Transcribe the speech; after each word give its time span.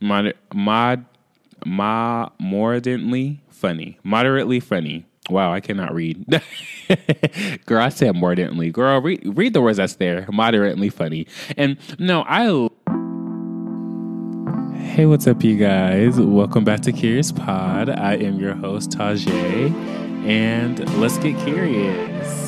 Mod, 0.00 0.34
mod, 0.54 1.06
moderately 1.64 3.40
funny. 3.48 3.98
Moderately 4.04 4.60
funny. 4.60 5.06
Wow, 5.30 5.52
I 5.52 5.60
cannot 5.60 5.94
read. 5.94 6.24
Girl, 7.66 7.82
I 7.82 7.88
said 7.88 8.14
moderately. 8.14 8.70
Girl, 8.70 9.00
read, 9.00 9.22
read 9.36 9.54
the 9.54 9.62
words 9.62 9.78
that's 9.78 9.94
there. 9.94 10.26
Moderately 10.30 10.90
funny. 10.90 11.26
And 11.56 11.78
no, 11.98 12.24
I. 12.28 12.68
Hey, 14.78 15.06
what's 15.06 15.26
up, 15.26 15.42
you 15.42 15.56
guys? 15.56 16.20
Welcome 16.20 16.64
back 16.64 16.80
to 16.82 16.92
Curious 16.92 17.32
Pod. 17.32 17.88
I 17.88 18.14
am 18.16 18.38
your 18.38 18.54
host, 18.54 18.90
Tajay, 18.90 19.72
and 20.26 20.78
let's 21.00 21.18
get 21.18 21.36
curious. 21.38 22.45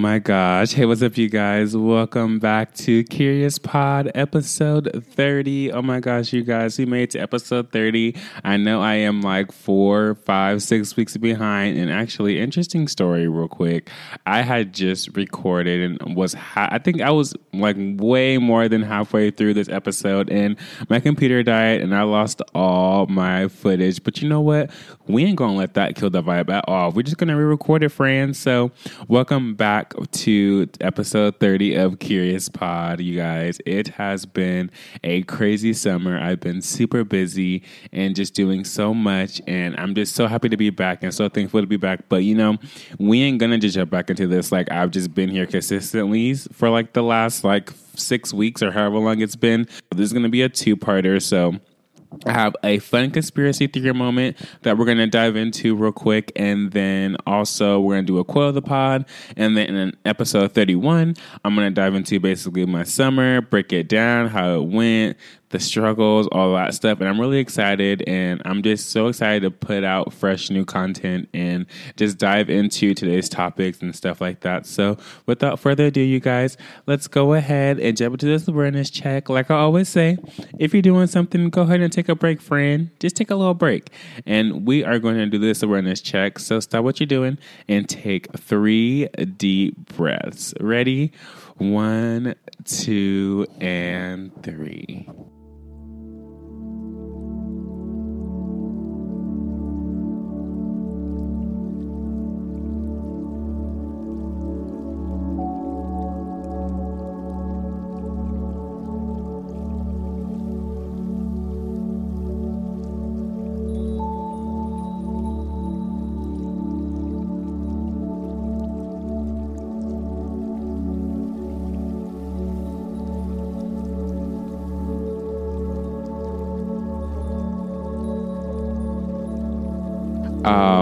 My 0.00 0.18
gosh. 0.18 0.72
Hey, 0.72 0.86
what's 0.86 1.02
up, 1.02 1.18
you 1.18 1.28
guys? 1.28 1.76
Welcome 1.76 2.38
back 2.38 2.72
to 2.76 3.04
Curious 3.04 3.58
Pod 3.58 4.10
episode 4.14 5.04
30. 5.10 5.72
Oh 5.72 5.82
my 5.82 6.00
gosh, 6.00 6.32
you 6.32 6.42
guys, 6.42 6.78
we 6.78 6.86
made 6.86 7.02
it 7.02 7.10
to 7.10 7.18
episode 7.18 7.70
30. 7.70 8.16
I 8.42 8.56
know 8.56 8.80
I 8.80 8.94
am 8.94 9.20
like 9.20 9.52
four, 9.52 10.14
five, 10.14 10.62
six 10.62 10.96
weeks 10.96 11.18
behind. 11.18 11.76
And 11.76 11.90
actually, 11.90 12.40
interesting 12.40 12.88
story, 12.88 13.28
real 13.28 13.46
quick. 13.46 13.90
I 14.24 14.40
had 14.40 14.72
just 14.72 15.14
recorded 15.14 16.00
and 16.00 16.16
was, 16.16 16.32
ha- 16.32 16.70
I 16.72 16.78
think 16.78 17.02
I 17.02 17.10
was 17.10 17.34
like 17.52 17.76
way 17.78 18.38
more 18.38 18.70
than 18.70 18.80
halfway 18.80 19.30
through 19.30 19.52
this 19.52 19.68
episode, 19.68 20.30
and 20.30 20.56
my 20.88 21.00
computer 21.00 21.42
died 21.42 21.82
and 21.82 21.94
I 21.94 22.04
lost 22.04 22.40
all 22.54 23.06
my 23.06 23.48
footage. 23.48 24.02
But 24.02 24.22
you 24.22 24.30
know 24.30 24.40
what? 24.40 24.70
We 25.08 25.24
ain't 25.26 25.36
gonna 25.36 25.56
let 25.56 25.74
that 25.74 25.94
kill 25.94 26.08
the 26.08 26.22
vibe 26.22 26.48
at 26.48 26.64
all. 26.68 26.90
We're 26.90 27.02
just 27.02 27.18
gonna 27.18 27.36
re 27.36 27.44
record 27.44 27.82
it, 27.82 27.90
friends. 27.90 28.38
So, 28.38 28.70
welcome 29.08 29.56
back 29.56 29.89
to 30.12 30.68
episode 30.80 31.38
30 31.40 31.74
of 31.76 31.98
Curious 31.98 32.48
Pod, 32.48 33.00
you 33.00 33.16
guys. 33.16 33.60
It 33.66 33.88
has 33.88 34.26
been 34.26 34.70
a 35.04 35.22
crazy 35.22 35.72
summer. 35.72 36.18
I've 36.18 36.40
been 36.40 36.62
super 36.62 37.04
busy 37.04 37.62
and 37.92 38.14
just 38.14 38.34
doing 38.34 38.64
so 38.64 38.94
much, 38.94 39.40
and 39.46 39.76
I'm 39.78 39.94
just 39.94 40.14
so 40.14 40.26
happy 40.26 40.48
to 40.48 40.56
be 40.56 40.70
back 40.70 41.02
and 41.02 41.12
so 41.12 41.28
thankful 41.28 41.60
to 41.60 41.66
be 41.66 41.76
back. 41.76 42.08
But 42.08 42.24
you 42.24 42.34
know, 42.34 42.58
we 42.98 43.22
ain't 43.22 43.38
gonna 43.38 43.58
just 43.58 43.74
jump 43.74 43.90
back 43.90 44.10
into 44.10 44.26
this 44.26 44.52
like 44.52 44.70
I've 44.70 44.90
just 44.90 45.14
been 45.14 45.28
here 45.28 45.46
consistently 45.46 46.34
for 46.34 46.70
like 46.70 46.92
the 46.92 47.02
last 47.02 47.44
like 47.44 47.70
six 47.94 48.32
weeks 48.32 48.62
or 48.62 48.70
however 48.70 48.98
long 48.98 49.20
it's 49.20 49.36
been. 49.36 49.66
This 49.94 50.06
is 50.06 50.12
gonna 50.12 50.28
be 50.28 50.42
a 50.42 50.48
two 50.48 50.76
parter, 50.76 51.20
so 51.20 51.56
I 52.26 52.32
have 52.32 52.56
a 52.64 52.78
fun 52.78 53.10
conspiracy 53.10 53.66
theory 53.66 53.94
moment 53.94 54.36
that 54.62 54.76
we're 54.76 54.84
going 54.84 54.98
to 54.98 55.06
dive 55.06 55.36
into 55.36 55.76
real 55.76 55.92
quick. 55.92 56.32
And 56.36 56.72
then 56.72 57.16
also, 57.26 57.80
we're 57.80 57.94
going 57.94 58.06
to 58.06 58.12
do 58.12 58.18
a 58.18 58.24
quote 58.24 58.48
of 58.48 58.54
the 58.54 58.62
pod. 58.62 59.06
And 59.36 59.56
then 59.56 59.74
in 59.74 59.96
episode 60.04 60.52
31, 60.52 61.14
I'm 61.44 61.54
going 61.54 61.68
to 61.68 61.74
dive 61.74 61.94
into 61.94 62.18
basically 62.20 62.66
my 62.66 62.84
summer, 62.84 63.40
break 63.40 63.72
it 63.72 63.88
down, 63.88 64.28
how 64.28 64.54
it 64.60 64.64
went, 64.64 65.16
the 65.50 65.60
struggles, 65.60 66.28
all 66.28 66.54
that 66.54 66.74
stuff. 66.74 67.00
And 67.00 67.08
I'm 67.08 67.20
really 67.20 67.38
excited. 67.38 68.02
And 68.06 68.40
I'm 68.44 68.62
just 68.62 68.90
so 68.90 69.08
excited 69.08 69.42
to 69.42 69.50
put 69.50 69.84
out 69.84 70.12
fresh 70.12 70.50
new 70.50 70.64
content 70.64 71.28
and 71.34 71.66
just 71.96 72.18
dive 72.18 72.48
into 72.48 72.94
today's 72.94 73.28
topics 73.28 73.82
and 73.82 73.94
stuff 73.94 74.20
like 74.20 74.40
that. 74.40 74.66
So 74.66 74.96
without 75.26 75.58
further 75.58 75.86
ado, 75.86 76.00
you 76.00 76.20
guys, 76.20 76.56
let's 76.86 77.08
go 77.08 77.34
ahead 77.34 77.78
and 77.78 77.96
jump 77.96 78.14
into 78.14 78.26
this 78.26 78.48
awareness 78.48 78.90
check. 78.90 79.28
Like 79.28 79.50
I 79.50 79.56
always 79.56 79.88
say, 79.88 80.18
if 80.58 80.72
you're 80.72 80.82
doing 80.82 81.08
something, 81.08 81.50
go 81.50 81.62
ahead 81.62 81.80
and 81.80 81.92
take 81.92 82.08
a 82.08 82.14
break, 82.14 82.40
friend. 82.40 82.90
Just 83.00 83.16
take 83.16 83.30
a 83.30 83.36
little 83.36 83.54
break. 83.54 83.90
And 84.26 84.66
we 84.66 84.84
are 84.84 84.98
going 84.98 85.16
to 85.16 85.26
do 85.26 85.38
this 85.38 85.62
awareness 85.62 86.00
check. 86.00 86.38
So 86.38 86.60
stop 86.60 86.84
what 86.84 87.00
you're 87.00 87.06
doing 87.06 87.38
and 87.68 87.88
take 87.88 88.32
three 88.38 89.08
deep 89.36 89.96
breaths. 89.96 90.54
Ready? 90.60 91.12
One, 91.56 92.36
two, 92.64 93.46
and 93.60 94.30
three. 94.42 95.06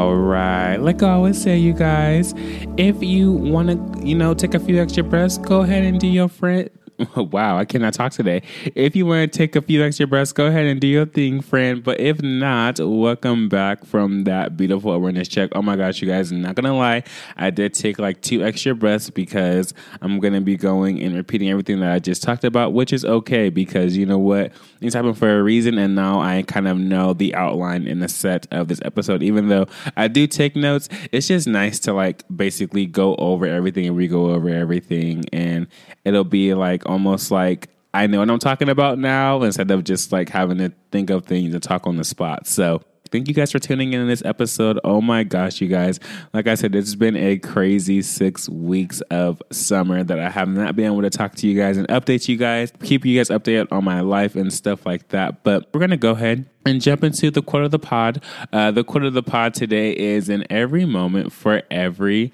All 0.08 0.16
right. 0.16 0.78
Like 0.78 1.02
I 1.02 1.10
always 1.10 1.38
say, 1.38 1.58
you 1.58 1.74
guys, 1.74 2.32
if 2.78 3.02
you 3.02 3.30
want 3.30 3.68
to, 3.68 4.06
you 4.06 4.14
know, 4.14 4.32
take 4.32 4.54
a 4.54 4.58
few 4.58 4.80
extra 4.80 5.04
breaths, 5.04 5.36
go 5.36 5.60
ahead 5.60 5.84
and 5.84 6.00
do 6.00 6.06
your 6.06 6.28
friend 6.30 6.70
wow, 7.16 7.56
I 7.56 7.64
cannot 7.64 7.94
talk 7.94 8.10
today. 8.12 8.42
If 8.74 8.96
you 8.96 9.06
want 9.06 9.32
to 9.32 9.38
take 9.38 9.54
a 9.54 9.62
few 9.62 9.84
extra 9.84 10.06
breaths, 10.06 10.32
go 10.32 10.46
ahead 10.46 10.66
and 10.66 10.80
do 10.80 10.88
your 10.88 11.06
thing, 11.06 11.40
friend. 11.40 11.82
But 11.82 12.00
if 12.00 12.20
not, 12.22 12.80
welcome 12.80 13.48
back 13.48 13.84
from 13.84 14.24
that 14.24 14.56
beautiful 14.56 14.90
awareness 14.90 15.28
check. 15.28 15.50
Oh 15.54 15.62
my 15.62 15.76
gosh, 15.76 16.02
you 16.02 16.08
guys, 16.08 16.32
not 16.32 16.56
gonna 16.56 16.76
lie, 16.76 17.04
I 17.36 17.50
did 17.50 17.74
take 17.74 18.00
like 18.00 18.20
two 18.22 18.42
extra 18.42 18.74
breaths 18.74 19.10
because 19.10 19.74
I'm 20.02 20.18
gonna 20.18 20.40
be 20.40 20.56
going 20.56 21.00
and 21.00 21.14
repeating 21.14 21.50
everything 21.50 21.78
that 21.80 21.92
I 21.92 22.00
just 22.00 22.20
talked 22.20 22.42
about, 22.42 22.72
which 22.72 22.92
is 22.92 23.04
okay 23.04 23.48
because 23.48 23.96
you 23.96 24.04
know 24.04 24.18
what? 24.18 24.52
Things 24.80 24.94
happen 24.94 25.14
for 25.14 25.38
a 25.38 25.42
reason, 25.42 25.78
and 25.78 25.94
now 25.94 26.20
I 26.20 26.42
kind 26.42 26.66
of 26.66 26.78
know 26.78 27.12
the 27.12 27.32
outline 27.36 27.86
and 27.86 28.02
the 28.02 28.08
set 28.08 28.48
of 28.50 28.66
this 28.66 28.80
episode. 28.84 29.22
Even 29.22 29.48
though 29.48 29.66
I 29.96 30.08
do 30.08 30.26
take 30.26 30.56
notes, 30.56 30.88
it's 31.12 31.28
just 31.28 31.46
nice 31.46 31.78
to 31.80 31.92
like 31.92 32.24
basically 32.34 32.86
go 32.86 33.14
over 33.16 33.46
everything 33.46 33.86
and 33.86 33.96
re 33.96 34.08
go 34.08 34.30
over 34.30 34.48
everything, 34.48 35.24
and 35.32 35.68
it'll 36.04 36.24
be 36.24 36.54
like 36.54 36.87
almost 36.88 37.30
like 37.30 37.68
I 37.94 38.06
know 38.06 38.18
what 38.18 38.30
I'm 38.30 38.38
talking 38.38 38.68
about 38.68 38.98
now 38.98 39.42
instead 39.42 39.70
of 39.70 39.84
just 39.84 40.12
like 40.12 40.28
having 40.28 40.58
to 40.58 40.72
think 40.90 41.10
of 41.10 41.24
things 41.24 41.54
and 41.54 41.62
talk 41.62 41.86
on 41.86 41.96
the 41.96 42.04
spot. 42.04 42.46
So 42.46 42.82
thank 43.10 43.28
you 43.28 43.34
guys 43.34 43.50
for 43.50 43.58
tuning 43.58 43.92
in 43.92 44.00
in 44.00 44.08
this 44.08 44.22
episode. 44.24 44.78
Oh 44.84 45.00
my 45.00 45.24
gosh, 45.24 45.60
you 45.60 45.68
guys. 45.68 45.98
Like 46.32 46.46
I 46.46 46.54
said, 46.54 46.74
it's 46.74 46.94
been 46.94 47.16
a 47.16 47.38
crazy 47.38 48.02
six 48.02 48.48
weeks 48.48 49.00
of 49.10 49.42
summer 49.50 50.04
that 50.04 50.18
I 50.18 50.28
have 50.28 50.48
not 50.48 50.76
been 50.76 50.86
able 50.86 51.02
to 51.02 51.10
talk 51.10 51.34
to 51.36 51.46
you 51.46 51.58
guys 51.58 51.76
and 51.76 51.88
update 51.88 52.28
you 52.28 52.36
guys, 52.36 52.72
keep 52.82 53.04
you 53.04 53.18
guys 53.18 53.30
updated 53.30 53.68
on 53.72 53.84
my 53.84 54.00
life 54.00 54.36
and 54.36 54.52
stuff 54.52 54.84
like 54.84 55.08
that. 55.08 55.42
But 55.42 55.68
we're 55.72 55.80
going 55.80 55.90
to 55.90 55.96
go 55.96 56.12
ahead 56.12 56.48
and 56.66 56.82
jump 56.82 57.02
into 57.02 57.30
the 57.30 57.42
quote 57.42 57.64
of 57.64 57.70
the 57.70 57.78
pod. 57.78 58.22
Uh, 58.52 58.70
the 58.70 58.84
quote 58.84 59.04
of 59.04 59.14
the 59.14 59.22
pod 59.22 59.54
today 59.54 59.96
is 59.96 60.28
in 60.28 60.46
every 60.50 60.84
moment 60.84 61.32
for 61.32 61.62
every 61.70 62.32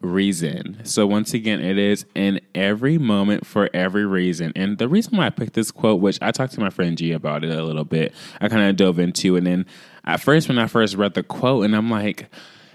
reason. 0.00 0.80
So 0.84 1.06
once 1.06 1.34
again, 1.34 1.60
it 1.60 1.78
is 1.78 2.06
in 2.14 2.40
every 2.54 2.98
moment 2.98 3.46
for 3.46 3.68
every 3.74 4.06
reason. 4.06 4.52
And 4.54 4.78
the 4.78 4.88
reason 4.88 5.16
why 5.16 5.26
I 5.26 5.30
picked 5.30 5.54
this 5.54 5.70
quote, 5.70 6.00
which 6.00 6.18
I 6.22 6.30
talked 6.30 6.54
to 6.54 6.60
my 6.60 6.70
friend 6.70 6.96
G 6.96 7.12
about 7.12 7.44
it 7.44 7.50
a 7.50 7.64
little 7.64 7.84
bit, 7.84 8.14
I 8.40 8.48
kind 8.48 8.68
of 8.68 8.76
dove 8.76 8.98
into, 8.98 9.36
and 9.36 9.46
then 9.46 9.66
at 10.04 10.20
first 10.20 10.48
when 10.48 10.58
I 10.58 10.66
first 10.66 10.94
read 10.94 11.14
the 11.14 11.22
quote, 11.22 11.64
and 11.64 11.74
I'm 11.74 11.90
like. 11.90 12.30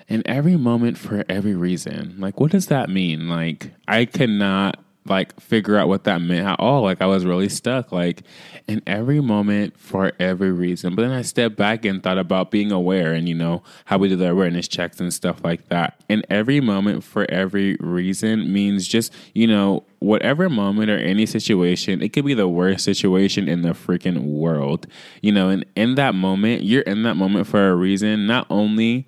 In 0.10 0.22
every 0.26 0.58
moment 0.58 0.98
for 0.98 1.24
every 1.30 1.56
reason. 1.56 2.16
Like, 2.20 2.38
what 2.38 2.52
does 2.52 2.68
that 2.68 2.90
mean? 2.90 3.30
Like, 3.30 3.72
I 3.88 4.04
cannot 4.04 4.83
like 5.06 5.40
figure 5.40 5.78
out 5.78 5.88
what 5.88 6.06
that 6.06 6.22
meant 6.22 6.48
at 6.48 6.60
all. 6.60 6.82
Like 6.82 7.02
I 7.02 7.06
was 7.06 7.26
really 7.26 7.50
stuck, 7.50 7.92
like 7.92 8.24
in 8.68 8.82
every 8.88 9.20
moment 9.20 9.78
for 9.78 10.14
every 10.20 10.52
reason. 10.52 10.96
But 10.96 11.04
then 11.04 11.12
I 11.12 11.22
stepped 11.22 11.56
back 11.56 11.86
and 11.86 12.02
thought 12.02 12.18
about 12.18 12.52
being 12.52 12.72
aware 12.72 13.14
and 13.14 13.28
you 13.28 13.36
know 13.36 13.64
how 13.86 13.98
we 13.98 14.10
do 14.10 14.16
the 14.16 14.30
awareness 14.30 14.68
checks 14.68 15.00
and 15.00 15.14
stuff 15.14 15.44
like 15.44 15.68
that. 15.70 16.02
In 16.10 16.24
every 16.30 16.60
moment 16.60 17.04
for 17.04 17.30
every 17.30 17.76
reason 17.80 18.52
means 18.52 18.88
just 18.88 19.14
you 19.34 19.48
know 19.48 19.84
whatever 20.04 20.50
moment 20.50 20.92
or 20.92 20.98
any 20.98 21.26
situation. 21.26 22.02
It 22.02 22.10
could 22.10 22.26
be 22.26 22.34
the 22.34 22.48
worst 22.48 22.84
situation 22.84 23.48
in 23.48 23.62
the 23.62 23.70
freaking 23.70 24.24
world, 24.24 24.86
you 25.22 25.32
know. 25.32 25.50
And 25.50 25.66
in 25.76 25.96
that 25.96 26.14
moment, 26.14 26.64
you're 26.64 26.82
in 26.82 27.04
that 27.04 27.16
moment 27.16 27.48
for 27.48 27.70
a 27.70 27.76
reason. 27.76 28.28
Not 28.28 28.46
only 28.50 29.08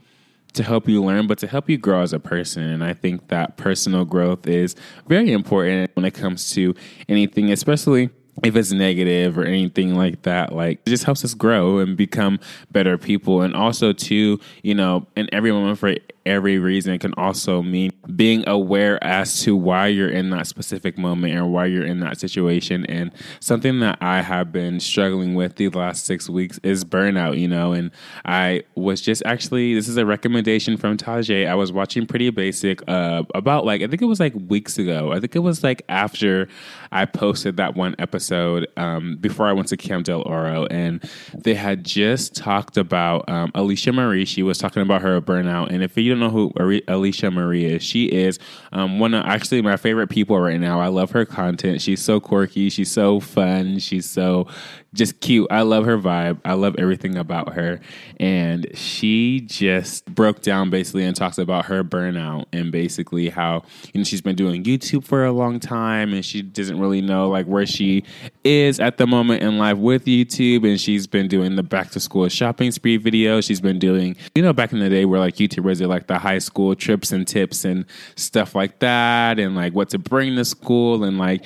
to 0.56 0.64
help 0.64 0.88
you 0.88 1.04
learn, 1.04 1.28
but 1.28 1.38
to 1.40 1.48
help 1.48 1.70
you 1.70 1.78
grow 1.78 2.02
as 2.02 2.14
a 2.14 2.20
person. 2.20 2.64
And 2.64 2.84
I 2.84 2.94
think 2.94 3.28
that 3.30 3.58
personal 3.58 4.06
growth 4.06 4.48
is 4.48 4.76
very 5.08 5.32
important 5.32 5.92
when 5.94 6.06
it 6.06 6.14
comes 6.14 6.52
to 6.52 6.76
anything, 7.08 7.52
especially 7.52 8.10
if 8.44 8.56
it's 8.56 8.72
negative 8.72 9.38
or 9.38 9.44
anything 9.44 9.96
like 9.96 10.22
that 10.24 10.54
like 10.54 10.80
it 10.86 10.90
just 10.90 11.04
helps 11.04 11.24
us 11.24 11.34
grow 11.34 11.80
and 11.80 11.96
become 11.96 12.40
better 12.72 12.98
people 12.98 13.42
and 13.42 13.56
also 13.56 13.94
too 13.94 14.40
you 14.62 14.76
know 14.76 15.08
in 15.16 15.28
every 15.34 15.52
moment 15.52 15.78
for 15.80 15.96
every 16.26 16.58
reason 16.58 16.98
can 16.98 17.14
also 17.16 17.62
mean 17.62 17.92
being 18.16 18.48
aware 18.48 19.02
as 19.04 19.42
to 19.42 19.56
why 19.56 19.88
you're 19.88 20.10
in 20.10 20.32
that 20.32 20.48
specific 20.48 20.98
moment 20.98 21.34
and 21.34 21.54
why 21.54 21.66
you're 21.66 21.86
in 21.86 22.00
that 22.00 22.20
situation. 22.20 22.86
And 22.88 23.12
something 23.40 23.80
that 23.82 24.00
I 24.02 24.22
have 24.22 24.52
been 24.52 24.80
struggling 24.80 25.36
with 25.36 25.56
the 25.56 25.70
last 25.70 26.06
six 26.06 26.28
weeks 26.28 26.60
is 26.64 26.84
burnout, 26.84 27.40
you 27.40 27.48
know. 27.48 27.74
And 27.74 27.92
I 28.26 28.64
was 28.74 29.02
just 29.02 29.22
actually, 29.26 29.76
this 29.76 29.88
is 29.88 29.98
a 29.98 30.06
recommendation 30.06 30.78
from 30.78 30.98
Tajay. 30.98 31.48
I 31.48 31.56
was 31.56 31.72
watching 31.72 32.08
Pretty 32.08 32.30
Basic 32.32 32.82
uh, 32.90 33.24
about 33.36 33.66
like, 33.66 33.82
I 33.82 33.88
think 33.88 34.02
it 34.02 34.06
was 34.06 34.20
like 34.20 34.34
weeks 34.48 34.80
ago. 34.80 35.12
I 35.12 35.20
think 35.20 35.36
it 35.36 35.40
was 35.40 35.64
like 35.64 35.84
after 35.90 36.48
I 36.92 37.06
posted 37.06 37.58
that 37.58 37.76
one 37.76 37.96
episode 38.00 38.25
um, 38.32 39.18
before 39.20 39.48
I 39.48 39.54
went 39.54 39.68
to 39.70 39.78
Camp 39.78 40.06
Del 40.06 40.22
Oro. 40.22 40.66
And 40.68 41.04
they 41.34 41.56
had 41.56 41.84
just 41.84 42.36
talked 42.36 42.78
about 42.78 43.28
um, 43.30 43.52
Alisha 43.52 43.94
Marie. 43.94 44.26
She 44.26 44.44
was 44.44 44.58
talking 44.58 44.82
about 44.82 45.02
her 45.02 45.20
burnout. 45.22 45.72
And 45.72 45.84
if 45.84 45.98
you 45.98 46.10
don't 46.10 46.20
know 46.20 46.30
who 46.30 46.52
Alisha 46.52 47.32
Marie 47.32 47.66
is, 47.66 47.84
she 47.84 48.06
is 48.06 48.40
um, 48.72 49.00
one 49.00 49.14
of 49.14 49.26
actually 49.26 49.62
my 49.62 49.78
favorite 49.78 50.10
people 50.10 50.40
right 50.40 50.60
now. 50.60 50.80
I 50.80 50.88
love 50.88 51.12
her 51.12 51.26
content. 51.26 51.82
She's 51.82 52.02
so 52.02 52.20
quirky. 52.20 52.70
She's 52.70 52.92
so 52.92 53.20
fun. 53.20 53.80
She's 53.80 54.10
so 54.10 54.48
just 54.96 55.20
cute. 55.20 55.48
I 55.52 55.62
love 55.62 55.86
her 55.86 55.98
vibe. 55.98 56.40
I 56.46 56.54
love 56.54 56.76
everything 56.80 57.18
about 57.18 57.54
her. 57.54 57.80
And 58.20 58.68
she 58.74 59.42
just 59.42 60.06
broke 60.06 60.42
down 60.42 60.70
basically 60.70 61.04
and 61.04 61.16
talks 61.16 61.38
about 61.38 61.66
her 61.66 61.84
burnout 61.84 62.46
and 62.54 62.72
basically 62.72 63.30
how 63.30 63.64
you 63.94 64.00
know 64.00 64.04
she's 64.04 64.22
been 64.22 64.36
doing 64.36 64.64
YouTube 64.64 65.04
for 65.04 65.26
a 65.26 65.32
long 65.32 65.60
time 65.60 66.14
and 66.14 66.26
she 66.26 66.42
doesn't 66.42 66.80
really 66.80 67.02
know 67.02 67.30
like 67.30 67.46
where 67.46 67.66
she 67.66 68.04
is 68.44 68.80
at 68.80 68.98
the 68.98 69.06
moment 69.06 69.44
in 69.44 69.58
life 69.58 69.78
with 69.78 70.06
YouTube 70.06 70.68
and 70.68 70.80
she's 70.80 71.06
been 71.08 71.28
doing 71.28 71.56
the 71.56 71.64
back 71.64 71.92
to 71.92 72.00
school 72.00 72.28
shopping 72.30 72.72
spree 72.72 72.98
video. 72.98 73.42
She's 73.42 73.62
been 73.62 73.80
doing 73.80 74.16
you 74.34 74.42
know 74.42 74.54
back 74.54 74.72
in 74.72 74.80
the 74.80 74.90
day 74.90 75.06
where 75.06 75.20
like 75.20 75.36
YouTubers 75.36 75.80
did 75.80 75.88
like 75.88 76.08
the 76.08 76.18
high 76.18 76.40
school 76.40 76.74
trips 76.76 77.12
and 77.12 77.28
tips 77.28 77.66
and 77.66 77.86
stuff 78.16 78.56
like 78.56 78.80
that 78.80 79.40
and 79.40 79.56
like 79.56 79.74
what 79.74 79.90
to 79.90 80.00
bring 80.00 80.36
to 80.38 80.46
school 80.46 81.04
and 81.04 81.18
like 81.18 81.44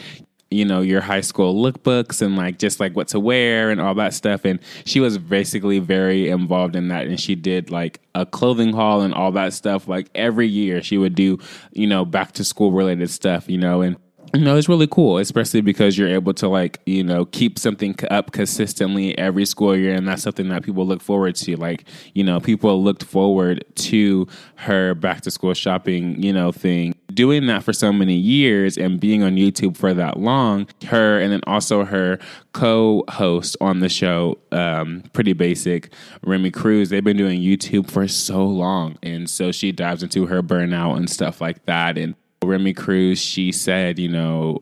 you 0.51 0.65
know 0.65 0.81
your 0.81 1.01
high 1.01 1.21
school 1.21 1.53
lookbooks 1.53 2.21
and 2.21 2.35
like 2.35 2.57
just 2.57 2.79
like 2.79 2.95
what 2.95 3.07
to 3.09 3.19
wear 3.19 3.69
and 3.69 3.79
all 3.79 3.93
that 3.95 4.13
stuff. 4.13 4.45
And 4.45 4.59
she 4.85 4.99
was 4.99 5.17
basically 5.17 5.79
very 5.79 6.29
involved 6.29 6.75
in 6.75 6.87
that. 6.89 7.07
And 7.07 7.19
she 7.19 7.35
did 7.35 7.69
like 7.69 8.01
a 8.15 8.25
clothing 8.25 8.73
haul 8.73 9.01
and 9.01 9.13
all 9.13 9.31
that 9.33 9.53
stuff 9.53 9.87
like 9.87 10.09
every 10.15 10.47
year 10.47 10.81
she 10.81 10.97
would 10.97 11.15
do 11.15 11.37
you 11.71 11.87
know 11.87 12.03
back 12.03 12.31
to 12.33 12.43
school 12.43 12.71
related 12.71 13.09
stuff 13.09 13.49
you 13.49 13.57
know. 13.57 13.81
And 13.81 13.97
know, 14.33 14.57
it's 14.57 14.69
really 14.69 14.87
cool, 14.87 15.17
especially 15.17 15.61
because 15.61 15.97
you're 15.97 16.09
able 16.09 16.33
to 16.35 16.47
like, 16.47 16.79
you 16.85 17.03
know, 17.03 17.25
keep 17.25 17.57
something 17.57 17.95
up 18.11 18.31
consistently 18.31 19.17
every 19.17 19.45
school 19.45 19.75
year. 19.75 19.95
And 19.95 20.07
that's 20.07 20.21
something 20.23 20.49
that 20.49 20.63
people 20.63 20.85
look 20.85 21.01
forward 21.01 21.35
to. 21.37 21.55
Like, 21.55 21.85
you 22.13 22.23
know, 22.23 22.39
people 22.39 22.83
looked 22.83 23.03
forward 23.03 23.65
to 23.75 24.27
her 24.55 24.93
back 24.93 25.21
to 25.21 25.31
school 25.31 25.53
shopping, 25.53 26.21
you 26.21 26.33
know, 26.33 26.51
thing. 26.51 26.95
Doing 27.13 27.47
that 27.47 27.63
for 27.63 27.73
so 27.73 27.91
many 27.91 28.13
years 28.13 28.77
and 28.77 28.99
being 28.99 29.23
on 29.23 29.35
YouTube 29.35 29.75
for 29.75 29.93
that 29.95 30.19
long, 30.19 30.67
her 30.85 31.19
and 31.19 31.31
then 31.31 31.41
also 31.47 31.83
her 31.83 32.19
co 32.53 33.03
host 33.09 33.57
on 33.61 33.79
the 33.79 33.89
show, 33.89 34.37
um, 34.51 35.03
Pretty 35.13 35.33
Basic, 35.33 35.91
Remi 36.23 36.51
Cruz, 36.51 36.89
they've 36.89 37.03
been 37.03 37.17
doing 37.17 37.41
YouTube 37.41 37.89
for 37.89 38.07
so 38.07 38.45
long. 38.45 38.97
And 39.01 39.27
so 39.27 39.51
she 39.51 39.71
dives 39.71 40.03
into 40.03 40.27
her 40.27 40.43
burnout 40.43 40.97
and 40.97 41.09
stuff 41.09 41.41
like 41.41 41.65
that. 41.65 41.97
And 41.97 42.13
Remi 42.43 42.73
Cruz, 42.73 43.19
she 43.19 43.51
said, 43.51 43.99
you 43.99 44.09
know, 44.09 44.61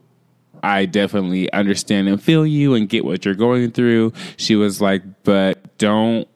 I 0.64 0.86
definitely 0.86 1.52
understand 1.54 2.10
and 2.10 2.22
feel 2.22 2.46
you 2.46 2.74
and 2.74 2.90
get 2.90 3.06
what 3.06 3.26
you're 3.26 3.36
going 3.36 3.72
through. 3.72 4.14
She 4.38 4.56
was 4.56 4.82
like, 4.82 5.04
but 5.24 5.78
don't 5.78 6.28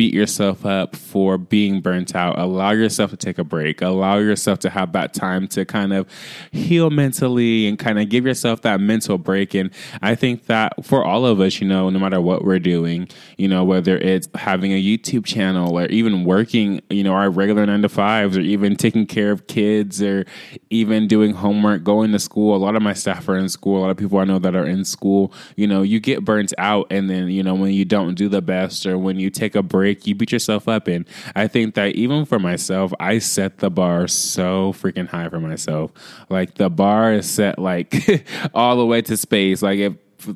beat 0.00 0.14
yourself 0.14 0.64
up 0.64 0.96
for 0.96 1.36
being 1.36 1.82
burnt 1.82 2.16
out. 2.16 2.38
Allow 2.38 2.70
yourself 2.70 3.10
to 3.10 3.18
take 3.18 3.36
a 3.36 3.44
break. 3.44 3.82
Allow 3.82 4.16
yourself 4.16 4.58
to 4.60 4.70
have 4.70 4.92
that 4.92 5.12
time 5.12 5.46
to 5.48 5.66
kind 5.66 5.92
of 5.92 6.08
heal 6.52 6.88
mentally 6.88 7.66
and 7.66 7.78
kind 7.78 7.98
of 7.98 8.08
give 8.08 8.24
yourself 8.24 8.62
that 8.62 8.80
mental 8.80 9.18
break. 9.18 9.52
And 9.52 9.70
I 10.00 10.14
think 10.14 10.46
that 10.46 10.86
for 10.86 11.04
all 11.04 11.26
of 11.26 11.38
us, 11.38 11.60
you 11.60 11.68
know, 11.68 11.90
no 11.90 11.98
matter 11.98 12.18
what 12.18 12.46
we're 12.46 12.58
doing, 12.58 13.10
you 13.36 13.46
know, 13.46 13.62
whether 13.62 13.98
it's 13.98 14.26
having 14.36 14.72
a 14.72 14.82
YouTube 14.82 15.26
channel 15.26 15.78
or 15.78 15.84
even 15.88 16.24
working, 16.24 16.80
you 16.88 17.04
know, 17.04 17.12
our 17.12 17.28
regular 17.28 17.66
nine 17.66 17.82
to 17.82 17.90
fives 17.90 18.38
or 18.38 18.40
even 18.40 18.76
taking 18.76 19.04
care 19.04 19.30
of 19.30 19.48
kids 19.48 20.02
or 20.02 20.24
even 20.70 21.08
doing 21.08 21.34
homework, 21.34 21.84
going 21.84 22.10
to 22.12 22.18
school. 22.18 22.56
A 22.56 22.62
lot 22.64 22.74
of 22.74 22.80
my 22.80 22.94
staff 22.94 23.28
are 23.28 23.36
in 23.36 23.50
school. 23.50 23.80
A 23.80 23.82
lot 23.82 23.90
of 23.90 23.98
people 23.98 24.18
I 24.18 24.24
know 24.24 24.38
that 24.38 24.54
are 24.54 24.66
in 24.66 24.86
school, 24.86 25.30
you 25.56 25.66
know, 25.66 25.82
you 25.82 26.00
get 26.00 26.24
burnt 26.24 26.54
out. 26.56 26.86
And 26.90 27.10
then, 27.10 27.28
you 27.28 27.42
know, 27.42 27.54
when 27.54 27.72
you 27.74 27.84
don't 27.84 28.14
do 28.14 28.30
the 28.30 28.40
best 28.40 28.86
or 28.86 28.96
when 28.96 29.20
you 29.20 29.28
take 29.28 29.54
a 29.54 29.62
break, 29.62 29.89
break, 29.94 30.06
you 30.06 30.14
beat 30.14 30.32
yourself 30.32 30.68
up. 30.68 30.88
And 30.88 31.06
I 31.34 31.48
think 31.48 31.74
that 31.74 31.94
even 31.94 32.24
for 32.24 32.38
myself, 32.38 32.92
I 33.00 33.18
set 33.18 33.58
the 33.58 33.70
bar 33.70 34.08
so 34.08 34.72
freaking 34.72 35.08
high 35.08 35.28
for 35.28 35.40
myself. 35.40 35.92
Like 36.28 36.54
the 36.54 36.70
bar 36.70 37.12
is 37.12 37.28
set 37.28 37.58
like 37.58 38.24
all 38.54 38.76
the 38.76 38.86
way 38.86 39.02
to 39.02 39.16
space. 39.16 39.62
Like 39.62 39.78
if 39.78 39.94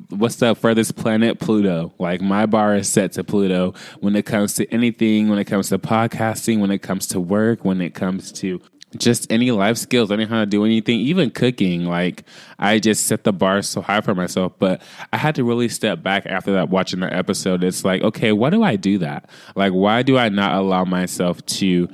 what's 0.09 0.37
the 0.37 0.55
furthest 0.55 0.95
planet 0.95 1.39
pluto 1.39 1.93
like 1.99 2.19
my 2.19 2.47
bar 2.47 2.75
is 2.75 2.89
set 2.89 3.11
to 3.11 3.23
pluto 3.23 3.71
when 3.99 4.15
it 4.15 4.25
comes 4.25 4.55
to 4.55 4.65
anything 4.73 5.29
when 5.29 5.37
it 5.37 5.45
comes 5.45 5.69
to 5.69 5.77
podcasting 5.77 6.59
when 6.59 6.71
it 6.71 6.79
comes 6.79 7.05
to 7.05 7.19
work 7.19 7.63
when 7.63 7.79
it 7.79 7.93
comes 7.93 8.31
to 8.31 8.59
just 8.97 9.31
any 9.31 9.51
life 9.51 9.77
skills, 9.77 10.09
learning 10.09 10.27
how 10.27 10.39
to 10.39 10.45
do 10.45 10.65
anything, 10.65 10.99
even 10.99 11.29
cooking. 11.29 11.85
Like 11.85 12.23
I 12.59 12.79
just 12.79 13.05
set 13.07 13.23
the 13.23 13.33
bar 13.33 13.61
so 13.61 13.81
high 13.81 14.01
for 14.01 14.15
myself. 14.15 14.53
But 14.59 14.81
I 15.11 15.17
had 15.17 15.35
to 15.35 15.43
really 15.43 15.69
step 15.69 16.01
back 16.03 16.25
after 16.25 16.53
that 16.53 16.69
watching 16.69 16.99
that 17.01 17.13
episode. 17.13 17.63
It's 17.63 17.85
like, 17.85 18.01
okay, 18.01 18.31
why 18.31 18.49
do 18.49 18.63
I 18.63 18.75
do 18.75 18.97
that? 18.99 19.29
Like 19.55 19.73
why 19.73 20.03
do 20.03 20.17
I 20.17 20.29
not 20.29 20.55
allow 20.55 20.85
myself 20.85 21.45
to 21.45 21.87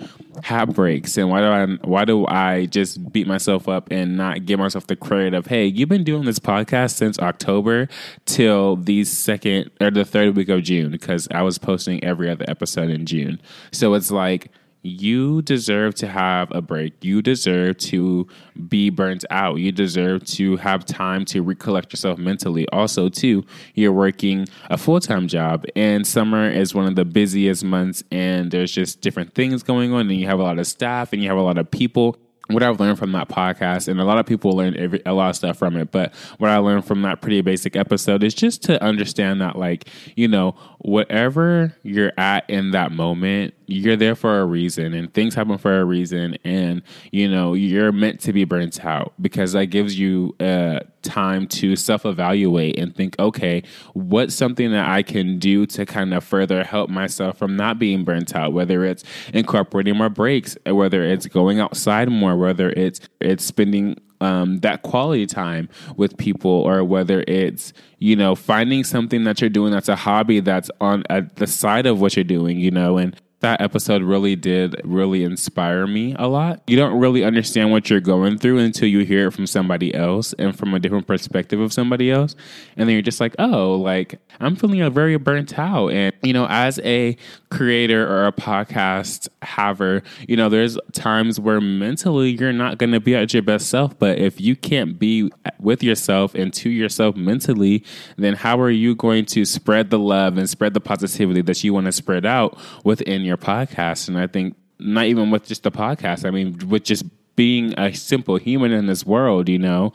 have 0.44 0.74
breaks 0.74 1.18
and 1.18 1.30
why 1.30 1.40
do 1.40 1.46
I 1.46 1.66
why 1.88 2.06
do 2.06 2.26
I 2.26 2.66
just 2.68 3.12
beat 3.12 3.28
myself 3.28 3.68
up 3.68 3.90
and 3.92 4.16
not 4.16 4.46
give 4.46 4.60
myself 4.60 4.88
the 4.88 4.96
credit 4.96 5.34
of 5.34 5.48
hey 5.48 5.66
you've 5.66 5.90
been 5.90 6.04
doing 6.04 6.24
this 6.24 6.40
podcast 6.40 6.96
since 6.96 7.20
October 7.20 7.90
till 8.26 8.78
the 8.78 9.04
second 9.04 9.72
or 9.82 9.92
the 9.92 10.06
third 10.06 10.36
week 10.36 10.50
of 10.50 10.64
June 10.64 10.92
because 10.92 11.28
I 11.32 11.42
was 11.42 11.58
posting 11.58 12.04
every 12.04 12.30
other 12.30 12.46
episode 12.48 12.90
in 12.90 13.06
June 13.06 13.42
so 13.72 13.94
it's 13.94 14.10
like 14.10 14.52
you 14.84 15.42
deserve 15.42 15.96
to 15.96 16.08
have 16.08 16.52
a 16.52 16.62
break. 16.62 17.04
You 17.04 17.22
deserve 17.22 17.78
to 17.78 18.28
be 18.68 18.90
burnt 18.90 19.26
out. 19.30 19.56
You 19.56 19.72
deserve 19.72 20.26
to 20.26 20.58
have 20.58 20.86
time 20.86 21.26
to 21.26 21.42
recollect 21.42 21.94
yourself 21.94 22.18
mentally. 22.18 22.68
Also, 22.70 23.10
too, 23.10 23.46
you're 23.76 23.94
working 23.94 24.48
a 24.70 24.78
full 24.78 25.00
time 25.00 25.28
job, 25.28 25.66
and 25.76 26.06
summer 26.06 26.50
is 26.50 26.74
one 26.74 26.88
of 26.88 26.96
the 26.96 27.06
busiest 27.06 27.64
months, 27.64 28.04
and 28.12 28.52
there's 28.52 28.72
just 28.72 29.02
different 29.02 29.34
things 29.34 29.64
going 29.64 29.94
on, 29.94 30.02
and 30.02 30.20
you 30.20 30.28
have 30.28 30.40
a 30.40 30.44
lot 30.44 30.58
of 30.58 30.68
staff, 30.68 31.14
and 31.14 31.22
you 31.22 31.30
have 31.30 31.38
a 31.38 31.44
lot 31.44 31.58
of 31.58 31.70
people 31.70 32.18
what 32.54 32.64
I've 32.64 32.80
learned 32.80 33.00
from 33.00 33.12
that 33.14 33.30
podcast, 33.30 33.88
and 33.88 34.00
a 34.00 34.04
lot 34.04 34.18
of 34.18 34.26
people 34.26 34.52
learn 34.52 34.76
every, 34.76 35.02
a 35.06 35.14
lot 35.14 35.30
of 35.30 35.36
stuff 35.36 35.58
from 35.58 35.78
it, 35.78 35.92
but 35.92 36.14
what 36.38 36.50
I 36.50 36.58
learned 36.58 36.86
from 36.86 37.02
that 37.04 37.22
pretty 37.22 37.42
basic 37.42 37.76
episode 37.76 38.24
is 38.24 38.34
just 38.34 38.64
to 38.64 38.82
understand 38.84 39.42
that, 39.42 39.58
like, 39.58 39.88
you 40.16 40.28
know, 40.28 40.56
whatever 40.80 41.76
you're 41.84 42.14
at 42.18 42.50
in 42.50 42.72
that 42.72 42.92
moment, 42.92 43.54
you're 43.72 43.96
there 43.96 44.16
for 44.16 44.42
a 44.42 44.46
reason, 44.46 44.94
and 44.94 45.14
things 45.14 45.36
happen 45.36 45.58
for 45.58 45.80
a 45.80 45.86
reason, 45.86 46.38
and, 46.44 46.82
you 47.12 47.30
know, 47.30 47.54
you're 47.54 47.92
meant 47.92 48.20
to 48.22 48.34
be 48.34 48.44
burnt 48.44 48.84
out 48.84 49.14
because 49.22 49.54
that 49.54 49.68
gives 49.68 49.98
you 49.98 50.36
uh, 50.40 50.80
time 51.02 51.48
to 51.48 51.76
self 51.76 52.06
evaluate 52.06 52.78
and 52.78 52.96
think, 52.96 53.16
okay, 53.20 53.64
what's 53.94 54.36
something 54.36 54.72
that 54.72 54.90
I 54.90 55.04
can 55.04 55.40
do 55.40 55.66
to 55.68 55.86
kind 55.86 56.14
of 56.14 56.24
further 56.24 56.64
help 56.64 56.90
myself 56.90 57.38
from 57.38 57.56
not 57.56 57.80
being 57.80 58.04
burnt 58.04 58.36
out, 58.36 58.54
whether 58.54 58.84
it's 58.86 59.04
incorporating 59.34 59.98
more 59.98 60.10
breaks, 60.10 60.58
whether 60.66 61.04
it's 61.04 61.28
going 61.28 61.60
outside 61.60 62.10
more, 62.10 62.38
whether 62.38 62.70
it's 62.72 63.00
it's 63.20 63.44
spending 63.44 63.98
um, 64.22 64.60
that 64.60 64.84
quality 64.84 65.26
time 65.26 65.68
with 65.98 66.16
people, 66.18 66.52
or 66.52 66.84
whether 66.84 67.24
it's 67.28 67.74
you 67.98 68.16
know 68.16 68.36
finding 68.36 68.84
something 68.84 69.24
that 69.24 69.42
you're 69.42 69.50
doing 69.50 69.72
that's 69.72 69.90
a 69.90 69.96
hobby 69.96 70.40
that's 70.40 70.70
on 70.80 71.04
at 71.10 71.38
the 71.38 71.48
side 71.48 71.86
of 71.86 72.00
what 72.00 72.16
you're 72.16 72.24
doing, 72.24 72.60
you 72.60 72.72
know, 72.72 72.98
and 72.98 73.20
that 73.42 73.62
episode 73.62 74.04
really 74.04 74.36
did 74.36 74.80
really 74.84 75.24
inspire 75.24 75.86
me 75.86 76.16
a 76.18 76.28
lot. 76.28 76.62
You 76.68 76.78
don't 76.78 77.00
really 77.00 77.24
understand 77.24 77.72
what 77.72 77.90
you're 77.90 78.00
going 78.00 78.38
through 78.38 78.60
until 78.60 78.88
you 78.88 79.00
hear 79.00 79.28
it 79.28 79.32
from 79.32 79.48
somebody 79.48 79.94
else 79.94 80.34
and 80.34 80.58
from 80.58 80.74
a 80.74 80.80
different 80.80 81.08
perspective 81.08 81.60
of 81.60 81.74
somebody 81.74 82.12
else. 82.12 82.36
And 82.78 82.88
then 82.88 82.94
you're 82.94 83.02
just 83.02 83.20
like, 83.20 83.36
oh, 83.40 83.76
like 83.76 84.20
I'm 84.40 84.56
feeling 84.56 84.82
a 84.82 84.90
very 84.90 85.18
burnt 85.18 85.58
out. 85.58 85.90
And, 85.90 86.14
you 86.24 86.34
know, 86.34 86.48
as 86.50 86.80
a 86.84 87.18
creator 87.50 88.08
or 88.08 88.28
a 88.28 88.32
podcast 88.32 89.28
haver, 89.42 90.04
you 90.28 90.38
know, 90.38 90.50
there's 90.50 90.78
times 90.94 91.40
where 91.40 91.60
mentally 91.60 92.32
you're 92.32 92.54
not 92.54 92.78
going 92.78 92.92
to 92.92 93.00
be 93.00 93.16
at 93.16 93.34
your 93.34 93.44
best 93.44 93.70
self. 93.70 93.98
But 93.98 94.20
if 94.20 94.40
you 94.40 94.56
can't 94.56 95.00
be 95.00 95.32
with 95.60 95.84
yourself 95.84 96.36
and 96.36 96.54
to 96.54 96.70
yourself 96.70 97.16
mentally, 97.16 97.84
then 98.18 98.36
how 98.36 98.60
are 98.60 98.70
you 98.70 98.96
going 98.96 99.26
to 99.26 99.46
spread 99.46 99.90
the 99.90 100.00
love 100.00 100.38
and 100.38 100.50
spread 100.50 100.74
the 100.74 100.80
positivity 100.80 101.42
that 101.42 101.64
you 101.64 101.74
want 101.74 101.86
to 101.88 101.92
spread 101.92 102.26
out 102.26 102.58
within 102.84 103.22
your 103.22 103.31
your 103.32 103.38
podcast. 103.38 104.08
And 104.08 104.20
I 104.20 104.28
think 104.28 104.56
not 104.80 105.06
even 105.06 105.32
with 105.32 105.48
just 105.48 105.64
the 105.64 105.72
podcast, 105.72 106.26
I 106.26 106.32
mean, 106.32 106.60
with 106.68 106.84
just 106.84 107.06
being 107.36 107.74
a 107.80 107.94
simple 107.94 108.36
human 108.36 108.72
in 108.72 108.88
this 108.88 109.06
world, 109.06 109.48
you 109.48 109.58
know, 109.58 109.94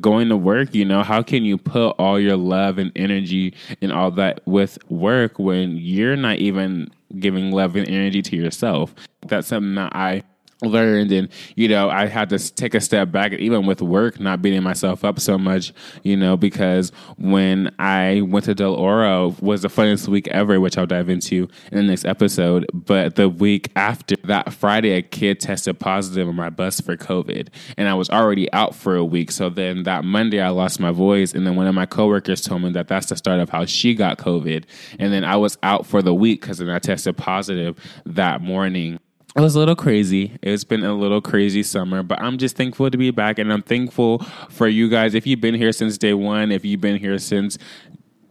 going 0.00 0.28
to 0.28 0.36
work, 0.36 0.74
you 0.74 0.84
know, 0.84 1.02
how 1.02 1.22
can 1.22 1.44
you 1.44 1.56
put 1.56 1.90
all 1.98 2.18
your 2.18 2.36
love 2.36 2.78
and 2.78 2.90
energy 2.96 3.54
and 3.80 3.92
all 3.92 4.10
that 4.10 4.40
with 4.46 4.78
work 4.90 5.38
when 5.38 5.76
you're 5.76 6.16
not 6.16 6.38
even 6.38 6.90
giving 7.18 7.52
love 7.52 7.76
and 7.76 7.88
energy 7.88 8.20
to 8.22 8.36
yourself? 8.36 8.94
That's 9.26 9.46
something 9.46 9.76
that 9.76 9.94
I 9.94 10.24
learned 10.62 11.12
and 11.12 11.28
you 11.56 11.68
know 11.68 11.90
i 11.90 12.06
had 12.06 12.28
to 12.28 12.38
take 12.54 12.74
a 12.74 12.80
step 12.80 13.10
back 13.10 13.32
even 13.34 13.66
with 13.66 13.82
work 13.82 14.20
not 14.20 14.40
beating 14.42 14.62
myself 14.62 15.04
up 15.04 15.18
so 15.18 15.36
much 15.36 15.72
you 16.02 16.16
know 16.16 16.36
because 16.36 16.92
when 17.18 17.72
i 17.78 18.20
went 18.22 18.44
to 18.44 18.54
del 18.54 18.74
oro 18.74 19.34
was 19.40 19.62
the 19.62 19.68
funniest 19.68 20.08
week 20.08 20.28
ever 20.28 20.60
which 20.60 20.78
i'll 20.78 20.86
dive 20.86 21.08
into 21.08 21.48
in 21.70 21.78
the 21.78 21.82
next 21.82 22.04
episode. 22.04 22.66
But 22.72 23.16
the 23.16 23.28
week 23.28 23.70
after 23.76 24.16
that 24.24 24.52
friday 24.52 24.92
a 24.92 25.02
kid 25.02 25.40
tested 25.40 25.78
positive 25.78 26.28
on 26.28 26.36
my 26.36 26.50
bus 26.50 26.80
for 26.80 26.96
covid 26.96 27.48
and 27.76 27.88
i 27.88 27.94
was 27.94 28.10
already 28.10 28.52
out 28.52 28.74
for 28.74 28.96
a 28.96 29.04
week. 29.04 29.30
So 29.30 29.48
then 29.48 29.84
that 29.84 30.04
monday 30.04 30.40
i 30.40 30.48
lost 30.48 30.80
my 30.80 30.90
voice 30.90 31.34
and 31.34 31.46
then 31.46 31.56
one 31.56 31.66
of 31.66 31.74
my 31.74 31.86
coworkers 31.86 32.42
told 32.42 32.62
me 32.62 32.72
that 32.72 32.88
that's 32.88 33.06
the 33.06 33.16
start 33.16 33.40
of 33.40 33.50
how 33.50 33.64
she 33.64 33.94
got 33.94 34.18
covid. 34.18 34.64
And 34.98 35.12
then 35.12 35.24
i 35.24 35.36
was 35.36 35.58
out 35.62 35.86
for 35.86 36.02
the 36.02 36.14
week 36.14 36.40
because 36.40 36.58
then 36.58 36.70
i 36.70 36.78
tested 36.78 37.16
positive 37.16 37.76
that 38.04 38.40
morning 38.40 38.98
it 39.34 39.40
was 39.40 39.54
a 39.54 39.58
little 39.58 39.76
crazy. 39.76 40.36
It's 40.42 40.64
been 40.64 40.84
a 40.84 40.94
little 40.94 41.20
crazy 41.20 41.62
summer, 41.62 42.02
but 42.02 42.20
I'm 42.20 42.38
just 42.38 42.56
thankful 42.56 42.90
to 42.90 42.98
be 42.98 43.10
back 43.10 43.38
and 43.38 43.52
I'm 43.52 43.62
thankful 43.62 44.18
for 44.50 44.68
you 44.68 44.88
guys. 44.90 45.14
If 45.14 45.26
you've 45.26 45.40
been 45.40 45.54
here 45.54 45.72
since 45.72 45.96
day 45.96 46.14
one, 46.14 46.52
if 46.52 46.64
you've 46.64 46.80
been 46.80 46.98
here 46.98 47.18
since 47.18 47.56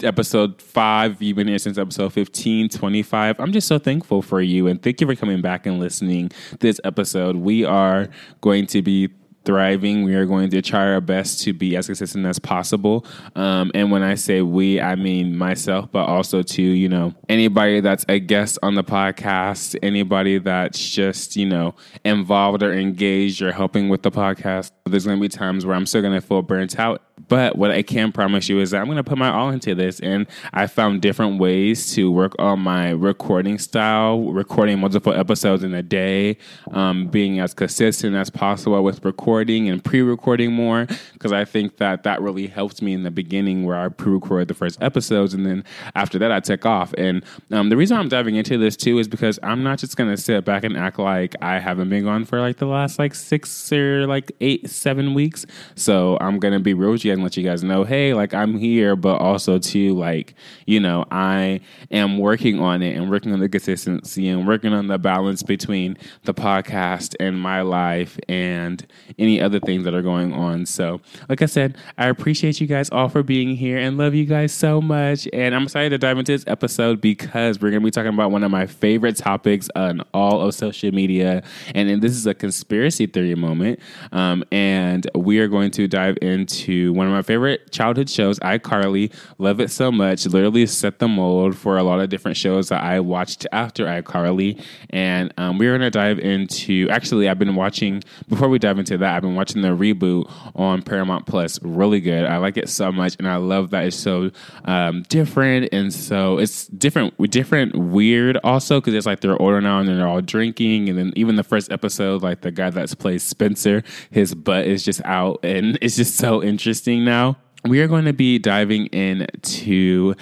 episode 0.04 0.62
five, 0.62 1.22
you've 1.22 1.38
been 1.38 1.48
here 1.48 1.58
since 1.58 1.78
episode 1.78 2.14
15, 2.14 2.70
25, 2.70 3.40
I'm 3.40 3.52
just 3.52 3.68
so 3.68 3.80
thankful 3.80 4.22
for 4.22 4.42
you 4.42 4.68
and 4.68 4.82
thank 4.82 5.02
you 5.02 5.08
for 5.08 5.16
coming 5.16 5.42
back 5.42 5.66
and 5.66 5.80
listening 5.80 6.32
this 6.60 6.80
episode. 6.84 7.36
We 7.36 7.66
are 7.66 8.10
going 8.42 8.68
to 8.68 8.82
be 8.82 9.10
thriving. 9.46 10.04
We 10.04 10.16
are 10.16 10.26
going 10.26 10.50
to 10.52 10.62
try 10.62 10.92
our 10.92 11.02
best 11.02 11.42
to 11.44 11.54
be 11.54 11.76
as 11.76 11.88
consistent 11.88 12.26
as 12.26 12.40
possible. 12.40 13.06
Um, 13.36 13.72
and 13.74 13.92
when 13.92 14.04
I 14.04 14.16
say 14.16 14.42
we, 14.42 14.80
I 14.80 14.96
mean 14.96 15.38
myself, 15.38 15.92
but 15.92 16.06
also 16.06 16.42
to, 16.42 16.62
you 16.62 16.90
know, 16.90 17.14
anybody 17.30 17.80
that's 17.80 18.06
a 18.10 18.20
guest 18.20 18.60
on 18.64 18.76
the 18.76 18.84
podcast, 18.84 19.76
anybody 19.82 20.38
that's 20.38 20.80
just, 20.80 21.36
you 21.36 21.46
know, 21.46 21.76
involved 22.04 22.64
or 22.64 22.74
engaged 22.74 23.42
or 23.42 23.52
helping 23.52 23.90
with 23.90 24.04
the 24.04 24.12
podcast. 24.12 24.72
There's 24.86 25.06
going 25.06 25.18
to 25.18 25.22
be 25.22 25.30
times 25.30 25.66
where 25.66 25.76
I'm 25.76 25.86
still 25.86 26.02
going 26.02 26.20
to 26.20 26.26
feel 26.26 26.42
burnt 26.42 26.80
out 26.80 27.02
but 27.28 27.58
what 27.58 27.72
I 27.72 27.82
can 27.82 28.12
promise 28.12 28.50
you 28.50 28.60
is 28.60 28.72
that 28.72 28.82
I'm 28.82 28.86
going 28.86 28.98
to 28.98 29.04
put 29.04 29.18
my 29.18 29.30
all 29.30 29.50
into 29.50 29.76
this. 29.76 30.00
And 30.00 30.28
I 30.54 30.68
found 30.68 31.02
different 31.02 31.40
ways 31.40 31.94
to 31.94 32.12
work 32.12 32.34
on 32.40 32.60
my 32.60 32.92
recording 32.92 33.58
style, 33.60 34.32
recording 34.32 34.80
multiple 34.80 35.14
episodes 35.14 35.64
in 35.64 35.74
a 35.74 35.84
day, 35.84 36.38
um, 36.72 37.08
being 37.08 37.40
as 37.40 37.54
consistent 37.54 38.16
as 38.16 38.30
possible 38.30 38.82
with 38.84 39.04
recording 39.04 39.70
and 39.70 39.84
pre 39.84 40.02
recording 40.02 40.52
more. 40.52 40.88
Because 41.14 41.32
I 41.32 41.46
think 41.46 41.78
that 41.78 42.04
that 42.04 42.22
really 42.22 42.48
helped 42.48 42.82
me 42.82 42.94
in 42.94 43.04
the 43.04 43.12
beginning 43.12 43.66
where 43.66 43.78
I 43.78 43.90
pre 43.90 44.14
recorded 44.14 44.48
the 44.48 44.54
first 44.54 44.82
episodes. 44.82 45.34
And 45.34 45.46
then 45.46 45.64
after 45.96 46.18
that, 46.20 46.32
I 46.32 46.40
took 46.40 46.66
off. 46.66 46.94
And 46.94 47.24
um, 47.52 47.70
the 47.70 47.78
reason 47.78 47.98
I'm 47.98 48.10
diving 48.10 48.36
into 48.36 48.58
this 48.58 48.76
too 48.76 49.00
is 49.00 49.08
because 49.08 49.40
I'm 49.44 49.64
not 49.64 49.80
just 49.80 49.98
going 49.98 50.10
to 50.10 50.18
sit 50.18 50.46
back 50.46 50.64
and 50.64 50.78
act 50.78 51.00
like 51.00 51.36
I 51.42 51.60
haven't 51.60 51.90
been 51.90 52.06
gone 52.06 52.26
for 52.26 52.40
like 52.40 52.58
the 52.58 52.66
last 52.66 53.00
like 53.00 53.16
six 53.16 53.72
or 53.72 54.08
like 54.08 54.32
eight, 54.42 54.70
seven 54.70 55.14
weeks. 55.14 55.46
So 55.76 56.18
I'm 56.22 56.40
going 56.40 56.54
to 56.54 56.60
be 56.60 56.74
real 56.74 56.98
and 57.14 57.24
let 57.24 57.38
you 57.38 57.44
guys 57.44 57.64
know, 57.64 57.84
hey, 57.84 58.14
like 58.14 58.34
I'm 58.34 58.58
here, 58.58 58.96
but 58.96 59.18
also 59.18 59.60
too, 59.60 59.96
like, 59.96 60.34
you 60.66 60.80
know, 60.80 61.06
I 61.12 61.62
am 61.92 62.18
working 62.18 62.60
on 62.60 62.82
it 62.82 62.96
and 62.96 63.10
working 63.10 63.34
on 63.34 63.40
the 63.40 63.50
consistency 63.50 64.28
and 64.28 64.48
working 64.48 64.74
on 64.74 64.88
the 64.88 64.98
balance 64.98 65.44
between 65.44 65.98
the 66.24 66.34
podcast 66.34 67.16
and 67.20 67.40
my 67.40 67.62
life 67.62 68.20
and 68.28 68.86
any 69.18 69.42
other 69.42 69.60
things 69.60 69.84
that 69.84 69.94
are 69.94 70.02
going 70.02 70.34
on. 70.34 70.66
So, 70.66 71.02
like 71.30 71.42
I 71.42 71.46
said, 71.46 71.78
I 71.98 72.08
appreciate 72.08 72.62
you 72.62 72.68
guys 72.68 72.90
all 72.90 73.10
for 73.10 73.24
being 73.24 73.56
here 73.56 73.78
and 73.78 73.98
love 73.98 74.14
you 74.14 74.26
guys 74.26 74.54
so 74.54 74.82
much. 74.82 75.28
And 75.34 75.56
I'm 75.56 75.64
excited 75.64 75.90
to 75.90 75.98
dive 75.98 76.18
into 76.18 76.32
this 76.32 76.46
episode 76.48 77.02
because 77.02 77.60
we're 77.60 77.72
going 77.72 77.82
to 77.82 77.86
be 77.86 77.92
talking 77.92 78.14
about 78.14 78.32
one 78.32 78.44
of 78.44 78.52
my 78.52 78.66
favorite 78.66 79.18
topics 79.18 79.70
on 79.76 80.02
all 80.14 80.42
of 80.42 80.54
social 80.54 80.92
media. 80.92 81.44
And 81.76 82.02
this 82.02 82.14
is 82.14 82.26
a 82.26 82.34
conspiracy 82.34 83.08
theory 83.08 83.36
moment. 83.36 83.80
Um, 84.12 84.44
and 84.52 85.10
we 85.16 85.40
are 85.40 85.48
going 85.48 85.72
to 85.72 85.88
dive 85.88 86.18
into 86.22 86.91
one 86.92 87.08
of 87.08 87.14
my 87.14 87.22
favorite 87.22 87.72
childhood 87.72 88.10
shows, 88.10 88.40
iCarly. 88.40 89.14
Love 89.38 89.60
it 89.60 89.72
so 89.72 89.92
much. 89.92 90.26
Literally 90.26 90.66
set 90.66 91.00
the 91.00 91.08
mold 91.08 91.58
for 91.58 91.78
a 91.78 91.84
lot 91.84 92.00
of 92.00 92.10
different 92.10 92.38
shows 92.38 92.70
that 92.70 92.84
I 92.84 93.00
watched 93.00 93.48
after 93.52 93.86
iCarly. 93.86 94.62
And 94.90 95.34
um, 95.38 95.58
we're 95.58 95.72
going 95.72 95.82
to 95.82 95.90
dive 95.90 96.20
into, 96.20 96.88
actually, 96.90 97.30
I've 97.30 97.40
been 97.40 97.56
watching, 97.56 98.04
before 98.28 98.50
we 98.50 98.60
dive 98.60 98.80
into 98.80 98.98
that, 98.98 99.16
I've 99.16 99.22
been 99.22 99.36
watching 99.36 99.62
the 99.62 99.70
reboot 99.70 100.32
on 100.56 100.82
Paramount 100.82 101.26
Plus. 101.26 101.62
Really 101.62 102.00
good. 102.00 102.26
I 102.26 102.38
like 102.38 102.58
it 102.58 102.70
so 102.70 102.92
much. 102.92 103.16
And 103.20 103.28
I 103.28 103.38
love 103.38 103.72
that 103.72 103.86
it's 103.86 103.96
so 103.96 104.32
um, 104.66 105.04
different. 105.04 105.70
And 105.72 105.94
so 105.94 106.38
it's 106.38 106.68
different, 106.68 107.18
different, 107.32 107.76
weird 107.76 108.38
also, 108.44 108.80
because 108.80 108.94
it's 108.94 109.06
like 109.06 109.22
they're 109.22 109.42
older 109.42 109.62
now 109.62 109.80
and 109.80 109.88
they're 109.88 110.08
all 110.08 110.22
drinking. 110.22 110.90
And 110.90 110.98
then 110.98 111.14
even 111.16 111.36
the 111.36 111.44
first 111.44 111.72
episode, 111.72 112.22
like 112.22 112.42
the 112.42 112.52
guy 112.52 112.70
that's 112.70 112.96
plays 112.96 113.24
Spencer, 113.24 113.84
his 114.10 114.34
butt 114.34 114.66
is 114.66 114.84
just 114.84 115.02
out. 115.06 115.40
And 115.44 115.78
it's 115.82 115.96
just 115.96 116.18
so 116.18 116.44
interesting 116.44 116.81
now. 117.06 117.38
We 117.64 117.80
are 117.82 117.88
going 117.88 118.06
to 118.06 118.14
be 118.14 118.40
diving 118.40 118.88
into 118.88 120.16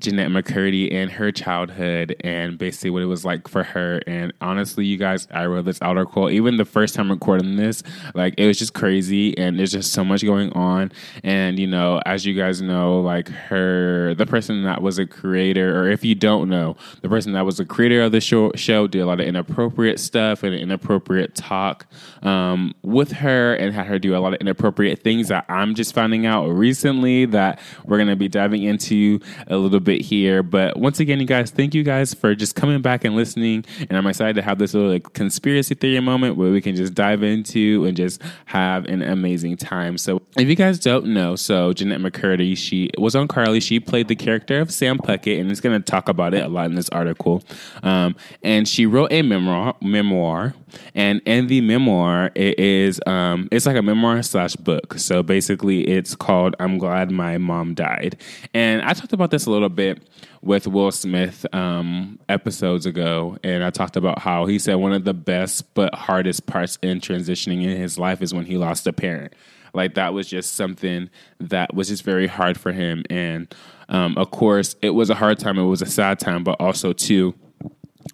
Jennette 0.00 0.30
McCurdy 0.30 0.92
and 0.92 1.10
her 1.10 1.32
childhood 1.32 2.16
and 2.20 2.58
basically 2.58 2.90
what 2.90 3.02
it 3.02 3.06
was 3.06 3.24
like 3.24 3.48
for 3.48 3.62
her. 3.62 4.00
And 4.06 4.32
honestly, 4.40 4.84
you 4.84 4.96
guys, 4.96 5.26
I 5.30 5.46
wrote 5.46 5.64
this 5.64 5.80
article. 5.80 6.30
Even 6.30 6.56
the 6.56 6.64
first 6.64 6.94
time 6.94 7.10
recording 7.10 7.56
this, 7.56 7.82
like 8.14 8.34
it 8.38 8.46
was 8.46 8.58
just 8.58 8.74
crazy 8.74 9.36
and 9.38 9.58
there's 9.58 9.72
just 9.72 9.92
so 9.92 10.04
much 10.04 10.22
going 10.22 10.52
on. 10.52 10.92
And 11.22 11.58
you 11.58 11.66
know, 11.66 12.00
as 12.06 12.26
you 12.26 12.34
guys 12.34 12.60
know, 12.60 13.00
like 13.00 13.28
her, 13.28 14.14
the 14.14 14.26
person 14.26 14.64
that 14.64 14.82
was 14.82 14.98
a 14.98 15.06
creator, 15.06 15.80
or 15.80 15.90
if 15.90 16.04
you 16.04 16.14
don't 16.14 16.48
know, 16.48 16.76
the 17.02 17.08
person 17.08 17.32
that 17.32 17.44
was 17.44 17.56
the 17.56 17.64
creator 17.64 18.02
of 18.02 18.12
the 18.12 18.20
show, 18.20 18.52
show 18.54 18.86
did 18.86 19.00
a 19.00 19.06
lot 19.06 19.20
of 19.20 19.26
inappropriate 19.26 19.98
stuff 19.98 20.42
and 20.42 20.54
inappropriate 20.54 21.34
talk 21.34 21.86
um, 22.22 22.74
with 22.82 23.12
her 23.12 23.54
and 23.54 23.74
had 23.74 23.86
her 23.86 23.98
do 23.98 24.16
a 24.16 24.18
lot 24.18 24.34
of 24.34 24.40
inappropriate 24.40 25.02
things 25.02 25.28
that 25.28 25.44
I'm 25.48 25.74
just 25.74 25.94
finding 25.94 26.26
out 26.26 26.46
recently 26.48 27.24
that 27.26 27.60
we're 27.84 27.98
going 27.98 28.08
to 28.08 28.16
be 28.16 28.28
diving 28.28 28.62
into 28.62 29.20
a 29.46 29.56
little 29.56 29.80
bit 29.80 29.85
here. 29.94 30.42
But 30.42 30.78
once 30.78 31.00
again, 31.00 31.20
you 31.20 31.26
guys, 31.26 31.50
thank 31.50 31.74
you 31.74 31.82
guys 31.82 32.14
for 32.14 32.34
just 32.34 32.54
coming 32.54 32.82
back 32.82 33.04
and 33.04 33.16
listening. 33.16 33.64
And 33.88 33.96
I'm 33.96 34.06
excited 34.06 34.36
to 34.36 34.42
have 34.42 34.58
this 34.58 34.74
little 34.74 34.90
like, 34.90 35.12
conspiracy 35.12 35.74
theory 35.74 36.00
moment 36.00 36.36
where 36.36 36.50
we 36.50 36.60
can 36.60 36.76
just 36.76 36.94
dive 36.94 37.22
into 37.22 37.84
and 37.84 37.96
just 37.96 38.20
have 38.46 38.84
an 38.86 39.02
amazing 39.02 39.56
time. 39.56 39.98
So 39.98 40.22
if 40.36 40.48
you 40.48 40.54
guys 40.54 40.78
don't 40.78 41.06
know, 41.06 41.36
so 41.36 41.72
Jennette 41.72 42.00
McCurdy, 42.00 42.56
she 42.56 42.90
was 42.98 43.14
on 43.14 43.28
Carly. 43.28 43.60
She 43.60 43.80
played 43.80 44.08
the 44.08 44.16
character 44.16 44.60
of 44.60 44.72
Sam 44.72 44.98
Puckett, 44.98 45.40
and 45.40 45.50
it's 45.50 45.60
going 45.60 45.80
to 45.80 45.84
talk 45.84 46.08
about 46.08 46.34
it 46.34 46.44
a 46.44 46.48
lot 46.48 46.66
in 46.66 46.74
this 46.74 46.88
article. 46.90 47.42
Um, 47.82 48.16
and 48.42 48.68
she 48.68 48.86
wrote 48.86 49.12
a 49.12 49.22
memoir, 49.22 49.76
memoir, 49.80 50.54
and 50.94 51.20
in 51.26 51.46
the 51.46 51.60
memoir, 51.60 52.30
it 52.34 52.58
is 52.58 53.00
um, 53.06 53.48
it's 53.50 53.66
like 53.66 53.76
a 53.76 53.82
memoir 53.82 54.22
slash 54.22 54.56
book. 54.56 54.98
So 54.98 55.22
basically, 55.22 55.86
it's 55.86 56.14
called 56.14 56.54
"I'm 56.58 56.78
Glad 56.78 57.10
My 57.10 57.38
Mom 57.38 57.74
Died," 57.74 58.16
and 58.54 58.82
I 58.82 58.92
talked 58.92 59.12
about 59.12 59.30
this 59.30 59.46
a 59.46 59.50
little 59.50 59.68
bit 59.68 60.02
with 60.42 60.66
Will 60.66 60.92
Smith 60.92 61.46
um, 61.54 62.18
episodes 62.28 62.86
ago, 62.86 63.38
and 63.42 63.64
I 63.64 63.70
talked 63.70 63.96
about 63.96 64.18
how 64.18 64.46
he 64.46 64.58
said 64.58 64.76
one 64.76 64.92
of 64.92 65.04
the 65.04 65.14
best 65.14 65.74
but 65.74 65.94
hardest 65.94 66.46
parts 66.46 66.78
in 66.82 67.00
transitioning 67.00 67.64
in 67.64 67.76
his 67.76 67.98
life 67.98 68.22
is 68.22 68.32
when 68.32 68.46
he 68.46 68.56
lost 68.56 68.86
a 68.86 68.92
parent. 68.92 69.34
Like 69.74 69.94
that 69.94 70.14
was 70.14 70.26
just 70.26 70.54
something 70.54 71.10
that 71.38 71.74
was 71.74 71.88
just 71.88 72.02
very 72.02 72.26
hard 72.26 72.58
for 72.58 72.72
him, 72.72 73.04
and 73.10 73.52
um, 73.88 74.16
of 74.16 74.30
course, 74.30 74.74
it 74.82 74.90
was 74.90 75.10
a 75.10 75.14
hard 75.14 75.38
time. 75.38 75.58
It 75.58 75.64
was 75.64 75.82
a 75.82 75.86
sad 75.86 76.18
time, 76.18 76.44
but 76.44 76.60
also 76.60 76.92
too, 76.92 77.34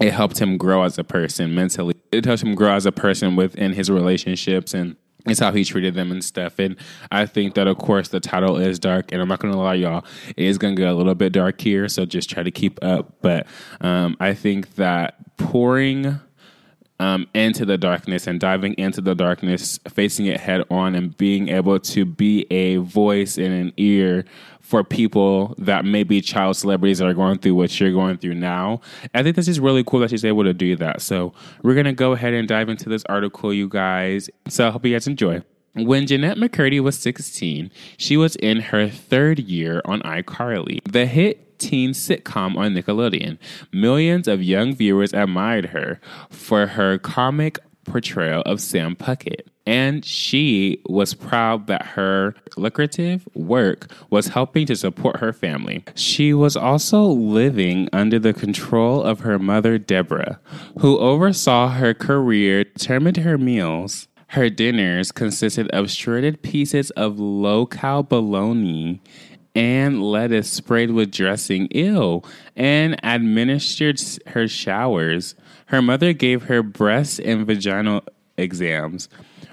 it 0.00 0.12
helped 0.12 0.38
him 0.38 0.56
grow 0.56 0.82
as 0.82 0.98
a 0.98 1.04
person 1.04 1.54
mentally. 1.54 1.94
It 2.10 2.24
helped 2.24 2.42
him 2.42 2.54
grow 2.54 2.74
as 2.74 2.86
a 2.86 2.92
person 2.92 3.36
within 3.36 3.72
his 3.72 3.90
relationships 3.90 4.74
and 4.74 4.96
it's 5.26 5.40
how 5.40 5.52
he 5.52 5.64
treated 5.64 5.94
them 5.94 6.10
and 6.10 6.24
stuff. 6.24 6.58
And 6.58 6.76
I 7.10 7.26
think 7.26 7.54
that, 7.54 7.68
of 7.68 7.78
course, 7.78 8.08
the 8.08 8.20
title 8.20 8.56
is 8.56 8.78
dark. 8.78 9.12
And 9.12 9.22
I'm 9.22 9.28
not 9.28 9.38
going 9.38 9.54
to 9.54 9.60
lie, 9.60 9.74
y'all, 9.74 10.04
it 10.36 10.44
is 10.44 10.58
going 10.58 10.74
to 10.74 10.82
get 10.82 10.90
a 10.90 10.94
little 10.94 11.14
bit 11.14 11.32
dark 11.32 11.60
here. 11.60 11.88
So 11.88 12.04
just 12.04 12.28
try 12.28 12.42
to 12.42 12.50
keep 12.50 12.82
up. 12.82 13.20
But 13.22 13.46
um, 13.80 14.16
I 14.18 14.34
think 14.34 14.74
that 14.76 15.36
pouring 15.36 16.18
um, 17.02 17.26
into 17.34 17.64
the 17.64 17.76
darkness 17.76 18.28
and 18.28 18.38
diving 18.38 18.74
into 18.74 19.00
the 19.00 19.16
darkness, 19.16 19.80
facing 19.88 20.26
it 20.26 20.38
head 20.38 20.62
on, 20.70 20.94
and 20.94 21.16
being 21.16 21.48
able 21.48 21.80
to 21.80 22.04
be 22.04 22.46
a 22.48 22.76
voice 22.76 23.36
and 23.38 23.52
an 23.52 23.72
ear 23.76 24.24
for 24.60 24.84
people 24.84 25.56
that 25.58 25.84
may 25.84 26.04
be 26.04 26.20
child 26.20 26.56
celebrities 26.56 26.98
that 26.98 27.08
are 27.08 27.12
going 27.12 27.38
through 27.38 27.56
what 27.56 27.80
you're 27.80 27.90
going 27.90 28.18
through 28.18 28.36
now. 28.36 28.80
I 29.12 29.24
think 29.24 29.34
this 29.34 29.48
is 29.48 29.58
really 29.58 29.82
cool 29.82 29.98
that 29.98 30.10
she's 30.10 30.24
able 30.24 30.44
to 30.44 30.54
do 30.54 30.76
that. 30.76 31.02
So 31.02 31.32
we're 31.64 31.74
gonna 31.74 31.92
go 31.92 32.12
ahead 32.12 32.34
and 32.34 32.46
dive 32.46 32.68
into 32.68 32.88
this 32.88 33.02
article, 33.08 33.52
you 33.52 33.68
guys. 33.68 34.30
So 34.48 34.68
I 34.68 34.70
hope 34.70 34.86
you 34.86 34.92
guys 34.92 35.08
enjoy. 35.08 35.42
When 35.74 36.06
Jennette 36.06 36.36
McCurdy 36.36 36.80
was 36.80 36.98
16, 36.98 37.70
she 37.96 38.16
was 38.16 38.36
in 38.36 38.60
her 38.60 38.88
third 38.88 39.40
year 39.40 39.82
on 39.86 40.02
iCarly. 40.02 40.80
The 40.84 41.06
hit 41.06 41.51
teen 41.62 41.90
sitcom 41.92 42.56
on 42.56 42.74
Nickelodeon. 42.74 43.38
Millions 43.72 44.26
of 44.26 44.42
young 44.42 44.74
viewers 44.74 45.12
admired 45.12 45.66
her 45.66 46.00
for 46.30 46.66
her 46.66 46.98
comic 46.98 47.58
portrayal 47.84 48.42
of 48.42 48.60
Sam 48.60 48.94
Puckett. 48.96 49.48
and 49.64 50.04
she 50.04 50.80
was 50.88 51.14
proud 51.14 51.68
that 51.68 51.86
her 51.94 52.34
lucrative 52.56 53.28
work 53.34 53.90
was 54.10 54.28
helping 54.28 54.66
to 54.66 54.74
support 54.74 55.18
her 55.18 55.32
family. 55.32 55.84
She 55.94 56.34
was 56.34 56.56
also 56.56 57.04
living 57.04 57.88
under 57.92 58.18
the 58.18 58.32
control 58.32 59.02
of 59.02 59.20
her 59.20 59.38
mother, 59.38 59.78
Deborah, 59.78 60.40
who 60.80 60.98
oversaw 60.98 61.68
her 61.68 61.94
career, 61.94 62.64
determined 62.64 63.18
her 63.18 63.38
meals. 63.38 64.08
Her 64.28 64.48
dinners 64.48 65.12
consisted 65.12 65.68
of 65.70 65.90
shredded 65.90 66.42
pieces 66.42 66.90
of 66.92 67.20
low 67.20 67.66
cal 67.66 68.02
bologna 68.02 69.00
and 69.54 70.02
lettuce 70.02 70.50
sprayed 70.50 70.90
with 70.90 71.10
dressing, 71.10 71.68
ill, 71.72 72.24
and 72.56 72.98
administered 73.02 74.00
her 74.28 74.48
showers. 74.48 75.34
Her 75.66 75.82
mother 75.82 76.12
gave 76.12 76.44
her 76.44 76.62
breast 76.62 77.18
and 77.20 77.46
vaginal 77.46 78.02
exams, 78.36 79.08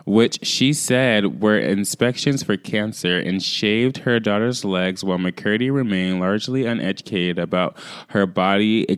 which 0.05 0.39
she 0.45 0.73
said 0.73 1.41
were 1.41 1.57
inspections 1.57 2.43
for 2.43 2.57
cancer, 2.57 3.19
and 3.19 3.43
shaved 3.43 3.99
her 3.99 4.19
daughter's 4.19 4.63
legs 4.65 5.03
while 5.03 5.17
McCurdy 5.17 5.71
remained 5.71 6.19
largely 6.19 6.65
uneducated 6.65 7.37
about 7.37 7.77
her 8.09 8.25
body 8.25 8.89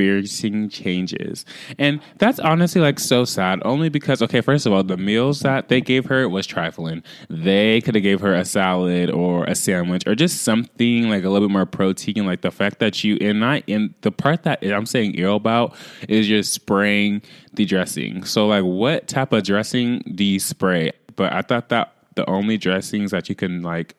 experiencing 0.00 0.68
changes. 0.68 1.44
And 1.78 2.00
that's 2.18 2.38
honestly 2.38 2.80
like 2.80 2.98
so 2.98 3.24
sad 3.24 3.60
only 3.64 3.88
because 3.88 4.22
okay, 4.22 4.40
first 4.40 4.66
of 4.66 4.72
all, 4.72 4.82
the 4.82 4.96
meals 4.96 5.40
that 5.40 5.68
they 5.68 5.80
gave 5.80 6.06
her 6.06 6.28
was 6.28 6.46
trifling. 6.46 7.02
They 7.28 7.80
could 7.80 7.94
have 7.94 8.02
gave 8.02 8.20
her 8.20 8.34
a 8.34 8.44
salad 8.44 9.10
or 9.10 9.44
a 9.44 9.54
sandwich 9.54 10.06
or 10.06 10.14
just 10.14 10.42
something 10.42 11.08
like 11.08 11.24
a 11.24 11.30
little 11.30 11.48
bit 11.48 11.52
more 11.52 11.66
protein 11.66 12.26
like 12.26 12.40
the 12.40 12.50
fact 12.50 12.78
that 12.78 13.04
you 13.04 13.18
and 13.20 13.40
not 13.40 13.62
in 13.66 13.94
the 14.00 14.12
part 14.12 14.42
that 14.44 14.64
I'm 14.64 14.86
saying 14.86 15.14
ill 15.16 15.36
about 15.36 15.74
is 16.08 16.26
just 16.26 16.52
spraying 16.52 17.22
the 17.54 17.64
dressing. 17.64 18.24
So 18.24 18.46
like 18.46 18.64
what 18.64 19.08
type 19.08 19.32
of 19.32 19.44
dressing 19.44 20.02
do 20.14 20.24
you 20.24 20.40
spray? 20.40 20.92
But 21.16 21.32
I 21.32 21.42
thought 21.42 21.68
that 21.68 21.94
the 22.14 22.28
only 22.28 22.58
dressings 22.58 23.12
that 23.12 23.28
you 23.28 23.34
can 23.34 23.62
like 23.62 23.94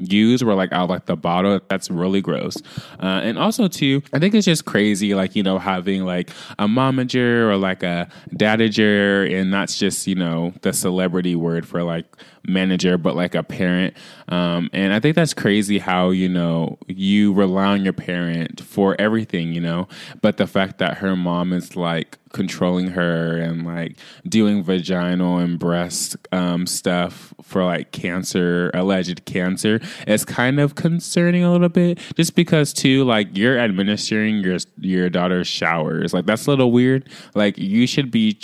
use 0.00 0.42
were 0.42 0.54
like 0.54 0.72
out 0.72 0.90
like 0.90 1.06
the 1.06 1.16
bottle. 1.16 1.60
That's 1.68 1.90
really 1.90 2.20
gross. 2.20 2.56
Uh, 3.00 3.20
and 3.22 3.38
also 3.38 3.68
too, 3.68 4.02
I 4.12 4.18
think 4.18 4.34
it's 4.34 4.46
just 4.46 4.64
crazy, 4.64 5.14
like 5.14 5.36
you 5.36 5.42
know, 5.42 5.58
having 5.58 6.04
like 6.04 6.30
a 6.58 6.66
momager 6.66 7.48
or 7.48 7.56
like 7.56 7.82
a 7.82 8.08
dadager, 8.34 9.32
and 9.32 9.52
that's 9.52 9.78
just 9.78 10.06
you 10.06 10.14
know 10.14 10.52
the 10.62 10.72
celebrity 10.72 11.34
word 11.36 11.66
for 11.66 11.82
like 11.82 12.06
manager, 12.46 12.98
but 12.98 13.16
like 13.16 13.34
a 13.34 13.42
parent. 13.42 13.94
Um, 14.28 14.70
and 14.72 14.92
I 14.92 15.00
think 15.00 15.16
that's 15.16 15.34
crazy 15.34 15.78
how, 15.78 16.10
you 16.10 16.28
know, 16.28 16.78
you 16.86 17.32
rely 17.32 17.66
on 17.66 17.84
your 17.84 17.92
parent 17.92 18.60
for 18.60 18.96
everything, 18.98 19.52
you 19.52 19.60
know, 19.60 19.88
but 20.22 20.36
the 20.36 20.46
fact 20.46 20.78
that 20.78 20.98
her 20.98 21.16
mom 21.16 21.52
is 21.52 21.76
like 21.76 22.18
controlling 22.32 22.88
her 22.88 23.36
and 23.36 23.66
like 23.66 23.96
doing 24.28 24.62
vaginal 24.62 25.38
and 25.38 25.58
breast 25.58 26.16
um, 26.32 26.66
stuff 26.66 27.34
for 27.42 27.64
like 27.64 27.90
cancer, 27.92 28.70
alleged 28.74 29.24
cancer, 29.24 29.80
is 30.06 30.24
kind 30.24 30.60
of 30.60 30.74
concerning 30.74 31.42
a 31.44 31.50
little 31.50 31.68
bit. 31.68 31.98
Just 32.14 32.34
because 32.34 32.72
too, 32.72 33.04
like 33.04 33.36
you're 33.36 33.58
administering 33.58 34.42
your 34.42 34.58
your 34.78 35.10
daughter's 35.10 35.48
showers, 35.48 36.14
like 36.14 36.26
that's 36.26 36.46
a 36.46 36.50
little 36.50 36.72
weird. 36.72 37.08
Like 37.34 37.58
you 37.58 37.86
should 37.86 38.10
be 38.10 38.38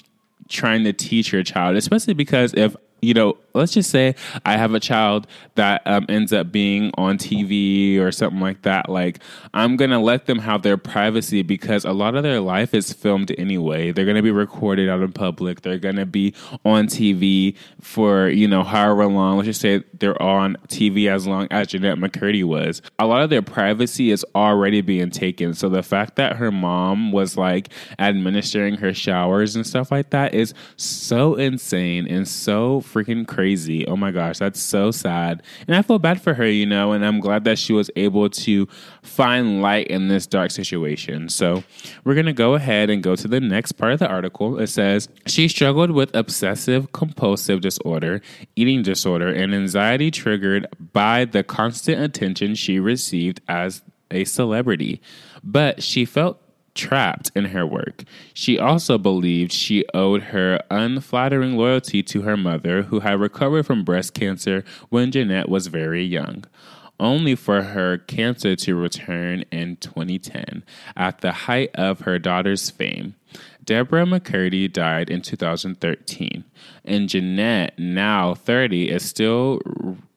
trying 0.48 0.84
to 0.84 0.92
teach 0.92 1.32
your 1.32 1.42
child, 1.42 1.76
especially 1.76 2.14
because 2.14 2.54
if 2.54 2.76
you 3.02 3.14
know, 3.14 3.36
let's 3.56 3.72
just 3.72 3.90
say 3.90 4.14
I 4.44 4.56
have 4.56 4.74
a 4.74 4.80
child 4.80 5.26
that 5.54 5.82
um, 5.86 6.06
ends 6.08 6.32
up 6.32 6.52
being 6.52 6.90
on 6.96 7.18
TV 7.18 7.98
or 7.98 8.12
something 8.12 8.40
like 8.40 8.62
that. 8.62 8.88
Like, 8.88 9.20
I'm 9.54 9.76
to 9.90 9.98
let 9.98 10.26
them 10.26 10.38
have 10.38 10.62
their 10.62 10.76
privacy 10.76 11.42
because 11.42 11.84
a 11.84 11.92
lot 11.92 12.14
of 12.14 12.22
their 12.22 12.40
life 12.40 12.74
is 12.74 12.92
filmed 12.92 13.32
anyway. 13.38 13.92
They're 13.92 14.04
to 14.16 14.22
be 14.22 14.30
recorded 14.30 14.88
out 14.88 15.00
in 15.00 15.12
public. 15.12 15.62
They're 15.62 15.78
to 15.96 16.06
be 16.06 16.34
on 16.64 16.86
TV 16.86 17.56
for, 17.80 18.28
you 18.28 18.46
know, 18.46 18.62
however 18.62 19.06
long. 19.06 19.36
Let's 19.36 19.46
just 19.46 19.60
say 19.60 19.82
they're 19.94 20.20
on 20.20 20.56
TV 20.68 21.08
as 21.08 21.26
long 21.26 21.48
as 21.50 21.68
Jennette 21.68 21.98
McCurdy 21.98 22.44
was. 22.44 22.82
A 22.98 23.06
lot 23.06 23.22
of 23.22 23.30
their 23.30 23.42
privacy 23.42 24.10
is 24.10 24.24
already 24.34 24.80
being 24.80 25.10
taken. 25.10 25.54
So 25.54 25.68
the 25.68 25.82
fact 25.82 26.16
that 26.16 26.36
her 26.36 26.52
mom 26.52 27.12
was 27.12 27.36
like 27.36 27.70
administering 27.98 28.76
her 28.76 28.92
showers 28.92 29.56
and 29.56 29.66
stuff 29.66 29.90
like 29.90 30.10
that 30.10 30.34
is 30.34 30.54
so 30.76 31.34
insane 31.34 32.06
and 32.06 32.28
so 32.28 32.80
freaking 32.80 33.26
crazy. 33.26 33.45
Oh 33.86 33.96
my 33.96 34.10
gosh, 34.10 34.38
that's 34.38 34.60
so 34.60 34.90
sad. 34.90 35.42
And 35.66 35.76
I 35.76 35.82
feel 35.82 35.98
bad 35.98 36.20
for 36.20 36.34
her, 36.34 36.46
you 36.46 36.66
know, 36.66 36.92
and 36.92 37.04
I'm 37.04 37.20
glad 37.20 37.44
that 37.44 37.58
she 37.58 37.72
was 37.72 37.90
able 37.96 38.28
to 38.30 38.66
find 39.02 39.62
light 39.62 39.86
in 39.88 40.08
this 40.08 40.26
dark 40.26 40.50
situation. 40.50 41.28
So 41.28 41.62
we're 42.04 42.14
going 42.14 42.26
to 42.26 42.32
go 42.32 42.54
ahead 42.54 42.90
and 42.90 43.02
go 43.02 43.14
to 43.16 43.28
the 43.28 43.40
next 43.40 43.72
part 43.72 43.92
of 43.92 43.98
the 43.98 44.08
article. 44.08 44.58
It 44.58 44.68
says 44.68 45.08
she 45.26 45.48
struggled 45.48 45.90
with 45.90 46.14
obsessive 46.14 46.92
compulsive 46.92 47.60
disorder, 47.60 48.20
eating 48.56 48.82
disorder, 48.82 49.28
and 49.28 49.54
anxiety 49.54 50.10
triggered 50.10 50.66
by 50.92 51.24
the 51.24 51.42
constant 51.42 52.00
attention 52.00 52.54
she 52.54 52.80
received 52.80 53.40
as 53.48 53.82
a 54.10 54.24
celebrity. 54.24 55.00
But 55.42 55.82
she 55.82 56.04
felt 56.04 56.40
trapped 56.76 57.32
in 57.34 57.46
her 57.46 57.66
work. 57.66 58.04
She 58.32 58.58
also 58.58 58.98
believed 58.98 59.52
she 59.52 59.84
owed 59.92 60.24
her 60.24 60.60
unflattering 60.70 61.56
loyalty 61.56 62.02
to 62.04 62.22
her 62.22 62.36
mother, 62.36 62.82
who 62.82 63.00
had 63.00 63.18
recovered 63.18 63.66
from 63.66 63.84
breast 63.84 64.14
cancer 64.14 64.64
when 64.88 65.10
Jennette 65.10 65.48
was 65.48 65.66
very 65.66 66.04
young. 66.04 66.44
Only 66.98 67.34
for 67.34 67.62
her 67.62 67.98
cancer 67.98 68.56
to 68.56 68.74
return 68.74 69.44
in 69.50 69.76
2010 69.76 70.62
at 70.96 71.20
the 71.20 71.32
height 71.32 71.70
of 71.74 72.00
her 72.00 72.18
daughter's 72.18 72.70
fame. 72.70 73.14
Deborah 73.64 74.06
McCurdy 74.06 74.72
died 74.72 75.10
in 75.10 75.20
2013, 75.20 76.44
and 76.84 77.08
Jennette, 77.08 77.78
now 77.78 78.32
30, 78.32 78.90
is 78.90 79.04
still 79.04 79.60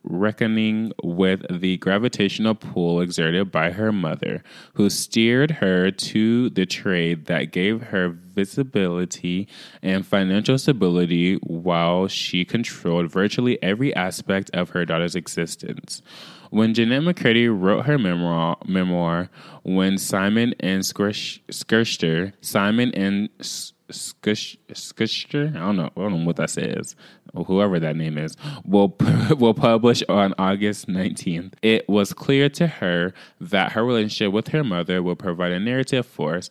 reckoning 0.09 0.91
with 1.03 1.45
the 1.49 1.77
gravitational 1.77 2.55
pull 2.55 2.99
exerted 2.99 3.51
by 3.51 3.71
her 3.71 3.91
mother, 3.91 4.43
who 4.73 4.89
steered 4.89 5.51
her 5.51 5.91
to 5.91 6.49
the 6.49 6.65
trade 6.65 7.27
that 7.27 7.51
gave 7.51 7.83
her 7.83 8.09
visibility 8.09 9.47
and 9.81 10.05
financial 10.05 10.57
stability 10.57 11.35
while 11.35 12.07
she 12.07 12.43
controlled 12.43 13.11
virtually 13.11 13.61
every 13.61 13.95
aspect 13.95 14.49
of 14.53 14.71
her 14.71 14.83
daughter's 14.85 15.15
existence. 15.15 16.01
When 16.49 16.73
Jennette 16.73 17.03
McCurdy 17.03 17.47
wrote 17.47 17.85
her 17.85 17.99
memoir, 17.99 19.29
when 19.63 19.99
Simon 19.99 20.55
and 20.59 20.83
Schuster, 20.83 22.33
Simon 22.41 22.91
and 22.95 23.29
Schuster, 23.91 25.51
I 25.55 25.59
don't 25.59 25.77
know, 25.77 25.91
I 25.95 25.99
don't 26.01 26.19
know 26.19 26.25
what 26.25 26.37
that 26.37 26.49
says, 26.49 26.95
whoever 27.33 27.79
that 27.79 27.95
name 27.95 28.17
is, 28.17 28.35
will 28.65 28.95
will 29.37 29.53
publish 29.53 30.03
on 30.09 30.33
August 30.37 30.87
19th. 30.87 31.53
It 31.61 31.87
was 31.89 32.13
clear 32.13 32.49
to 32.49 32.67
her 32.67 33.13
that 33.39 33.73
her 33.73 33.85
relationship 33.85 34.33
with 34.33 34.49
her 34.49 34.63
mother 34.63 35.01
will 35.01 35.15
provide 35.15 35.51
a 35.51 35.59
narrative 35.59 36.05
force. 36.05 36.49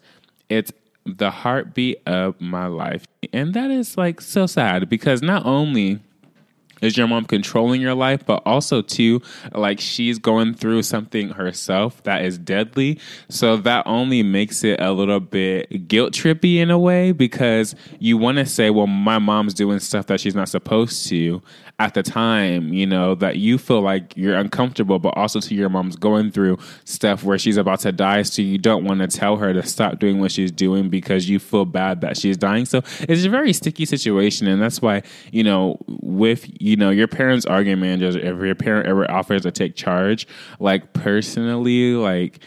It's 0.48 0.72
the 1.04 1.30
heartbeat 1.30 2.02
of 2.06 2.40
my 2.40 2.66
life. 2.66 3.04
And 3.32 3.54
that 3.54 3.70
is 3.70 3.96
like 3.96 4.20
so 4.20 4.46
sad 4.46 4.88
because 4.88 5.22
not 5.22 5.46
only 5.46 6.00
is 6.82 6.96
your 6.96 7.06
mom 7.06 7.24
controlling 7.24 7.80
your 7.80 7.94
life? 7.94 8.24
But 8.26 8.42
also 8.46 8.82
too 8.82 9.22
like 9.52 9.80
she's 9.80 10.18
going 10.18 10.54
through 10.54 10.82
something 10.82 11.30
herself 11.30 12.02
that 12.04 12.24
is 12.24 12.38
deadly. 12.38 12.98
So 13.28 13.56
that 13.58 13.86
only 13.86 14.22
makes 14.22 14.64
it 14.64 14.80
a 14.80 14.92
little 14.92 15.20
bit 15.20 15.88
guilt 15.88 16.12
trippy 16.12 16.56
in 16.56 16.70
a 16.70 16.78
way 16.78 17.12
because 17.12 17.74
you 17.98 18.16
want 18.16 18.38
to 18.38 18.46
say 18.46 18.70
well 18.70 18.86
my 18.86 19.18
mom's 19.18 19.54
doing 19.54 19.78
stuff 19.78 20.06
that 20.06 20.20
she's 20.20 20.34
not 20.34 20.48
supposed 20.48 21.06
to 21.08 21.42
at 21.80 21.94
the 21.94 22.02
time, 22.02 22.72
you 22.72 22.84
know, 22.84 23.14
that 23.14 23.36
you 23.36 23.56
feel 23.56 23.80
like 23.80 24.16
you're 24.16 24.34
uncomfortable, 24.34 24.98
but 24.98 25.16
also 25.16 25.38
to 25.38 25.54
your 25.54 25.68
mom's 25.68 25.94
going 25.94 26.28
through 26.32 26.58
stuff 26.84 27.22
where 27.22 27.38
she's 27.38 27.56
about 27.56 27.78
to 27.78 27.92
die. 27.92 28.22
So 28.22 28.42
you 28.42 28.58
don't 28.58 28.84
want 28.84 29.00
to 29.00 29.06
tell 29.06 29.36
her 29.36 29.52
to 29.52 29.62
stop 29.62 30.00
doing 30.00 30.18
what 30.18 30.32
she's 30.32 30.50
doing 30.50 30.88
because 30.88 31.28
you 31.28 31.38
feel 31.38 31.64
bad 31.64 32.00
that 32.00 32.16
she's 32.16 32.36
dying. 32.36 32.64
So 32.64 32.82
it's 33.02 33.24
a 33.24 33.30
very 33.30 33.52
sticky 33.52 33.84
situation. 33.84 34.48
And 34.48 34.60
that's 34.60 34.82
why, 34.82 35.02
you 35.30 35.44
know, 35.44 35.78
with, 35.86 36.50
you 36.60 36.74
know, 36.74 36.90
your 36.90 37.06
parents' 37.06 37.46
argument 37.46 37.82
managers, 37.82 38.16
if 38.16 38.24
your 38.24 38.56
parent 38.56 38.88
ever 38.88 39.08
offers 39.08 39.42
to 39.42 39.52
take 39.52 39.76
charge, 39.76 40.26
like 40.58 40.92
personally, 40.94 41.92
like, 41.92 42.40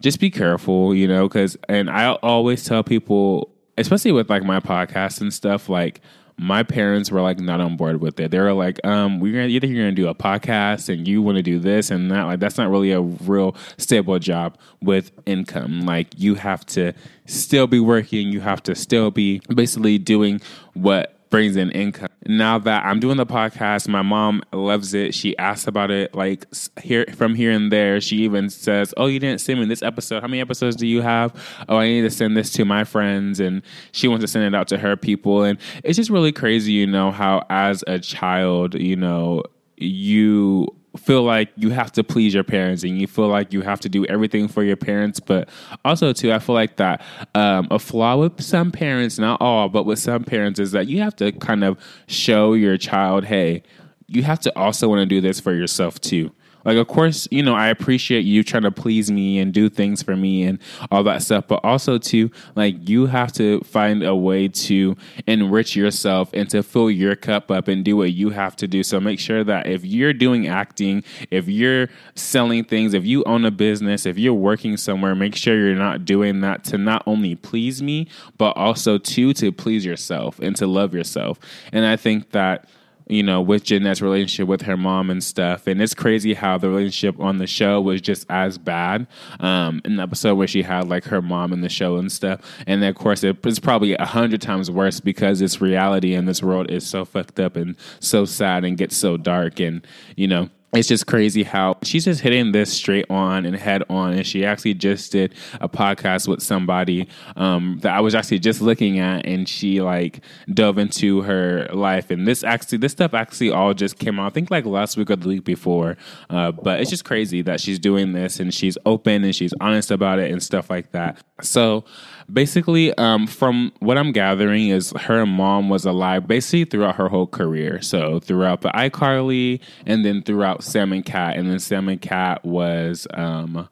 just 0.00 0.18
be 0.18 0.30
careful, 0.30 0.94
you 0.94 1.06
know, 1.06 1.28
because, 1.28 1.58
and 1.68 1.90
I 1.90 2.12
always 2.14 2.64
tell 2.64 2.82
people, 2.82 3.54
especially 3.76 4.12
with 4.12 4.30
like 4.30 4.44
my 4.44 4.60
podcast 4.60 5.20
and 5.20 5.34
stuff, 5.34 5.68
like, 5.68 6.00
my 6.38 6.62
parents 6.62 7.10
were 7.10 7.20
like 7.20 7.40
not 7.40 7.60
on 7.60 7.76
board 7.76 8.00
with 8.00 8.18
it. 8.20 8.30
They 8.30 8.38
were 8.38 8.52
like, 8.52 8.84
um, 8.86 9.18
we're 9.18 9.32
gonna 9.32 9.48
either 9.48 9.66
you're 9.66 9.84
gonna 9.84 9.92
do 9.92 10.08
a 10.08 10.14
podcast 10.14 10.88
and 10.88 11.06
you 11.06 11.20
want 11.20 11.36
to 11.36 11.42
do 11.42 11.58
this 11.58 11.90
and 11.90 12.10
that. 12.12 12.22
Like 12.22 12.38
that's 12.38 12.56
not 12.56 12.70
really 12.70 12.92
a 12.92 13.00
real 13.00 13.56
stable 13.76 14.18
job 14.20 14.56
with 14.80 15.10
income. 15.26 15.82
Like 15.84 16.08
you 16.16 16.36
have 16.36 16.64
to 16.66 16.92
still 17.26 17.66
be 17.66 17.80
working. 17.80 18.28
You 18.28 18.40
have 18.40 18.62
to 18.64 18.74
still 18.76 19.10
be 19.10 19.40
basically 19.48 19.98
doing 19.98 20.40
what 20.74 21.17
brings 21.30 21.56
in 21.56 21.70
income. 21.70 22.08
now 22.26 22.58
that 22.58 22.84
I'm 22.84 23.00
doing 23.00 23.16
the 23.16 23.26
podcast, 23.26 23.88
my 23.88 24.02
mom 24.02 24.42
loves 24.52 24.94
it. 24.94 25.14
She 25.14 25.36
asks 25.38 25.66
about 25.66 25.90
it 25.90 26.14
like 26.14 26.46
here 26.82 27.06
from 27.14 27.34
here 27.34 27.50
and 27.50 27.72
there. 27.72 28.00
She 28.00 28.18
even 28.18 28.50
says, 28.50 28.92
"Oh, 28.96 29.06
you 29.06 29.18
didn't 29.18 29.40
send 29.40 29.60
me 29.60 29.66
this 29.66 29.82
episode. 29.82 30.20
How 30.20 30.28
many 30.28 30.40
episodes 30.40 30.76
do 30.76 30.86
you 30.86 31.02
have? 31.02 31.34
Oh, 31.68 31.76
I 31.76 31.88
need 31.88 32.02
to 32.02 32.10
send 32.10 32.36
this 32.36 32.50
to 32.52 32.64
my 32.64 32.84
friends." 32.84 33.40
And 33.40 33.62
she 33.92 34.08
wants 34.08 34.24
to 34.24 34.28
send 34.28 34.44
it 34.44 34.54
out 34.54 34.68
to 34.68 34.78
her 34.78 34.96
people. 34.96 35.42
And 35.44 35.58
it's 35.84 35.96
just 35.96 36.10
really 36.10 36.32
crazy, 36.32 36.72
you 36.72 36.86
know, 36.86 37.10
how 37.10 37.44
as 37.50 37.84
a 37.86 37.98
child, 37.98 38.74
you 38.74 38.96
know, 38.96 39.42
you 39.76 40.68
feel 40.96 41.22
like 41.22 41.50
you 41.56 41.70
have 41.70 41.92
to 41.92 42.02
please 42.02 42.34
your 42.34 42.44
parents 42.44 42.82
and 42.82 42.98
you 42.98 43.06
feel 43.06 43.28
like 43.28 43.52
you 43.52 43.60
have 43.60 43.80
to 43.80 43.88
do 43.88 44.04
everything 44.06 44.48
for 44.48 44.62
your 44.62 44.76
parents 44.76 45.20
but 45.20 45.48
also 45.84 46.12
too 46.12 46.32
i 46.32 46.38
feel 46.38 46.54
like 46.54 46.76
that 46.76 47.02
um, 47.34 47.68
a 47.70 47.78
flaw 47.78 48.16
with 48.16 48.40
some 48.40 48.72
parents 48.72 49.18
not 49.18 49.40
all 49.40 49.68
but 49.68 49.84
with 49.84 49.98
some 49.98 50.24
parents 50.24 50.58
is 50.58 50.72
that 50.72 50.88
you 50.88 51.00
have 51.00 51.14
to 51.14 51.30
kind 51.32 51.62
of 51.62 51.78
show 52.06 52.54
your 52.54 52.76
child 52.76 53.24
hey 53.24 53.62
you 54.06 54.22
have 54.22 54.40
to 54.40 54.56
also 54.58 54.88
want 54.88 55.00
to 55.00 55.06
do 55.06 55.20
this 55.20 55.38
for 55.38 55.52
yourself 55.52 56.00
too 56.00 56.30
like, 56.68 56.76
of 56.76 56.86
course, 56.86 57.26
you 57.30 57.42
know, 57.42 57.54
I 57.54 57.68
appreciate 57.68 58.26
you 58.26 58.44
trying 58.44 58.64
to 58.64 58.70
please 58.70 59.10
me 59.10 59.38
and 59.38 59.54
do 59.54 59.70
things 59.70 60.02
for 60.02 60.14
me 60.14 60.42
and 60.42 60.58
all 60.90 61.02
that 61.04 61.22
stuff, 61.22 61.48
but 61.48 61.64
also 61.64 61.96
to 61.96 62.30
like 62.56 62.86
you 62.86 63.06
have 63.06 63.32
to 63.32 63.60
find 63.60 64.02
a 64.02 64.14
way 64.14 64.48
to 64.48 64.94
enrich 65.26 65.74
yourself 65.74 66.28
and 66.34 66.50
to 66.50 66.62
fill 66.62 66.90
your 66.90 67.16
cup 67.16 67.50
up 67.50 67.68
and 67.68 67.86
do 67.86 67.96
what 67.96 68.12
you 68.12 68.28
have 68.28 68.54
to 68.56 68.68
do. 68.68 68.82
So 68.82 69.00
make 69.00 69.18
sure 69.18 69.42
that 69.44 69.66
if 69.66 69.82
you're 69.82 70.12
doing 70.12 70.46
acting, 70.46 71.04
if 71.30 71.48
you're 71.48 71.88
selling 72.16 72.64
things, 72.64 72.92
if 72.92 73.06
you 73.06 73.24
own 73.24 73.46
a 73.46 73.50
business, 73.50 74.04
if 74.04 74.18
you're 74.18 74.34
working 74.34 74.76
somewhere, 74.76 75.14
make 75.14 75.36
sure 75.36 75.58
you're 75.58 75.74
not 75.74 76.04
doing 76.04 76.42
that 76.42 76.64
to 76.64 76.76
not 76.76 77.02
only 77.06 77.34
please 77.34 77.80
me, 77.82 78.08
but 78.36 78.54
also 78.58 78.98
to 78.98 79.32
to 79.32 79.50
please 79.52 79.86
yourself 79.86 80.38
and 80.38 80.54
to 80.56 80.66
love 80.66 80.92
yourself. 80.92 81.40
And 81.72 81.86
I 81.86 81.96
think 81.96 82.32
that 82.32 82.68
you 83.08 83.22
know, 83.22 83.40
with 83.40 83.64
Jennette's 83.64 84.02
relationship 84.02 84.48
with 84.48 84.62
her 84.62 84.76
mom 84.76 85.10
and 85.10 85.22
stuff. 85.22 85.66
And 85.66 85.80
it's 85.80 85.94
crazy 85.94 86.34
how 86.34 86.58
the 86.58 86.68
relationship 86.68 87.18
on 87.20 87.38
the 87.38 87.46
show 87.46 87.80
was 87.80 88.00
just 88.00 88.26
as 88.28 88.58
bad. 88.58 89.06
Um, 89.40 89.80
the 89.84 90.02
episode 90.02 90.34
where 90.34 90.46
she 90.46 90.62
had 90.62 90.88
like 90.88 91.04
her 91.04 91.22
mom 91.22 91.52
in 91.52 91.62
the 91.62 91.68
show 91.68 91.96
and 91.96 92.12
stuff. 92.12 92.40
And 92.66 92.82
then, 92.82 92.90
of 92.90 92.96
course, 92.96 93.24
it 93.24 93.42
was 93.44 93.58
probably 93.58 93.94
a 93.94 94.04
hundred 94.04 94.42
times 94.42 94.70
worse 94.70 95.00
because 95.00 95.40
it's 95.40 95.60
reality 95.60 96.14
and 96.14 96.28
this 96.28 96.42
world 96.42 96.70
is 96.70 96.86
so 96.86 97.04
fucked 97.04 97.40
up 97.40 97.56
and 97.56 97.76
so 98.00 98.24
sad 98.24 98.64
and 98.64 98.76
gets 98.76 98.96
so 98.96 99.16
dark. 99.16 99.60
And, 99.60 99.86
you 100.16 100.28
know, 100.28 100.50
it's 100.74 100.86
just 100.86 101.06
crazy 101.06 101.44
how 101.44 101.78
she's 101.82 102.04
just 102.04 102.20
hitting 102.20 102.52
this 102.52 102.70
straight 102.70 103.06
on 103.08 103.46
and 103.46 103.56
head 103.56 103.82
on. 103.88 104.12
And 104.12 104.26
she 104.26 104.44
actually 104.44 104.74
just 104.74 105.12
did 105.12 105.34
a 105.60 105.68
podcast 105.68 106.28
with 106.28 106.42
somebody 106.42 107.08
um, 107.36 107.78
that 107.82 107.94
I 107.94 108.00
was 108.00 108.14
actually 108.14 108.40
just 108.40 108.60
looking 108.60 108.98
at, 108.98 109.24
and 109.26 109.48
she 109.48 109.80
like 109.80 110.22
dove 110.52 110.76
into 110.76 111.22
her 111.22 111.68
life. 111.72 112.10
And 112.10 112.28
this 112.28 112.44
actually, 112.44 112.78
this 112.78 112.92
stuff 112.92 113.14
actually 113.14 113.50
all 113.50 113.72
just 113.72 113.98
came 113.98 114.20
out. 114.20 114.26
I 114.26 114.30
think 114.30 114.50
like 114.50 114.66
last 114.66 114.98
week 114.98 115.10
or 115.10 115.16
the 115.16 115.28
week 115.28 115.44
before. 115.44 115.96
Uh, 116.28 116.52
but 116.52 116.80
it's 116.80 116.90
just 116.90 117.04
crazy 117.04 117.40
that 117.42 117.60
she's 117.60 117.78
doing 117.78 118.12
this 118.12 118.38
and 118.38 118.52
she's 118.52 118.76
open 118.84 119.24
and 119.24 119.34
she's 119.34 119.54
honest 119.60 119.90
about 119.90 120.18
it 120.18 120.30
and 120.30 120.42
stuff 120.42 120.68
like 120.68 120.92
that. 120.92 121.18
So 121.40 121.84
basically, 122.32 122.92
um, 122.94 123.26
from 123.26 123.72
what 123.80 123.98
I'm 123.98 124.12
gathering, 124.12 124.68
is 124.68 124.92
her 124.92 125.26
mom 125.26 125.68
was 125.68 125.84
alive 125.84 126.26
basically 126.26 126.64
throughout 126.64 126.96
her 126.96 127.08
whole 127.08 127.26
career. 127.26 127.80
So 127.82 128.20
throughout 128.20 128.60
the 128.60 128.70
iCarly, 128.70 129.60
and 129.86 130.04
then 130.04 130.22
throughout 130.22 130.62
Sam 130.62 130.92
and 130.92 131.04
Cat, 131.04 131.36
and 131.36 131.50
then 131.50 131.58
Sam 131.58 131.88
and 131.88 132.00
Cat 132.00 132.44
was 132.44 133.06
um, 133.14 133.68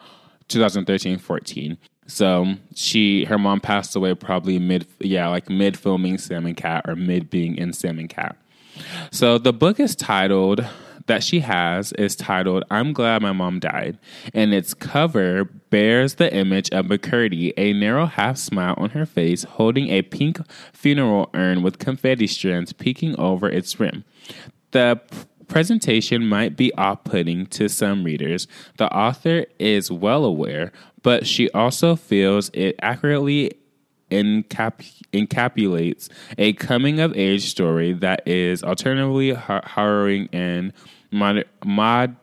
2013, 0.49 1.19
14. 1.19 1.79
So 2.07 2.55
she, 2.75 3.25
her 3.25 3.38
mom 3.38 3.61
passed 3.61 3.97
away 3.97 4.14
probably 4.14 4.59
mid, 4.59 4.87
yeah, 5.01 5.29
like 5.29 5.51
mid 5.51 5.77
filming 5.77 6.19
Sam 6.19 6.47
and 6.47 6.57
Cat 6.57 6.85
or 6.88 6.95
mid 6.95 7.31
being 7.31 7.57
in 7.57 7.73
Sam 7.73 7.99
and 7.99 8.09
Cat. 8.09 8.37
So 9.11 9.38
the 9.38 9.53
book 9.53 9.81
is 9.81 9.97
titled 9.97 10.64
that 11.07 11.23
she 11.23 11.40
has 11.40 11.92
is 11.92 12.16
titled 12.16 12.64
I'm 12.71 12.92
Glad 12.92 13.23
My 13.23 13.33
Mom 13.33 13.59
Died, 13.59 13.99
and 14.35 14.53
its 14.53 14.75
cover 14.75 15.45
bears 15.45 16.14
the 16.14 16.33
image 16.35 16.71
of 16.71 16.87
McCurdy, 16.87 17.53
a 17.57 17.73
narrow 17.73 18.07
half 18.07 18.37
smile 18.37 18.75
on 18.77 18.90
her 18.90 19.07
face, 19.07 19.45
holding 19.45 19.88
a 19.88 20.03
pink 20.03 20.38
funeral 20.73 21.31
urn 21.35 21.62
with 21.62 21.79
confetti 21.79 22.27
strands 22.27 22.73
peeking 22.73 23.19
over 23.19 23.49
its 23.49 23.79
rim. 23.79 24.05
The 24.73 25.01
presentation 25.49 26.27
might 26.27 26.57
be 26.57 26.75
off 26.75 27.05
putting 27.05 27.47
to 27.47 27.69
some 27.69 28.05
readers. 28.05 28.49
The 28.79 28.92
author 28.92 29.47
is 29.59 29.90
well 29.90 30.25
aware, 30.25 30.73
but 31.03 31.27
she 31.27 31.49
also 31.51 31.95
feels 31.95 32.51
it 32.53 32.75
accurately 32.83 33.53
encap- 34.11 35.03
encapsulates 35.12 36.09
a 36.38 36.53
coming 36.55 37.01
of 37.01 37.16
age 37.16 37.49
story 37.49 37.92
that 37.92 38.27
is 38.27 38.62
alternatively 38.62 39.35
harrowing 39.35 40.29
and 40.33 40.73
mod, 41.11 41.45
mod, 41.64 42.16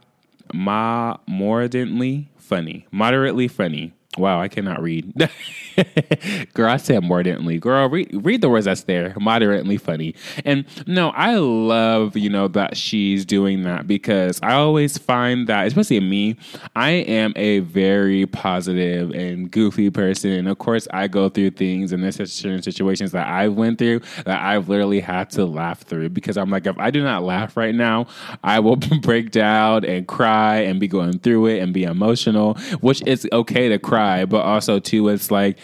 mod, 0.54 1.18
moderately 1.28 2.30
funny. 2.38 2.86
Moderately 2.92 3.48
funny. 3.48 3.94
Wow, 4.18 4.40
I 4.40 4.48
cannot 4.48 4.82
read. 4.82 5.12
Girl, 6.54 6.70
I 6.70 6.78
said 6.78 7.04
moderately. 7.04 7.58
Girl, 7.58 7.90
read 7.90 8.10
read 8.24 8.42
the 8.42 8.50
words 8.50 8.66
that's 8.66 8.84
there. 8.84 9.16
Moderately 9.20 9.78
funny. 9.78 10.14
And 10.46 10.66
no, 10.86 11.10
I 11.10 11.38
love, 11.38 12.16
you 12.16 12.30
know, 12.30 12.48
that 12.50 12.78
she's 12.78 13.26
doing 13.26 13.64
that 13.64 13.88
because 13.88 14.40
I 14.44 14.54
always 14.54 15.00
find 15.00 15.48
that, 15.48 15.66
especially 15.66 16.00
me, 16.00 16.38
I 16.76 16.92
am 16.92 17.34
a 17.36 17.60
very 17.60 18.28
positive 18.28 19.10
and 19.12 19.50
goofy 19.50 19.90
person. 19.90 20.32
And 20.32 20.48
of 20.48 20.60
course 20.60 20.88
I 20.94 21.08
go 21.08 21.28
through 21.28 21.52
things 21.52 21.92
and 21.92 22.04
there's 22.04 22.32
certain 22.32 22.62
situations 22.62 23.14
that 23.14 23.28
I've 23.28 23.54
went 23.54 23.80
through 23.80 24.02
that 24.26 24.42
I've 24.44 24.70
literally 24.70 25.00
had 25.00 25.32
to 25.32 25.46
laugh 25.46 25.82
through 25.82 26.10
because 26.10 26.38
I'm 26.38 26.52
like, 26.52 26.68
if 26.68 26.78
I 26.78 26.92
do 26.92 27.02
not 27.04 27.24
laugh 27.24 27.58
right 27.58 27.74
now, 27.74 28.06
I 28.44 28.60
will 28.60 28.76
break 29.02 29.32
down 29.32 29.86
and 29.86 30.08
cry 30.08 30.58
and 30.58 30.80
be 30.80 30.88
going 30.88 31.18
through 31.18 31.48
it 31.48 31.64
and 31.64 31.74
be 31.74 31.84
emotional, 31.84 32.54
which 32.82 33.02
is 33.08 33.28
okay 33.32 33.70
to 33.70 33.80
cry 33.80 34.03
cry, 34.04 34.26
but 34.26 34.42
also 34.42 34.80
too, 34.80 35.08
it's 35.10 35.32
like 35.32 35.58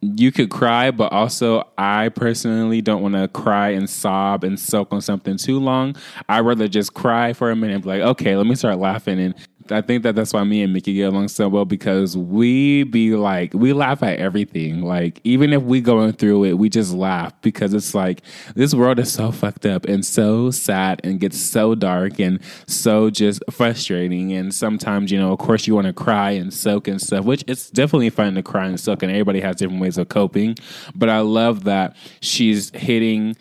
you 0.00 0.30
could 0.32 0.50
cry, 0.50 0.90
but 0.90 1.12
also 1.12 1.68
I 1.76 2.08
personally 2.10 2.80
don't 2.80 3.02
want 3.02 3.14
to 3.14 3.28
cry 3.28 3.70
and 3.70 3.88
sob 3.88 4.44
and 4.44 4.58
soak 4.58 4.92
on 4.92 5.00
something 5.00 5.36
too 5.36 5.58
long. 5.58 5.96
I'd 6.28 6.40
rather 6.40 6.68
just 6.68 6.94
cry 6.94 7.32
for 7.32 7.50
a 7.50 7.56
minute 7.56 7.82
be 7.82 7.88
like, 7.88 8.02
okay, 8.02 8.36
let 8.36 8.46
me 8.46 8.54
start 8.54 8.78
laughing 8.78 9.18
and 9.20 9.34
I 9.72 9.80
think 9.80 10.02
that 10.02 10.14
that's 10.14 10.32
why 10.32 10.44
me 10.44 10.62
and 10.62 10.72
Mickey 10.72 10.94
get 10.94 11.04
along 11.04 11.28
so 11.28 11.48
well 11.48 11.64
because 11.64 12.16
we 12.16 12.84
be 12.84 13.14
like 13.14 13.52
we 13.54 13.72
laugh 13.72 14.02
at 14.02 14.18
everything. 14.18 14.82
Like 14.82 15.20
even 15.24 15.52
if 15.52 15.62
we 15.62 15.80
going 15.80 16.12
through 16.12 16.44
it, 16.44 16.52
we 16.54 16.68
just 16.68 16.92
laugh 16.92 17.32
because 17.42 17.74
it's 17.74 17.94
like 17.94 18.22
this 18.54 18.74
world 18.74 18.98
is 18.98 19.12
so 19.12 19.32
fucked 19.32 19.66
up 19.66 19.84
and 19.86 20.04
so 20.04 20.50
sad 20.50 21.00
and 21.04 21.20
gets 21.20 21.38
so 21.38 21.74
dark 21.74 22.18
and 22.18 22.40
so 22.66 23.10
just 23.10 23.42
frustrating. 23.50 24.32
And 24.32 24.54
sometimes 24.54 25.10
you 25.10 25.18
know, 25.18 25.32
of 25.32 25.38
course, 25.38 25.66
you 25.66 25.74
want 25.74 25.86
to 25.86 25.92
cry 25.92 26.30
and 26.32 26.52
soak 26.52 26.88
and 26.88 27.00
stuff, 27.00 27.24
which 27.24 27.44
it's 27.46 27.70
definitely 27.70 28.10
fun 28.10 28.34
to 28.34 28.42
cry 28.42 28.66
and 28.66 28.78
soak, 28.78 29.02
and 29.02 29.10
everybody 29.10 29.40
has 29.40 29.56
different 29.56 29.80
ways 29.80 29.98
of 29.98 30.08
coping. 30.08 30.56
But 30.94 31.08
I 31.08 31.20
love 31.20 31.64
that 31.64 31.96
she's 32.20 32.70
hitting 32.70 33.36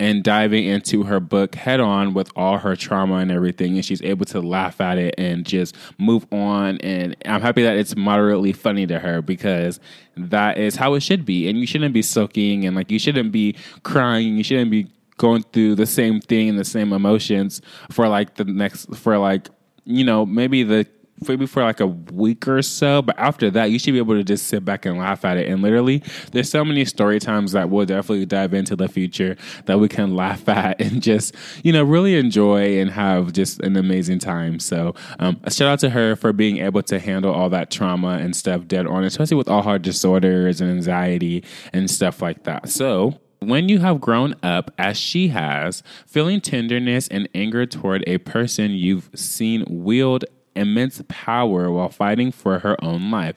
and 0.00 0.24
diving 0.24 0.64
into 0.64 1.02
her 1.02 1.20
book 1.20 1.54
head 1.54 1.78
on 1.78 2.14
with 2.14 2.30
all 2.34 2.56
her 2.56 2.74
trauma 2.74 3.16
and 3.16 3.30
everything. 3.30 3.74
And 3.74 3.84
she's 3.84 4.00
able 4.00 4.24
to 4.26 4.40
laugh 4.40 4.80
at 4.80 4.96
it 4.96 5.14
and 5.18 5.44
just 5.44 5.76
move 5.98 6.26
on. 6.32 6.78
And 6.78 7.14
I'm 7.26 7.42
happy 7.42 7.62
that 7.62 7.76
it's 7.76 7.94
moderately 7.94 8.54
funny 8.54 8.86
to 8.86 8.98
her 8.98 9.20
because 9.20 9.78
that 10.16 10.56
is 10.56 10.76
how 10.76 10.94
it 10.94 11.00
should 11.00 11.26
be. 11.26 11.50
And 11.50 11.58
you 11.58 11.66
shouldn't 11.66 11.92
be 11.92 12.00
soaking 12.00 12.64
and 12.64 12.74
like 12.74 12.90
you 12.90 12.98
shouldn't 12.98 13.30
be 13.30 13.56
crying. 13.82 14.38
You 14.38 14.42
shouldn't 14.42 14.70
be 14.70 14.86
going 15.18 15.42
through 15.52 15.74
the 15.74 15.84
same 15.84 16.18
thing 16.18 16.48
and 16.48 16.58
the 16.58 16.64
same 16.64 16.94
emotions 16.94 17.60
for 17.90 18.08
like 18.08 18.36
the 18.36 18.44
next, 18.44 18.96
for 18.96 19.18
like, 19.18 19.50
you 19.84 20.02
know, 20.02 20.24
maybe 20.24 20.62
the 20.62 20.86
maybe 21.28 21.46
for 21.46 21.62
like 21.62 21.80
a 21.80 21.86
week 21.86 22.46
or 22.48 22.62
so. 22.62 23.02
But 23.02 23.18
after 23.18 23.50
that, 23.50 23.70
you 23.70 23.78
should 23.78 23.92
be 23.92 23.98
able 23.98 24.14
to 24.14 24.24
just 24.24 24.46
sit 24.46 24.64
back 24.64 24.86
and 24.86 24.98
laugh 24.98 25.24
at 25.24 25.36
it. 25.36 25.48
And 25.48 25.62
literally, 25.62 26.02
there's 26.32 26.50
so 26.50 26.64
many 26.64 26.84
story 26.84 27.18
times 27.18 27.52
that 27.52 27.70
we'll 27.70 27.86
definitely 27.86 28.26
dive 28.26 28.54
into 28.54 28.76
the 28.76 28.88
future 28.88 29.36
that 29.66 29.80
we 29.80 29.88
can 29.88 30.14
laugh 30.20 30.48
at 30.48 30.80
and 30.80 31.02
just, 31.02 31.34
you 31.62 31.72
know, 31.72 31.82
really 31.82 32.16
enjoy 32.16 32.78
and 32.78 32.90
have 32.90 33.32
just 33.32 33.60
an 33.60 33.76
amazing 33.76 34.18
time. 34.18 34.58
So, 34.60 34.94
um, 35.18 35.40
a 35.44 35.50
shout 35.50 35.68
out 35.68 35.78
to 35.80 35.90
her 35.90 36.16
for 36.16 36.32
being 36.32 36.58
able 36.58 36.82
to 36.84 36.98
handle 36.98 37.32
all 37.32 37.50
that 37.50 37.70
trauma 37.70 38.18
and 38.18 38.34
stuff 38.34 38.66
dead 38.66 38.86
on, 38.86 39.04
especially 39.04 39.36
with 39.36 39.48
all 39.48 39.62
her 39.62 39.78
disorders 39.78 40.60
and 40.60 40.70
anxiety 40.70 41.44
and 41.72 41.90
stuff 41.90 42.22
like 42.22 42.44
that. 42.44 42.68
So, 42.68 43.20
when 43.40 43.70
you 43.70 43.78
have 43.78 44.00
grown 44.00 44.34
up, 44.42 44.70
as 44.78 44.98
she 44.98 45.28
has, 45.28 45.82
feeling 46.06 46.40
tenderness 46.40 47.08
and 47.08 47.28
anger 47.34 47.64
toward 47.64 48.04
a 48.06 48.18
person 48.18 48.72
you've 48.72 49.08
seen 49.14 49.64
wield 49.66 50.24
immense 50.54 51.02
power 51.08 51.70
while 51.70 51.88
fighting 51.88 52.32
for 52.32 52.60
her 52.60 52.82
own 52.82 53.10
life. 53.10 53.36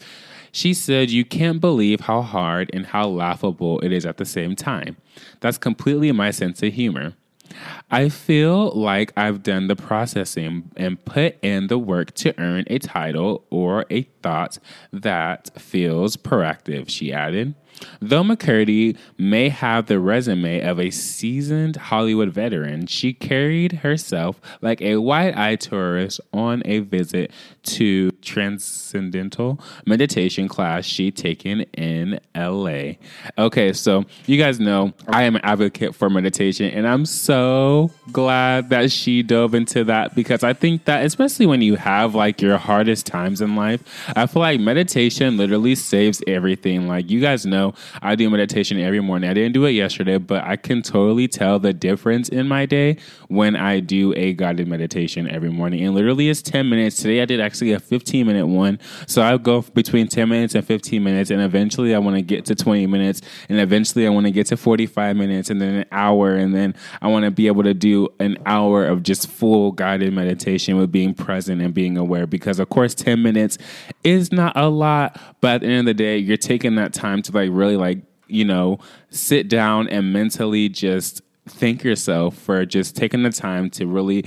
She 0.52 0.73
said, 0.73 1.10
You 1.10 1.26
can't 1.26 1.60
believe 1.60 2.02
how 2.02 2.21
hard 2.21 2.69
and 2.73 2.86
how 2.86 3.08
laughable 3.08 3.80
it 3.80 3.91
is 3.91 4.06
at 4.06 4.17
the 4.17 4.26
same 4.26 4.56
time. 4.56 4.97
That's 5.39 5.58
completely 5.58 6.12
my 6.12 6.32
sense 6.32 6.62
of 6.62 6.73
humor. 6.73 7.13
I 7.91 8.10
feel 8.10 8.71
like 8.71 9.13
I've 9.17 9.43
done 9.43 9.67
the 9.67 9.76
processing 9.76 10.71
and 10.76 11.04
put 11.06 11.38
in 11.43 11.67
the 11.67 11.78
work 11.78 12.13
to 12.15 12.39
earn 12.39 12.65
a 12.67 12.80
title 12.80 13.45
or 13.49 13.86
a 13.89 14.04
thought 14.21 14.58
that 14.91 15.49
feels 15.60 16.17
proactive, 16.17 16.89
she 16.89 17.13
added. 17.13 17.56
Though 18.01 18.23
McCurdy 18.23 18.97
may 19.17 19.49
have 19.49 19.88
the 19.88 19.99
resume 19.99 20.62
of 20.62 20.79
a 20.79 20.89
seasoned 20.89 21.75
Hollywood 21.75 22.29
veteran, 22.29 22.88
she 22.88 23.13
carried 23.13 23.71
herself 23.71 24.39
like 24.62 24.81
a 24.81 24.97
wide 24.97 25.36
eyed 25.36 25.62
tourist 25.62 26.19
on 26.33 26.62
a 26.65 26.79
visit 26.79 27.31
to 27.63 28.12
transcendental 28.21 29.59
meditation 29.86 30.47
class 30.47 30.86
she'd 30.86 31.15
taken 31.15 31.62
in 31.73 32.19
LA. 32.36 32.93
Okay, 33.38 33.73
so 33.73 34.03
you 34.25 34.38
guys 34.38 34.59
know 34.59 34.93
I 35.07 35.23
am 35.23 35.36
an 35.36 35.41
advocate 35.43 35.95
for 35.95 36.09
meditation, 36.09 36.69
and 36.71 36.88
I'm 36.88 37.05
so 37.05 37.91
glad 38.12 38.69
that 38.69 38.91
she 38.91 39.23
dove 39.23 39.55
into 39.55 39.86
that 39.86 40.15
because 40.15 40.43
I 40.43 40.53
think 40.53 40.86
that, 40.86 41.05
especially 41.05 41.45
when 41.45 41.62
you 41.62 41.75
have 41.75 42.15
like 42.15 42.41
your 42.41 42.57
hardest 42.57 43.05
times 43.05 43.41
in 43.41 43.55
life, 43.55 43.81
I 44.15 44.25
feel 44.25 44.41
like 44.41 44.59
meditation 44.59 45.38
literally 45.38 45.75
saves 45.75 46.21
everything. 46.27 46.88
Like, 46.88 47.09
you 47.09 47.21
guys 47.21 47.45
know 47.45 47.62
I 48.02 48.15
do 48.15 48.30
meditation 48.30 48.80
every 48.80 48.99
morning. 48.99 49.30
I 49.30 49.34
didn't 49.34 49.54
do 49.54 49.65
it 49.65 49.71
yesterday, 49.71 50.17
but 50.17 50.43
I 50.43 50.56
can 50.56 50.82
totally 50.82 51.28
tell 51.28 51.60
the 51.60 51.73
difference 51.73 52.30
in 52.30 52.47
my 52.47 52.65
day 52.65 52.97
when 53.28 53.56
I 53.56 53.80
do 53.80 54.13
a 54.15 54.34
guided 54.34 54.67
meditation 54.67 55.30
every 55.30 55.49
morning. 55.49 55.84
And 55.84 55.95
literally, 55.95 56.30
it's 56.30 56.41
10 56.41 56.69
minutes. 56.69 56.97
Today, 56.97 57.21
I 57.21 57.26
did 57.26 57.39
actually 57.39 57.71
a 57.71 57.80
15 57.80 58.28
minute 58.28 58.47
one. 58.47 58.80
So 59.08 59.21
I 59.21 59.38
go 59.38 59.62
between 59.62 60.08
10 60.08 60.30
minutes 60.30 60.56
and 60.56 60.65
15 60.65 61.04
minutes. 61.04 61.30
And 61.32 61.41
eventually, 61.41 61.95
I 61.95 61.99
want 61.99 62.15
to 62.15 62.21
get 62.21 62.45
to 62.45 62.56
20 62.56 62.88
minutes. 62.88 63.21
And 63.49 63.60
eventually, 63.60 64.06
I 64.06 64.10
want 64.10 64.26
to 64.26 64.32
get 64.32 64.47
to 64.47 64.58
45 64.58 65.15
minutes 65.15 65.49
and 65.49 65.62
then 65.62 65.76
an 65.76 65.86
hour. 65.91 66.36
And 66.36 66.54
then 66.54 66.76
I 67.02 67.08
want 67.08 67.26
to 67.26 67.32
be 67.32 67.47
able 67.47 67.63
to 67.63 67.73
do 67.73 68.10
an 68.19 68.38
hour 68.45 68.86
of 68.86 69.04
just 69.04 69.28
full 69.30 69.71
guided 69.71 70.13
meditation 70.13 70.78
with 70.78 70.91
being 70.91 71.13
present 71.13 71.62
and 71.62 71.73
being 71.73 71.97
aware. 71.97 72.28
Because, 72.28 72.60
of 72.60 72.69
course, 72.69 72.93
10 72.95 73.21
minutes 73.21 73.58
is 74.04 74.32
not 74.32 74.56
a 74.56 74.69
lot. 74.69 75.19
But 75.41 75.56
at 75.56 75.62
the 75.62 75.67
end 75.67 75.80
of 75.80 75.86
the 75.86 75.93
day, 75.93 76.17
you're 76.17 76.38
taking 76.38 76.76
that 76.76 76.93
time 76.93 77.21
to 77.23 77.32
like 77.32 77.49
really 77.53 77.77
like, 77.77 77.99
you 78.27 78.45
know, 78.45 78.79
sit 79.09 79.47
down 79.47 79.87
and 79.89 80.11
mentally 80.11 80.69
just 80.69 81.21
thank 81.47 81.83
yourself 81.83 82.37
for 82.37 82.65
just 82.65 82.95
taking 82.95 83.23
the 83.23 83.29
time 83.29 83.69
to 83.69 83.85
really 83.85 84.25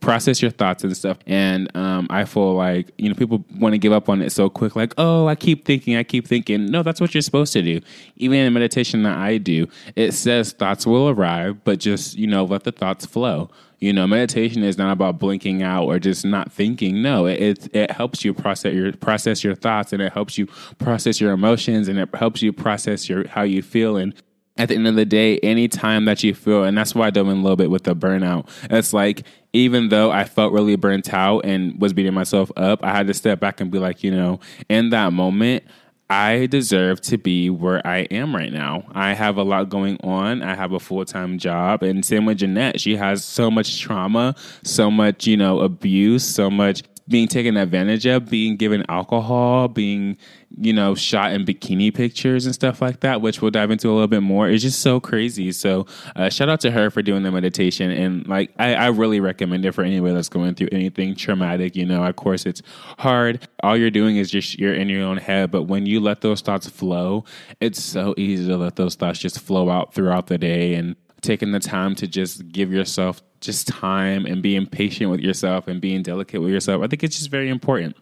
process 0.00 0.40
your 0.40 0.50
thoughts 0.50 0.84
and 0.84 0.96
stuff. 0.96 1.18
And 1.26 1.74
um, 1.76 2.06
I 2.10 2.24
feel 2.24 2.54
like 2.54 2.90
you 2.98 3.08
know 3.08 3.14
people 3.14 3.44
want 3.56 3.74
to 3.74 3.78
give 3.78 3.92
up 3.92 4.08
on 4.08 4.22
it 4.22 4.30
so 4.30 4.48
quick, 4.48 4.76
like 4.76 4.94
oh, 4.98 5.26
I 5.26 5.34
keep 5.34 5.64
thinking, 5.64 5.96
I 5.96 6.02
keep 6.02 6.26
thinking. 6.26 6.66
No, 6.66 6.82
that's 6.82 7.00
what 7.00 7.14
you're 7.14 7.22
supposed 7.22 7.52
to 7.54 7.62
do. 7.62 7.80
Even 8.16 8.38
in 8.38 8.52
meditation 8.52 9.02
that 9.04 9.18
I 9.18 9.38
do, 9.38 9.66
it 9.96 10.12
says 10.12 10.52
thoughts 10.52 10.86
will 10.86 11.08
arrive, 11.08 11.64
but 11.64 11.78
just 11.78 12.16
you 12.16 12.26
know 12.26 12.44
let 12.44 12.64
the 12.64 12.72
thoughts 12.72 13.06
flow. 13.06 13.50
You 13.78 13.92
know, 13.92 14.06
meditation 14.06 14.64
is 14.64 14.76
not 14.76 14.92
about 14.92 15.18
blinking 15.18 15.62
out 15.62 15.84
or 15.84 15.98
just 15.98 16.24
not 16.24 16.50
thinking. 16.50 17.00
No, 17.00 17.26
it, 17.26 17.40
it 17.40 17.76
it 17.76 17.90
helps 17.90 18.24
you 18.24 18.34
process 18.34 18.74
your 18.74 18.92
process 18.92 19.44
your 19.44 19.54
thoughts, 19.54 19.92
and 19.92 20.02
it 20.02 20.12
helps 20.12 20.36
you 20.36 20.46
process 20.78 21.20
your 21.20 21.32
emotions, 21.32 21.88
and 21.88 21.98
it 21.98 22.08
helps 22.14 22.42
you 22.42 22.52
process 22.52 23.08
your 23.08 23.28
how 23.28 23.42
you 23.42 23.62
feel 23.62 23.96
and 23.96 24.14
at 24.58 24.68
the 24.68 24.74
end 24.74 24.88
of 24.88 24.96
the 24.96 25.06
day, 25.06 25.38
any 25.38 25.68
time 25.68 26.04
that 26.06 26.24
you 26.24 26.34
feel, 26.34 26.64
and 26.64 26.76
that's 26.76 26.94
why 26.94 27.06
I 27.06 27.10
dove 27.10 27.28
in 27.28 27.38
a 27.38 27.40
little 27.40 27.56
bit 27.56 27.70
with 27.70 27.84
the 27.84 27.94
burnout. 27.94 28.48
It's 28.68 28.92
like, 28.92 29.24
even 29.52 29.88
though 29.88 30.10
I 30.10 30.24
felt 30.24 30.52
really 30.52 30.74
burnt 30.74 31.14
out 31.14 31.44
and 31.44 31.80
was 31.80 31.92
beating 31.92 32.12
myself 32.12 32.50
up, 32.56 32.82
I 32.82 32.90
had 32.90 33.06
to 33.06 33.14
step 33.14 33.38
back 33.38 33.60
and 33.60 33.70
be 33.70 33.78
like, 33.78 34.02
you 34.02 34.10
know, 34.10 34.40
in 34.68 34.90
that 34.90 35.12
moment, 35.12 35.62
I 36.10 36.46
deserve 36.46 37.02
to 37.02 37.18
be 37.18 37.50
where 37.50 37.86
I 37.86 37.98
am 38.10 38.34
right 38.34 38.52
now. 38.52 38.84
I 38.92 39.12
have 39.12 39.36
a 39.36 39.42
lot 39.42 39.68
going 39.68 39.98
on. 40.02 40.42
I 40.42 40.54
have 40.54 40.72
a 40.72 40.80
full 40.80 41.04
time 41.04 41.38
job. 41.38 41.82
And 41.82 42.04
same 42.04 42.24
with 42.24 42.38
Jennette. 42.38 42.80
She 42.80 42.96
has 42.96 43.22
so 43.24 43.50
much 43.50 43.78
trauma, 43.80 44.34
so 44.64 44.90
much, 44.90 45.26
you 45.26 45.36
know, 45.36 45.60
abuse, 45.60 46.24
so 46.24 46.50
much 46.50 46.82
being 47.08 47.26
taken 47.26 47.56
advantage 47.56 48.06
of, 48.06 48.28
being 48.28 48.56
given 48.56 48.84
alcohol, 48.88 49.66
being, 49.66 50.16
you 50.50 50.72
know, 50.72 50.94
shot 50.94 51.32
in 51.32 51.44
bikini 51.44 51.92
pictures 51.92 52.44
and 52.44 52.54
stuff 52.54 52.82
like 52.82 53.00
that, 53.00 53.22
which 53.22 53.40
we'll 53.40 53.50
dive 53.50 53.70
into 53.70 53.88
a 53.88 53.92
little 53.92 54.08
bit 54.08 54.22
more. 54.22 54.48
It's 54.48 54.62
just 54.62 54.80
so 54.80 55.00
crazy. 55.00 55.50
So, 55.52 55.86
uh, 56.14 56.28
shout 56.28 56.48
out 56.48 56.60
to 56.60 56.70
her 56.70 56.90
for 56.90 57.00
doing 57.00 57.22
the 57.22 57.30
meditation. 57.30 57.90
And, 57.90 58.26
like, 58.28 58.52
I, 58.58 58.74
I 58.74 58.86
really 58.88 59.20
recommend 59.20 59.64
it 59.64 59.72
for 59.72 59.82
anybody 59.82 60.14
that's 60.14 60.28
going 60.28 60.54
through 60.54 60.68
anything 60.70 61.16
traumatic. 61.16 61.74
You 61.74 61.86
know, 61.86 62.04
of 62.04 62.16
course, 62.16 62.44
it's 62.44 62.62
hard. 62.98 63.48
All 63.62 63.76
you're 63.76 63.90
doing 63.90 64.18
is 64.18 64.30
just 64.30 64.58
you're 64.58 64.74
in 64.74 64.88
your 64.88 65.04
own 65.04 65.16
head. 65.16 65.50
But 65.50 65.62
when 65.62 65.86
you 65.86 66.00
let 66.00 66.20
those 66.20 66.42
thoughts 66.42 66.68
flow, 66.68 67.24
it's 67.60 67.82
so 67.82 68.14
easy 68.18 68.46
to 68.48 68.56
let 68.56 68.76
those 68.76 68.94
thoughts 68.96 69.18
just 69.18 69.40
flow 69.40 69.70
out 69.70 69.94
throughout 69.94 70.26
the 70.26 70.38
day. 70.38 70.74
And 70.74 70.94
taking 71.20 71.52
the 71.52 71.60
time 71.60 71.94
to 71.96 72.06
just 72.06 72.48
give 72.52 72.72
yourself 72.72 73.22
just 73.40 73.68
time 73.68 74.26
and 74.26 74.42
being 74.42 74.66
patient 74.66 75.10
with 75.10 75.20
yourself 75.20 75.68
and 75.68 75.80
being 75.80 76.02
delicate 76.02 76.40
with 76.40 76.50
yourself. 76.50 76.82
I 76.82 76.86
think 76.86 77.04
it's 77.04 77.18
just 77.18 77.30
very 77.30 77.48
important. 77.48 77.96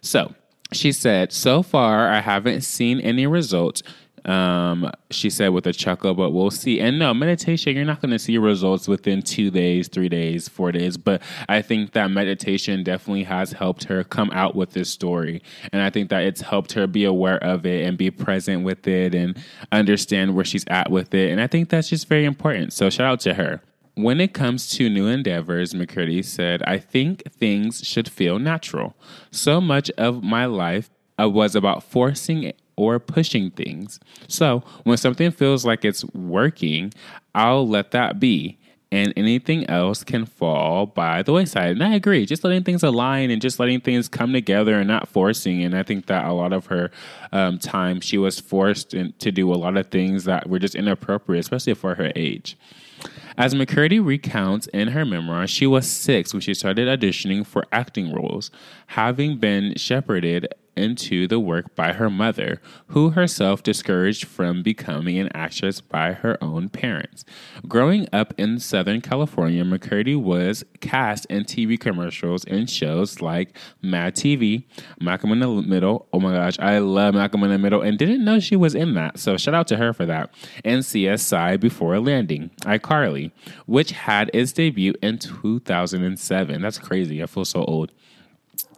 So 0.00 0.34
she 0.72 0.92
said, 0.92 1.32
So 1.32 1.62
far, 1.62 2.08
I 2.08 2.20
haven't 2.20 2.62
seen 2.62 3.00
any 3.00 3.26
results. 3.26 3.82
Um, 4.24 4.90
she 5.10 5.30
said 5.30 5.48
with 5.48 5.66
a 5.66 5.72
chuckle, 5.72 6.14
but 6.14 6.30
we'll 6.30 6.50
see. 6.50 6.80
And 6.80 6.98
no, 6.98 7.14
meditation, 7.14 7.74
you're 7.74 7.84
not 7.84 8.02
going 8.02 8.10
to 8.10 8.18
see 8.18 8.36
results 8.38 8.86
within 8.86 9.22
two 9.22 9.50
days, 9.50 9.88
three 9.88 10.08
days, 10.08 10.48
four 10.48 10.72
days. 10.72 10.96
But 10.96 11.22
I 11.48 11.62
think 11.62 11.92
that 11.92 12.10
meditation 12.10 12.84
definitely 12.84 13.24
has 13.24 13.52
helped 13.52 13.84
her 13.84 14.04
come 14.04 14.30
out 14.32 14.54
with 14.54 14.72
this 14.72 14.90
story. 14.90 15.42
And 15.72 15.80
I 15.80 15.90
think 15.90 16.10
that 16.10 16.24
it's 16.24 16.42
helped 16.42 16.72
her 16.72 16.86
be 16.86 17.04
aware 17.04 17.42
of 17.42 17.64
it 17.64 17.86
and 17.86 17.96
be 17.96 18.10
present 18.10 18.64
with 18.64 18.86
it 18.86 19.14
and 19.14 19.42
understand 19.72 20.34
where 20.34 20.44
she's 20.44 20.66
at 20.68 20.90
with 20.90 21.14
it. 21.14 21.30
And 21.30 21.40
I 21.40 21.46
think 21.46 21.70
that's 21.70 21.88
just 21.88 22.08
very 22.08 22.24
important. 22.24 22.72
So 22.72 22.90
shout 22.90 23.06
out 23.06 23.20
to 23.20 23.34
her. 23.34 23.62
When 24.02 24.18
it 24.18 24.32
comes 24.32 24.70
to 24.70 24.88
new 24.88 25.06
endeavors, 25.06 25.74
McCurdy 25.74 26.24
said, 26.24 26.62
I 26.62 26.78
think 26.78 27.22
things 27.30 27.86
should 27.86 28.08
feel 28.08 28.38
natural. 28.38 28.94
So 29.30 29.60
much 29.60 29.90
of 29.98 30.22
my 30.22 30.46
life 30.46 30.88
uh, 31.20 31.28
was 31.28 31.54
about 31.54 31.82
forcing 31.82 32.54
or 32.76 32.98
pushing 32.98 33.50
things. 33.50 34.00
So 34.26 34.62
when 34.84 34.96
something 34.96 35.30
feels 35.30 35.66
like 35.66 35.84
it's 35.84 36.02
working, 36.14 36.94
I'll 37.34 37.68
let 37.68 37.90
that 37.90 38.18
be. 38.18 38.58
And 38.90 39.12
anything 39.16 39.68
else 39.68 40.02
can 40.02 40.24
fall 40.24 40.86
by 40.86 41.22
the 41.22 41.32
wayside. 41.32 41.72
And 41.72 41.84
I 41.84 41.94
agree, 41.94 42.24
just 42.24 42.42
letting 42.42 42.64
things 42.64 42.82
align 42.82 43.30
and 43.30 43.40
just 43.42 43.60
letting 43.60 43.80
things 43.80 44.08
come 44.08 44.32
together 44.32 44.78
and 44.78 44.88
not 44.88 45.08
forcing. 45.08 45.62
And 45.62 45.76
I 45.76 45.82
think 45.82 46.06
that 46.06 46.24
a 46.24 46.32
lot 46.32 46.54
of 46.54 46.66
her 46.66 46.90
um, 47.32 47.58
time, 47.58 48.00
she 48.00 48.16
was 48.16 48.40
forced 48.40 48.94
in, 48.94 49.12
to 49.18 49.30
do 49.30 49.52
a 49.52 49.54
lot 49.54 49.76
of 49.76 49.88
things 49.88 50.24
that 50.24 50.48
were 50.48 50.58
just 50.58 50.74
inappropriate, 50.74 51.44
especially 51.44 51.74
for 51.74 51.96
her 51.96 52.10
age. 52.16 52.56
As 53.36 53.54
McCurdy 53.54 54.04
recounts 54.04 54.66
in 54.68 54.88
her 54.88 55.04
memoir, 55.04 55.46
she 55.46 55.66
was 55.66 55.88
six 55.88 56.32
when 56.32 56.40
she 56.40 56.54
started 56.54 56.88
auditioning 56.88 57.46
for 57.46 57.64
acting 57.72 58.12
roles, 58.12 58.50
having 58.88 59.38
been 59.38 59.74
shepherded 59.76 60.48
into 60.80 61.28
the 61.28 61.38
work 61.38 61.74
by 61.76 61.92
her 61.92 62.08
mother, 62.08 62.60
who 62.88 63.10
herself 63.10 63.62
discouraged 63.62 64.24
from 64.24 64.62
becoming 64.62 65.18
an 65.18 65.28
actress 65.34 65.80
by 65.80 66.12
her 66.12 66.42
own 66.42 66.68
parents. 66.68 67.24
Growing 67.68 68.08
up 68.12 68.32
in 68.38 68.58
Southern 68.58 69.00
California, 69.00 69.62
McCurdy 69.62 70.20
was 70.20 70.64
cast 70.80 71.26
in 71.26 71.44
TV 71.44 71.78
commercials 71.78 72.44
and 72.46 72.68
shows 72.68 73.20
like 73.20 73.56
Mad 73.82 74.14
TV, 74.16 74.64
Malcolm 75.00 75.32
in 75.32 75.40
the 75.40 75.48
Middle. 75.48 76.08
Oh 76.12 76.20
my 76.20 76.32
gosh, 76.32 76.58
I 76.58 76.78
love 76.78 77.14
Malcolm 77.14 77.44
in 77.44 77.50
the 77.50 77.58
Middle 77.58 77.82
and 77.82 77.98
didn't 77.98 78.24
know 78.24 78.40
she 78.40 78.56
was 78.56 78.74
in 78.74 78.94
that. 78.94 79.18
So 79.18 79.36
shout 79.36 79.54
out 79.54 79.68
to 79.68 79.76
her 79.76 79.92
for 79.92 80.06
that. 80.06 80.32
And 80.64 80.82
CSI 80.82 81.60
Before 81.60 82.00
Landing, 82.00 82.50
iCarly, 82.62 83.32
which 83.66 83.92
had 83.92 84.30
its 84.32 84.52
debut 84.52 84.94
in 85.02 85.18
2007. 85.18 86.62
That's 86.62 86.78
crazy. 86.78 87.22
I 87.22 87.26
feel 87.26 87.44
so 87.44 87.64
old. 87.64 87.92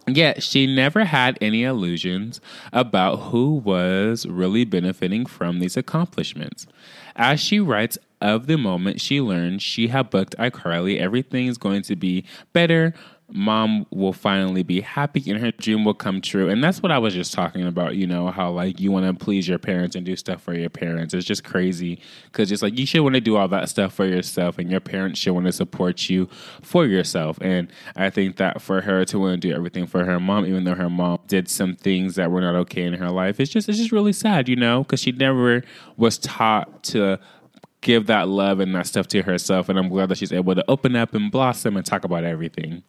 Yet 0.07 0.43
she 0.43 0.67
never 0.67 1.05
had 1.05 1.37
any 1.39 1.63
illusions 1.63 2.41
about 2.73 3.17
who 3.17 3.55
was 3.55 4.25
really 4.25 4.65
benefiting 4.65 5.25
from 5.25 5.59
these 5.59 5.77
accomplishments. 5.77 6.67
As 7.15 7.39
she 7.39 7.59
writes 7.59 7.97
of 8.19 8.47
the 8.47 8.57
moment 8.57 8.99
she 8.99 9.21
learned 9.21 9.61
she 9.61 9.87
had 9.87 10.09
booked 10.09 10.35
iCarly, 10.37 10.99
everything 10.99 11.47
is 11.47 11.57
going 11.57 11.83
to 11.83 11.95
be 11.95 12.25
better, 12.51 12.93
mom 13.33 13.85
will 13.89 14.13
finally 14.13 14.61
be 14.61 14.81
happy 14.81 15.23
and 15.29 15.39
her 15.39 15.51
dream 15.51 15.83
will 15.83 15.93
come 15.93 16.21
true. 16.21 16.49
And 16.49 16.63
that's 16.63 16.83
what 16.83 16.91
I 16.91 16.99
was 16.99 17.15
just 17.15 17.33
talking 17.33 17.65
about, 17.65 17.95
you 17.95 18.05
know, 18.05 18.29
how 18.29 18.51
like 18.51 18.79
you 18.79 18.91
want 18.91 19.05
to 19.05 19.25
please 19.25 19.47
your 19.47 19.57
parents 19.57 19.95
and 19.95 20.05
do 20.05 20.15
stuff 20.15 20.41
for 20.41 20.53
your 20.53 20.69
parents. 20.69 21.13
It's 21.13 21.25
just 21.25 21.43
crazy 21.43 21.99
because 22.25 22.51
it's 22.51 22.61
like 22.61 22.77
you 22.77 22.85
should 22.85 23.01
want 23.01 23.15
to 23.15 23.21
do 23.21 23.35
all 23.35 23.47
that 23.47 23.69
stuff 23.69 23.93
for 23.93 24.05
yourself 24.05 24.59
and 24.59 24.69
your 24.69 24.79
parents 24.79 25.19
should 25.19 25.33
want 25.33 25.47
to 25.47 25.51
support 25.51 26.09
you 26.09 26.29
for 26.61 26.85
yourself. 26.85 27.39
And 27.41 27.71
I 27.95 28.11
think 28.11 28.37
that 28.37 28.61
for 28.61 28.81
her 28.81 29.03
to 29.05 29.19
want 29.19 29.41
to 29.41 29.47
do 29.47 29.53
everything 29.55 29.87
for 29.87 30.05
her 30.05 30.19
mom, 30.19 30.45
even 30.45 30.63
though 30.63 30.75
her 30.75 30.89
mom 30.89 31.19
did 31.27 31.49
some 31.49 31.75
things 31.75 32.15
that 32.15 32.29
were 32.29 32.41
not 32.41 32.55
okay 32.55 32.83
in 32.83 32.93
her 32.93 33.09
life, 33.09 33.39
it's 33.39 33.51
just, 33.51 33.67
it's 33.67 33.79
just 33.79 33.91
really 33.91 34.13
sad, 34.13 34.47
you 34.47 34.55
know, 34.55 34.83
because 34.83 34.99
she 34.99 35.11
never 35.11 35.63
was 35.97 36.19
taught 36.19 36.83
to 36.83 37.19
give 37.81 38.07
that 38.07 38.27
love 38.27 38.59
and 38.59 38.73
that 38.75 38.87
stuff 38.87 39.07
to 39.07 39.21
herself. 39.21 39.69
And 39.69 39.77
I'm 39.77 39.89
glad 39.89 40.09
that 40.09 40.17
she's 40.17 40.31
able 40.31 40.55
to 40.55 40.63
open 40.67 40.95
up 40.95 41.13
and 41.13 41.31
blossom 41.31 41.77
and 41.77 41.85
talk 41.85 42.03
about 42.03 42.23
everything. 42.23 42.83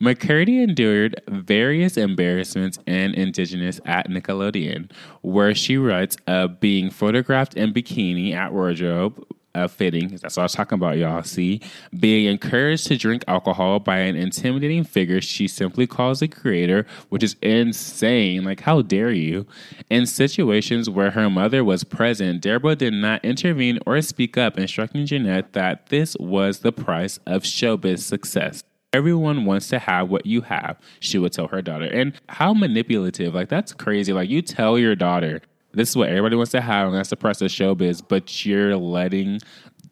McCurdy 0.00 0.62
endured 0.62 1.20
various 1.28 1.96
embarrassments 1.96 2.78
and 2.86 3.14
indigenous 3.14 3.80
at 3.86 4.08
Nickelodeon, 4.08 4.90
where 5.22 5.54
she 5.54 5.76
writes 5.76 6.16
of 6.26 6.60
being 6.60 6.90
photographed 6.90 7.54
in 7.54 7.72
bikini 7.72 8.34
at 8.34 8.52
wardrobe 8.52 9.26
uh, 9.56 9.66
fitting. 9.66 10.08
That's 10.08 10.36
what 10.36 10.42
I 10.42 10.44
was 10.44 10.52
talking 10.52 10.76
about, 10.76 10.98
y'all. 10.98 11.22
See, 11.22 11.62
being 11.98 12.26
encouraged 12.26 12.86
to 12.88 12.96
drink 12.98 13.24
alcohol 13.26 13.80
by 13.80 13.98
an 13.98 14.14
intimidating 14.14 14.84
figure 14.84 15.20
she 15.22 15.48
simply 15.48 15.86
calls 15.86 16.20
a 16.20 16.28
creator, 16.28 16.86
which 17.08 17.22
is 17.22 17.36
insane. 17.40 18.44
Like, 18.44 18.60
how 18.60 18.82
dare 18.82 19.12
you? 19.12 19.46
In 19.88 20.04
situations 20.04 20.90
where 20.90 21.12
her 21.12 21.30
mother 21.30 21.64
was 21.64 21.84
present, 21.84 22.42
Deborah 22.42 22.76
did 22.76 22.92
not 22.92 23.24
intervene 23.24 23.78
or 23.86 24.00
speak 24.02 24.36
up, 24.36 24.58
instructing 24.58 25.06
Jennette 25.06 25.54
that 25.54 25.86
this 25.86 26.16
was 26.20 26.58
the 26.58 26.72
price 26.72 27.18
of 27.26 27.44
showbiz 27.44 28.00
success. 28.00 28.62
Everyone 28.96 29.44
wants 29.44 29.68
to 29.68 29.78
have 29.78 30.08
what 30.08 30.24
you 30.24 30.40
have, 30.40 30.78
she 31.00 31.18
would 31.18 31.32
tell 31.32 31.48
her 31.48 31.60
daughter. 31.60 31.84
And 31.84 32.14
how 32.30 32.54
manipulative. 32.54 33.34
Like, 33.34 33.50
that's 33.50 33.74
crazy. 33.74 34.14
Like, 34.14 34.30
you 34.30 34.40
tell 34.40 34.78
your 34.78 34.96
daughter, 34.96 35.42
this 35.72 35.90
is 35.90 35.96
what 35.96 36.08
everybody 36.08 36.34
wants 36.36 36.52
to 36.52 36.62
have, 36.62 36.88
and 36.88 36.96
that's 36.96 37.10
the 37.10 37.16
price 37.16 37.42
of 37.42 37.50
showbiz, 37.50 38.02
but 38.06 38.46
you're 38.46 38.76
letting 38.76 39.40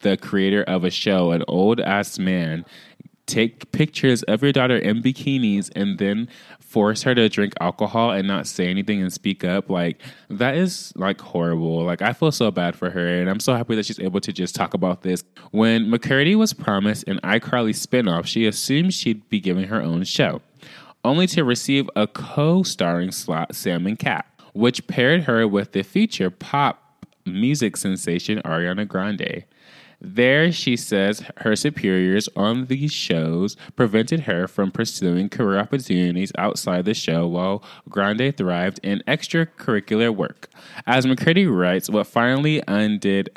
the 0.01 0.17
creator 0.17 0.63
of 0.63 0.85
a 0.85 0.91
show, 0.91 1.33
an 1.33 1.45
old 1.49 1.81
ass 1.81 2.19
man, 2.19 2.65
take 3.27 3.71
pictures 3.73 4.23
of 4.25 4.43
your 4.43 4.53
daughter 4.53 4.77
in 4.77 5.03
bikinis 5.03 5.71
and 5.77 5.99
then 5.99 6.29
force 6.75 7.05
her 7.05 7.15
to 7.15 7.29
drink 7.29 7.53
alcohol 7.61 8.11
and 8.11 8.27
not 8.27 8.49
say 8.49 8.67
anything 8.67 9.01
and 9.01 9.13
speak 9.13 9.45
up 9.45 9.71
like 9.71 10.03
that 10.29 10.57
is 10.57 10.93
like 10.97 11.21
horrible. 11.21 11.85
Like 11.85 12.03
i 12.03 12.13
feel 12.13 12.33
so 12.33 12.51
bad 12.51 12.75
for 12.75 12.91
her 12.91 13.07
and 13.21 13.31
i'm 13.31 13.39
so 13.39 13.55
happy 13.55 13.77
that 13.77 13.87
she's 13.87 14.01
able 14.01 14.21
to 14.21 14.33
just 14.33 14.57
talk 14.57 14.75
about 14.75 15.03
this. 15.03 15.23
When 15.53 15.87
mccurdy 15.87 16.35
was 16.35 16.53
promised 16.53 17.07
an 17.07 17.21
icarly 17.23 17.75
spinoff 17.75 18.27
she 18.27 18.45
assumed 18.45 18.93
she'd 18.93 19.29
be 19.29 19.39
giving 19.39 19.69
her 19.69 19.81
own 19.81 20.03
show 20.03 20.43
only 21.05 21.29
to 21.29 21.45
receive 21.45 21.89
a 21.95 22.09
co-starring 22.09 23.13
slot 23.13 23.55
sam 23.55 23.87
and 23.87 23.97
cat 23.97 24.27
which 24.53 24.85
paired 24.89 25.23
her 25.23 25.47
with 25.47 25.71
the 25.73 25.85
feature 25.85 26.29
pop 26.29 27.07
music 27.25 27.77
sensation 27.77 28.43
ariana 28.45 28.87
grande 28.87 29.45
there, 30.05 30.53
she 30.53 30.77
says 30.77 31.23
her 31.39 31.57
superiors 31.57 32.29
on 32.37 32.67
these 32.67 32.93
shows 32.93 33.57
prevented 33.77 34.21
her 34.21 34.47
from 34.47 34.71
pursuing 34.71 35.29
career 35.29 35.59
opportunities 35.59 36.33
outside 36.37 36.85
the 36.85 36.95
show 36.95 37.27
while 37.27 37.63
Grande 37.89 38.37
thrived 38.37 38.81
in 38.83 39.03
extracurricular 39.07 40.15
work. 40.15 40.49
As 40.87 41.07
McCurdy 41.07 41.51
writes, 41.51 41.89
what 41.89 42.07
finally 42.07 42.63
undid 42.69 43.31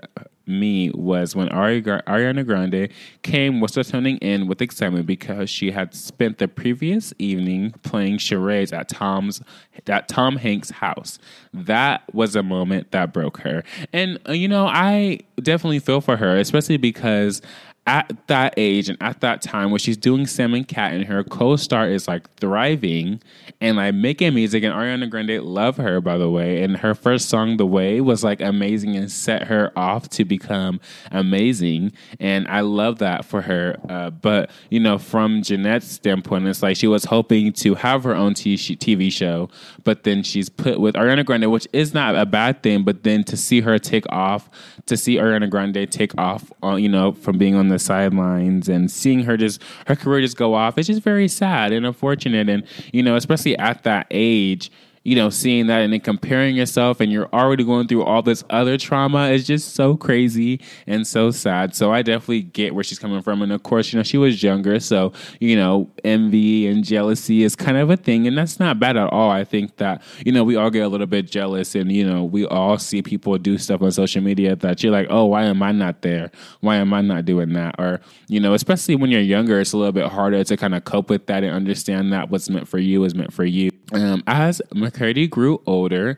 me 0.47 0.91
was 0.91 1.35
when 1.35 1.49
Ari- 1.49 1.81
Ariana 1.81 2.45
Grande 2.45 2.89
came 3.21 3.59
was 3.59 3.73
tuning 3.73 4.17
in 4.17 4.47
with 4.47 4.61
excitement 4.61 5.05
because 5.05 5.49
she 5.49 5.71
had 5.71 5.93
spent 5.93 6.37
the 6.37 6.47
previous 6.47 7.13
evening 7.19 7.73
playing 7.83 8.17
charades 8.17 8.71
at 8.71 8.89
Tom's 8.89 9.41
at 9.87 10.07
Tom 10.07 10.37
Hanks' 10.37 10.71
house. 10.71 11.19
That 11.53 12.03
was 12.13 12.35
a 12.35 12.43
moment 12.43 12.91
that 12.91 13.13
broke 13.13 13.39
her. 13.39 13.63
And 13.93 14.19
uh, 14.27 14.33
you 14.33 14.47
know, 14.47 14.67
I 14.67 15.19
definitely 15.41 15.79
feel 15.79 16.01
for 16.01 16.17
her, 16.17 16.37
especially 16.37 16.77
because 16.77 17.41
at 17.87 18.11
that 18.27 18.53
age 18.57 18.89
and 18.89 19.01
at 19.01 19.21
that 19.21 19.41
time 19.41 19.71
when 19.71 19.79
she's 19.79 19.95
doing 19.95 20.27
Sam 20.27 20.53
and 20.53 20.67
Cat 20.67 20.93
and 20.93 21.05
her 21.05 21.23
co-star 21.23 21.87
is 21.87 22.05
like 22.05 22.29
thriving 22.35 23.21
and 23.61 23.77
like 23.77 23.95
making 23.95 24.33
music. 24.35 24.63
And 24.63 24.73
Ariana 24.73 25.09
Grande 25.09 25.41
love 25.41 25.77
her 25.77 26.01
by 26.01 26.17
the 26.17 26.29
way. 26.29 26.61
And 26.63 26.77
her 26.77 26.93
first 26.93 27.29
song 27.29 27.55
The 27.55 27.65
Way 27.65 28.01
was 28.01 28.25
like 28.25 28.41
amazing 28.41 28.97
and 28.97 29.09
set 29.09 29.47
her 29.47 29.71
off 29.77 30.09
to 30.09 30.25
become 30.25 30.81
amazing. 31.11 31.93
And 32.19 32.47
I 32.49 32.59
love 32.59 32.99
that 32.99 33.23
for 33.23 33.41
her. 33.43 33.77
Uh, 33.89 34.09
but 34.09 34.51
you 34.69 34.81
know 34.81 34.97
from 34.97 35.41
Jennette's 35.41 35.89
standpoint 35.89 36.45
it's 36.45 36.61
like 36.61 36.75
she 36.75 36.87
was 36.87 37.05
hoping 37.05 37.53
to 37.53 37.75
have 37.75 38.03
her 38.03 38.15
own 38.15 38.33
TV 38.33 39.11
show 39.11 39.49
but 39.85 40.03
then 40.03 40.23
she's 40.23 40.49
put 40.49 40.79
with 40.81 40.95
Ariana 40.95 41.25
Grande 41.25 41.49
which 41.49 41.67
is 41.71 41.93
not 41.93 42.15
a 42.15 42.25
bad 42.25 42.61
thing. 42.61 42.83
But 42.83 43.03
then 43.03 43.23
to 43.25 43.37
see 43.37 43.61
her 43.61 43.79
take 43.79 44.05
off 44.09 44.49
to 44.87 44.97
see 44.97 45.15
Ariana 45.15 45.49
Grande 45.49 45.89
take 45.89 46.17
off 46.17 46.51
on 46.61 46.83
you 46.83 46.89
know 46.89 47.13
from 47.13 47.37
being 47.37 47.55
on 47.55 47.69
the 47.69 47.76
the 47.77 47.83
sidelines 47.83 48.67
and 48.67 48.89
seeing 48.89 49.23
her 49.23 49.37
just 49.37 49.61
her 49.87 49.95
career 49.95 50.21
just 50.21 50.37
go 50.37 50.53
off. 50.53 50.77
It's 50.77 50.87
just 50.87 51.01
very 51.01 51.27
sad 51.27 51.71
and 51.71 51.85
unfortunate. 51.85 52.49
And 52.49 52.65
you 52.91 53.03
know, 53.03 53.15
especially 53.15 53.57
at 53.57 53.83
that 53.83 54.07
age, 54.11 54.71
you 55.07 55.15
know, 55.15 55.29
seeing 55.29 55.67
that 55.67 55.83
and 55.83 55.93
then 55.93 56.01
comparing 56.01 56.57
yourself 56.57 56.99
and 56.99 57.13
you're 57.13 57.29
already 57.31 57.63
going 57.63 57.87
through 57.87 58.03
all 58.03 58.21
this 58.21 58.43
other 58.49 58.77
trauma 58.77 59.29
is 59.29 59.47
just 59.47 59.73
so 59.73 59.95
crazy 59.95 60.59
and 60.85 61.07
so 61.07 61.31
sad. 61.31 61.73
So 61.73 61.93
I 61.93 62.01
definitely 62.01 62.41
get 62.41 62.75
where 62.75 62.83
she's 62.83 62.99
coming 62.99 63.21
from. 63.21 63.41
And 63.41 63.53
of 63.53 63.63
course, 63.63 63.93
you 63.93 63.99
know, 63.99 64.03
she 64.03 64.17
was 64.17 64.43
younger. 64.43 64.81
So, 64.81 65.13
you 65.39 65.55
know, 65.55 65.89
envy 66.03 66.67
and 66.67 66.83
jealousy 66.83 67.43
is 67.43 67.55
kind 67.55 67.77
of 67.77 67.89
a 67.89 67.95
thing. 67.95 68.27
And 68.27 68.37
that's 68.37 68.59
not 68.59 68.81
bad 68.81 68.97
at 68.97 69.07
all. 69.13 69.31
I 69.31 69.45
think 69.45 69.77
that, 69.77 70.01
you 70.25 70.33
know, 70.33 70.43
we 70.43 70.57
all 70.57 70.69
get 70.69 70.81
a 70.81 70.89
little 70.89 71.07
bit 71.07 71.31
jealous 71.31 71.73
and, 71.73 71.89
you 71.89 72.05
know, 72.05 72.25
we 72.25 72.45
all 72.45 72.77
see 72.77 73.01
people 73.01 73.37
do 73.37 73.57
stuff 73.57 73.81
on 73.81 73.93
social 73.93 74.21
media 74.21 74.57
that 74.57 74.83
you're 74.83 74.91
like, 74.91 75.07
oh, 75.09 75.23
why 75.23 75.45
am 75.45 75.63
I 75.63 75.71
not 75.71 76.01
there? 76.01 76.31
Why 76.59 76.75
am 76.75 76.93
I 76.93 76.99
not 76.99 77.23
doing 77.23 77.53
that? 77.53 77.75
Or, 77.79 78.01
you 78.27 78.41
know, 78.41 78.53
especially 78.53 78.97
when 78.97 79.09
you're 79.09 79.21
younger, 79.21 79.61
it's 79.61 79.71
a 79.71 79.77
little 79.77 79.93
bit 79.93 80.11
harder 80.11 80.43
to 80.43 80.57
kind 80.57 80.75
of 80.75 80.83
cope 80.83 81.09
with 81.09 81.27
that 81.27 81.45
and 81.45 81.55
understand 81.55 82.11
that 82.11 82.29
what's 82.29 82.49
meant 82.49 82.67
for 82.67 82.77
you 82.77 83.05
is 83.05 83.15
meant 83.15 83.31
for 83.31 83.45
you. 83.45 83.71
Um, 83.93 84.21
as 84.27 84.61
McCurdy 84.97 85.29
grew 85.29 85.61
older 85.65 86.17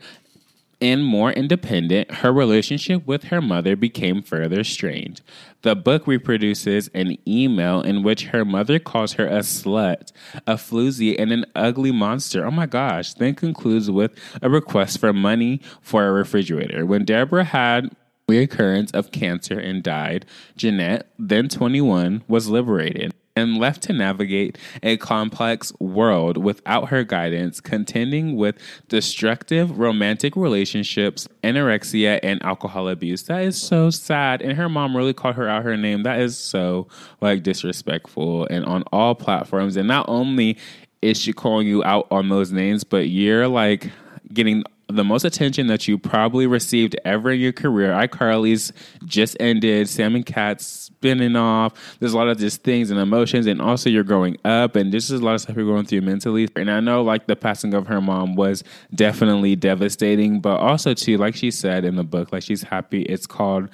and 0.82 1.04
more 1.04 1.32
independent, 1.34 2.10
her 2.10 2.32
relationship 2.32 3.06
with 3.06 3.26
her 3.26 3.42
mother 3.42 3.76
became 3.76 4.22
further 4.22 4.64
strained. 4.64 5.20
The 5.62 5.76
book 5.76 6.08
reproduces 6.08 6.90
an 6.94 7.18
email 7.28 7.82
in 7.82 8.02
which 8.02 8.28
her 8.28 8.46
mother 8.46 8.80
calls 8.80 9.14
her 9.14 9.28
a 9.28 9.40
slut, 9.40 10.14
a 10.48 10.54
floozy, 10.54 11.20
and 11.20 11.34
an 11.34 11.46
ugly 11.54 11.92
monster. 11.92 12.46
Oh 12.46 12.52
my 12.52 12.66
gosh. 12.66 13.14
Then 13.14 13.36
concludes 13.36 13.92
with 13.92 14.14
a 14.42 14.50
request 14.50 15.00
for 15.00 15.12
money 15.12 15.60
for 15.82 16.08
a 16.08 16.14
refrigerator. 16.14 16.86
When 16.86 17.04
Deborah 17.04 17.44
had 17.44 17.94
reoccurrence 18.30 18.94
of 18.94 19.12
cancer 19.12 19.60
and 19.60 19.84
died, 19.84 20.26
Jennette, 20.56 21.12
then 21.18 21.50
21, 21.50 22.24
was 22.30 22.48
liberated 22.48 23.14
and 23.40 23.58
left 23.58 23.82
to 23.84 23.94
navigate 23.94 24.58
a 24.84 24.98
complex 24.98 25.74
world 25.80 26.38
without 26.38 26.90
her 26.90 27.04
guidance, 27.04 27.60
contending 27.60 28.36
with 28.36 28.58
destructive 28.88 29.80
romantic 29.80 30.36
relationships, 30.36 31.28
anorexia, 31.44 32.20
and 32.22 32.44
alcohol 32.44 32.90
abuse. 32.90 33.24
That 33.24 33.44
is 33.44 33.60
so 33.60 33.90
sad. 33.90 34.42
And 34.42 34.58
her 34.58 34.70
mom 34.70 34.96
really 34.96 35.14
called 35.14 35.36
her 35.36 35.48
out 35.48 35.64
her 35.64 35.78
name. 35.78 36.04
That 36.04 36.20
is 36.20 36.38
so 36.38 36.88
like 37.22 37.44
disrespectful 37.44 38.46
and 38.48 38.66
on 38.66 38.84
all 38.92 39.16
platforms. 39.16 39.78
And 39.78 39.88
not 39.88 40.06
only 40.08 40.58
is 41.02 41.20
she 41.20 41.34
calling 41.34 41.68
you 41.68 41.84
out 41.84 42.08
on 42.12 42.30
those 42.30 42.52
names, 42.52 42.84
but 42.84 43.10
you're 43.10 43.48
like 43.48 43.90
getting 44.34 44.64
the 44.88 45.04
most 45.04 45.24
attention 45.24 45.68
that 45.68 45.88
you 45.88 45.98
probably 45.98 46.48
received 46.48 46.96
ever 47.06 47.32
in 47.32 47.40
your 47.40 47.52
career. 47.54 47.92
iCarly's 47.92 48.74
just 49.06 49.38
ended. 49.40 49.88
Sam 49.88 50.16
and 50.16 50.26
Cat's 50.26 50.89
spinning 51.00 51.38
off. 51.38 51.74
There's 52.00 52.12
a 52.12 52.18
lot 52.18 52.28
of 52.28 52.38
just 52.38 52.62
things 52.64 52.92
and 52.92 53.00
emotions, 53.00 53.48
and 53.48 53.62
also 53.62 53.90
you're 53.90 54.04
growing 54.04 54.38
up, 54.44 54.76
and 54.76 54.92
this 54.92 55.10
is 55.10 55.22
a 55.22 55.24
lot 55.24 55.36
of 55.36 55.42
stuff 55.42 55.56
you're 55.56 55.66
going 55.66 55.86
through 55.86 56.02
mentally. 56.02 56.50
And 56.58 56.70
I 56.70 56.82
know, 56.82 57.04
like 57.04 57.26
the 57.28 57.38
passing 57.38 57.74
of 57.74 57.88
her 57.88 58.02
mom 58.02 58.36
was 58.36 58.66
definitely 58.94 59.56
devastating, 59.56 60.42
but 60.42 60.60
also 60.60 60.94
too, 60.94 61.18
like 61.18 61.36
she 61.36 61.52
said 61.52 61.86
in 61.86 61.96
the 61.96 62.04
book, 62.04 62.34
like 62.34 62.44
she's 62.44 62.64
happy. 62.64 63.04
It's 63.04 63.26
called 63.26 63.70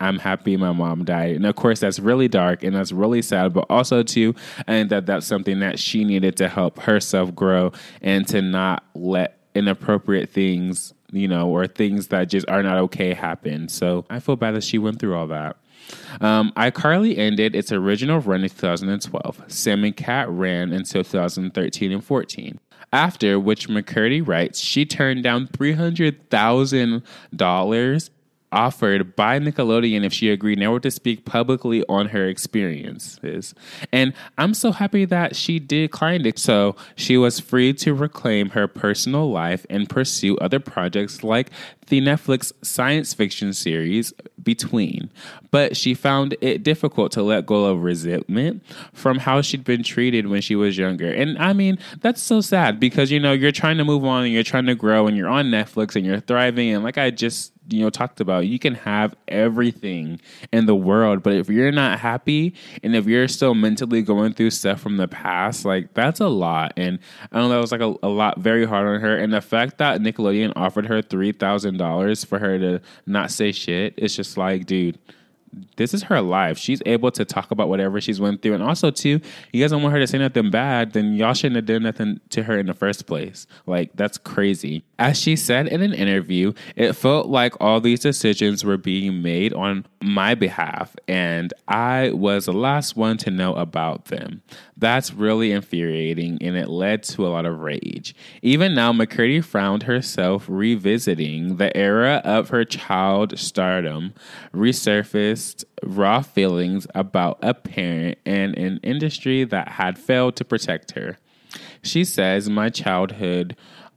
"I'm 0.00 0.18
Happy 0.18 0.56
My 0.56 0.72
Mom 0.72 1.04
Died," 1.04 1.36
and 1.36 1.44
of 1.44 1.54
course 1.54 1.80
that's 1.80 1.98
really 1.98 2.28
dark 2.28 2.64
and 2.64 2.74
that's 2.74 2.92
really 2.92 3.20
sad, 3.20 3.52
but 3.52 3.66
also 3.68 4.02
too, 4.02 4.34
and 4.66 4.88
that 4.88 5.04
that's 5.04 5.26
something 5.26 5.60
that 5.60 5.78
she 5.78 6.04
needed 6.04 6.36
to 6.38 6.48
help 6.48 6.78
herself 6.78 7.34
grow 7.34 7.72
and 8.00 8.26
to 8.28 8.40
not 8.40 8.84
let 8.94 9.38
inappropriate 9.54 10.30
things, 10.30 10.94
you 11.12 11.28
know, 11.28 11.48
or 11.48 11.66
things 11.66 12.06
that 12.08 12.30
just 12.30 12.48
are 12.48 12.62
not 12.62 12.78
okay 12.78 13.12
happen. 13.12 13.68
So 13.68 14.06
I 14.08 14.20
feel 14.20 14.36
bad 14.36 14.54
that 14.54 14.64
she 14.64 14.78
went 14.78 14.98
through 14.98 15.14
all 15.14 15.26
that. 15.26 15.56
Um, 16.20 16.52
iCarly 16.56 17.16
ended 17.18 17.54
its 17.54 17.70
original 17.72 18.20
run 18.20 18.42
in 18.42 18.50
2012. 18.50 19.44
Sam 19.48 19.84
and 19.84 19.96
Cat 19.96 20.28
ran 20.28 20.72
until 20.72 21.04
2013 21.04 21.92
and 21.92 22.04
14. 22.04 22.58
After 22.92 23.38
which 23.38 23.68
McCurdy 23.68 24.26
writes, 24.26 24.58
she 24.58 24.84
turned 24.84 25.22
down 25.22 25.46
$300,000 25.48 28.10
offered 28.52 29.14
by 29.16 29.38
Nickelodeon 29.38 30.04
if 30.04 30.12
she 30.12 30.30
agreed 30.30 30.58
never 30.58 30.80
to 30.80 30.90
speak 30.90 31.24
publicly 31.24 31.84
on 31.88 32.08
her 32.08 32.26
experiences. 32.26 33.54
And 33.92 34.12
I'm 34.38 34.54
so 34.54 34.72
happy 34.72 35.04
that 35.06 35.36
she 35.36 35.58
declined 35.58 36.26
it. 36.26 36.38
So 36.38 36.76
she 36.96 37.16
was 37.16 37.40
free 37.40 37.72
to 37.74 37.94
reclaim 37.94 38.50
her 38.50 38.66
personal 38.66 39.30
life 39.30 39.66
and 39.70 39.88
pursue 39.88 40.36
other 40.38 40.60
projects 40.60 41.22
like 41.22 41.50
the 41.86 42.00
Netflix 42.00 42.52
science 42.62 43.12
fiction 43.14 43.52
series 43.52 44.12
Between. 44.42 45.10
But 45.50 45.76
she 45.76 45.94
found 45.94 46.36
it 46.40 46.62
difficult 46.62 47.12
to 47.12 47.22
let 47.22 47.46
go 47.46 47.66
of 47.66 47.82
resentment 47.82 48.62
from 48.92 49.18
how 49.18 49.42
she'd 49.42 49.64
been 49.64 49.82
treated 49.82 50.28
when 50.28 50.40
she 50.40 50.56
was 50.56 50.78
younger. 50.78 51.12
And 51.12 51.36
I 51.38 51.52
mean, 51.52 51.78
that's 52.00 52.22
so 52.22 52.40
sad 52.40 52.80
because, 52.80 53.10
you 53.10 53.20
know, 53.20 53.32
you're 53.32 53.52
trying 53.52 53.76
to 53.78 53.84
move 53.84 54.04
on 54.04 54.24
and 54.24 54.32
you're 54.32 54.42
trying 54.42 54.66
to 54.66 54.74
grow 54.74 55.06
and 55.06 55.16
you're 55.16 55.28
on 55.28 55.46
Netflix 55.46 55.96
and 55.96 56.06
you're 56.06 56.20
thriving. 56.20 56.70
And 56.70 56.84
like 56.84 56.96
I 56.96 57.10
just 57.10 57.52
you 57.70 57.80
know 57.80 57.90
talked 57.90 58.20
about 58.20 58.46
you 58.46 58.58
can 58.58 58.74
have 58.74 59.14
everything 59.28 60.20
in 60.52 60.66
the 60.66 60.74
world 60.74 61.22
but 61.22 61.34
if 61.34 61.48
you're 61.48 61.72
not 61.72 61.98
happy 61.98 62.54
and 62.82 62.94
if 62.94 63.06
you're 63.06 63.28
still 63.28 63.54
mentally 63.54 64.02
going 64.02 64.32
through 64.32 64.50
stuff 64.50 64.80
from 64.80 64.96
the 64.96 65.08
past 65.08 65.64
like 65.64 65.92
that's 65.94 66.20
a 66.20 66.28
lot. 66.28 66.72
And 66.76 66.98
i 67.32 67.38
know 67.38 67.48
that 67.48 67.58
was 67.58 67.72
like 67.72 67.80
a, 67.80 67.94
a 68.02 68.08
lot 68.08 68.38
very 68.38 68.64
hard 68.64 68.86
on 68.86 69.00
her. 69.00 69.16
And 69.16 69.32
the 69.32 69.40
fact 69.40 69.78
that 69.78 70.00
nickelodeon 70.00 70.52
offered 70.56 70.86
her 70.86 71.02
$3000 71.02 72.26
for 72.26 72.38
her 72.38 72.58
to 72.58 72.80
not 73.06 73.30
say 73.30 73.52
shit 73.52 73.94
it's 73.96 74.14
just 74.14 74.36
like 74.36 74.66
dude 74.66 74.98
this 75.76 75.94
is 75.94 76.04
her 76.04 76.20
life. 76.20 76.58
She's 76.58 76.82
able 76.86 77.10
to 77.12 77.24
talk 77.24 77.50
about 77.50 77.68
whatever 77.68 78.00
she's 78.00 78.20
went 78.20 78.42
through. 78.42 78.54
And 78.54 78.62
also, 78.62 78.90
too, 78.90 79.20
you 79.52 79.62
guys 79.62 79.70
don't 79.70 79.82
want 79.82 79.92
her 79.94 80.00
to 80.00 80.06
say 80.06 80.18
nothing 80.18 80.50
bad, 80.50 80.92
then 80.92 81.14
y'all 81.14 81.34
shouldn't 81.34 81.56
have 81.56 81.66
done 81.66 81.82
nothing 81.82 82.20
to 82.30 82.44
her 82.44 82.58
in 82.58 82.66
the 82.66 82.74
first 82.74 83.06
place. 83.06 83.46
Like, 83.66 83.90
that's 83.94 84.18
crazy. 84.18 84.84
As 84.98 85.18
she 85.18 85.36
said 85.36 85.66
in 85.66 85.82
an 85.82 85.92
interview, 85.92 86.52
it 86.76 86.92
felt 86.92 87.28
like 87.28 87.54
all 87.60 87.80
these 87.80 88.00
decisions 88.00 88.64
were 88.64 88.76
being 88.76 89.22
made 89.22 89.52
on 89.54 89.86
my 90.02 90.34
behalf, 90.34 90.96
and 91.08 91.52
I 91.68 92.10
was 92.10 92.46
the 92.46 92.52
last 92.52 92.96
one 92.96 93.18
to 93.18 93.30
know 93.30 93.54
about 93.54 94.06
them. 94.06 94.42
That's 94.76 95.12
really 95.12 95.52
infuriating, 95.52 96.38
and 96.40 96.56
it 96.56 96.68
led 96.68 97.02
to 97.04 97.26
a 97.26 97.28
lot 97.28 97.44
of 97.44 97.60
rage. 97.60 98.14
Even 98.40 98.74
now, 98.74 98.92
McCurdy 98.92 99.44
found 99.44 99.82
herself 99.82 100.46
revisiting 100.48 101.56
the 101.56 101.74
era 101.76 102.22
of 102.24 102.48
her 102.48 102.64
child 102.64 103.38
stardom, 103.38 104.14
resurfaced 104.54 105.39
raw 105.82 106.22
feelings 106.22 106.86
about 106.94 107.38
a 107.42 107.54
parent 107.54 108.18
and 108.24 108.56
an 108.56 108.80
industry 108.82 109.44
that 109.44 109.68
had 109.68 109.98
failed 109.98 110.36
to 110.36 110.44
protect 110.44 110.92
her. 110.92 111.18
She 111.82 112.04
says, 112.04 112.48
My 112.48 112.68
childhood 112.68 113.56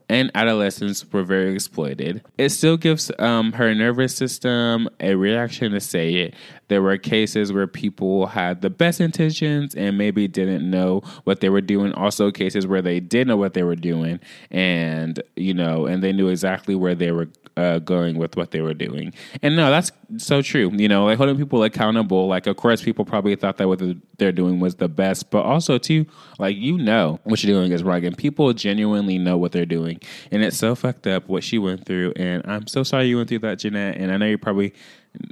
and 0.10 0.32
adolescence 0.36 1.12
were 1.12 1.24
very 1.24 1.54
exploited. 1.54 2.24
It 2.38 2.50
still 2.50 2.78
gives 2.78 3.12
um, 3.20 3.54
her 3.54 3.74
nervous 3.74 4.16
system 4.16 4.90
a 5.00 5.16
reaction 5.16 5.72
to 5.72 5.80
say 5.80 6.14
it. 6.14 6.36
There 6.68 6.82
were 6.82 6.98
cases 6.98 7.52
where 7.52 7.68
people 7.68 8.28
had 8.28 8.62
the 8.62 8.70
best 8.70 9.02
intentions 9.02 9.76
and 9.76 9.98
maybe 9.98 10.28
didn't 10.28 10.70
know 10.70 11.02
what 11.24 11.42
they 11.42 11.50
were 11.50 11.62
doing. 11.62 11.94
Also, 11.94 12.32
cases 12.32 12.66
where 12.66 12.82
they 12.82 13.00
did 13.00 13.28
know 13.28 13.38
what 13.38 13.54
they 13.54 13.64
were 13.64 13.76
doing 13.76 14.20
and, 14.52 15.22
you 15.36 15.54
know, 15.54 15.86
and 15.86 16.04
they 16.04 16.14
knew 16.14 16.28
exactly 16.28 16.76
where 16.76 16.96
they 16.96 17.12
were 17.12 17.30
uh, 17.58 17.80
going 17.80 18.18
with 18.18 18.36
what 18.36 18.52
they 18.52 18.62
were 18.62 18.74
doing. 18.74 19.14
And 19.42 19.56
no, 19.56 19.70
that's 19.70 19.92
so 20.18 20.42
true. 20.42 20.72
You 20.74 20.88
know, 20.88 21.06
like 21.06 21.18
holding 21.18 21.38
people 21.38 21.64
accountable. 21.64 22.28
Like, 22.28 22.48
of 22.48 22.58
course, 22.58 22.82
people 22.82 23.06
probably 23.06 23.36
thought 23.36 23.58
that 23.58 23.68
what 23.68 23.82
they're 24.18 24.32
doing 24.32 24.60
was 24.60 24.76
the 24.76 24.88
best, 24.88 25.30
but 25.30 25.44
also 25.44 25.78
too, 25.78 26.06
like 26.40 26.58
you 26.58 26.78
know 26.78 27.20
what 27.24 27.44
you're 27.44 27.56
doing 27.56 27.72
is 27.72 27.84
wrong, 27.84 28.04
and 28.06 28.18
people 28.18 28.52
genuinely 28.54 29.18
know 29.18 29.38
what 29.38 29.52
they're 29.52 29.66
doing. 29.66 30.00
And 30.32 30.44
it's 30.44 30.58
so 30.58 30.76
fucked 30.76 31.08
up 31.08 31.28
what 31.28 31.44
she 31.44 31.58
went 31.58 31.86
through. 31.86 32.14
And 32.16 32.44
I'm 32.46 32.68
so 32.68 32.84
sorry 32.84 33.08
you 33.08 33.18
went 33.18 33.30
through 33.30 33.40
that, 33.40 33.60
Jennette. 33.60 33.98
And 33.98 34.12
I 34.12 34.18
know 34.18 34.26
you 34.26 34.38
probably 34.38 34.74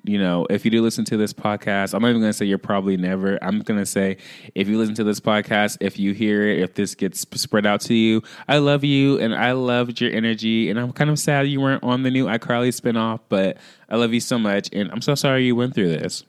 you 0.03 0.17
know, 0.17 0.45
if 0.49 0.65
you 0.65 0.71
do 0.71 0.81
listen 0.81 1.05
to 1.05 1.17
this 1.17 1.33
podcast, 1.33 1.93
I'm 1.93 2.01
not 2.01 2.09
even 2.09 2.21
going 2.21 2.31
to 2.31 2.37
say 2.37 2.45
you're 2.45 2.57
probably 2.57 2.97
never. 2.97 3.43
I'm 3.43 3.59
going 3.59 3.79
to 3.79 3.85
say 3.85 4.17
if 4.55 4.67
you 4.67 4.77
listen 4.77 4.95
to 4.95 5.03
this 5.03 5.19
podcast, 5.19 5.77
if 5.79 5.97
you 5.97 6.13
hear 6.13 6.47
it, 6.47 6.59
if 6.59 6.73
this 6.73 6.95
gets 6.95 7.21
spread 7.21 7.65
out 7.65 7.81
to 7.81 7.93
you, 7.93 8.21
I 8.47 8.57
love 8.57 8.83
you 8.83 9.19
and 9.19 9.33
I 9.33 9.53
loved 9.53 10.01
your 10.01 10.11
energy. 10.11 10.69
And 10.69 10.79
I'm 10.79 10.91
kind 10.91 11.09
of 11.09 11.19
sad 11.19 11.47
you 11.47 11.61
weren't 11.61 11.83
on 11.83 12.03
the 12.03 12.11
new 12.11 12.25
iCarly 12.25 12.69
spinoff, 12.69 13.21
but 13.29 13.57
I 13.89 13.95
love 13.95 14.13
you 14.13 14.19
so 14.19 14.37
much. 14.37 14.69
And 14.73 14.91
I'm 14.91 15.01
so 15.01 15.15
sorry 15.15 15.45
you 15.45 15.55
went 15.55 15.75
through 15.75 15.89
this. 15.89 16.23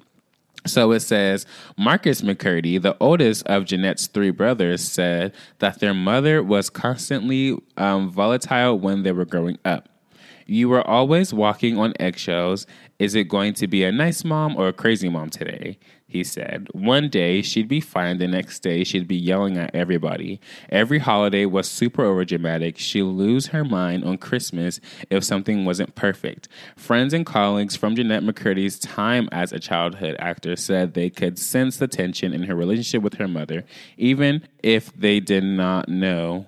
So 0.64 0.92
it 0.92 1.00
says 1.00 1.44
Marcus 1.76 2.22
McCurdy, 2.22 2.80
the 2.80 2.96
oldest 3.00 3.46
of 3.46 3.64
Jennette's 3.64 4.06
three 4.06 4.30
brothers, 4.30 4.82
said 4.82 5.34
that 5.58 5.80
their 5.80 5.94
mother 5.94 6.42
was 6.42 6.70
constantly 6.70 7.58
um, 7.76 8.10
volatile 8.10 8.78
when 8.78 9.02
they 9.02 9.12
were 9.12 9.24
growing 9.24 9.58
up. 9.64 9.88
You 10.46 10.68
were 10.68 10.86
always 10.86 11.32
walking 11.32 11.78
on 11.78 11.94
eggshells. 11.98 12.66
Is 12.98 13.14
it 13.14 13.28
going 13.28 13.54
to 13.54 13.66
be 13.66 13.84
a 13.84 13.92
nice 13.92 14.24
mom 14.24 14.56
or 14.56 14.68
a 14.68 14.72
crazy 14.72 15.08
mom 15.08 15.30
today? 15.30 15.78
He 16.06 16.24
said. 16.24 16.68
One 16.72 17.08
day 17.08 17.40
she'd 17.40 17.68
be 17.68 17.80
fine, 17.80 18.18
the 18.18 18.28
next 18.28 18.60
day 18.60 18.84
she'd 18.84 19.08
be 19.08 19.16
yelling 19.16 19.56
at 19.56 19.74
everybody. 19.74 20.40
Every 20.68 20.98
holiday 20.98 21.46
was 21.46 21.70
super 21.70 22.04
overdramatic. 22.04 22.76
She'd 22.76 23.04
lose 23.04 23.46
her 23.46 23.64
mind 23.64 24.04
on 24.04 24.18
Christmas 24.18 24.78
if 25.08 25.24
something 25.24 25.64
wasn't 25.64 25.94
perfect. 25.94 26.48
Friends 26.76 27.14
and 27.14 27.24
colleagues 27.24 27.76
from 27.76 27.96
Jennette 27.96 28.24
McCurdy's 28.24 28.78
time 28.78 29.28
as 29.32 29.52
a 29.52 29.58
childhood 29.58 30.16
actor 30.18 30.54
said 30.54 30.92
they 30.92 31.08
could 31.08 31.38
sense 31.38 31.78
the 31.78 31.88
tension 31.88 32.34
in 32.34 32.42
her 32.42 32.54
relationship 32.54 33.02
with 33.02 33.14
her 33.14 33.28
mother, 33.28 33.64
even 33.96 34.46
if 34.62 34.94
they 34.94 35.18
did 35.18 35.44
not 35.44 35.88
know 35.88 36.46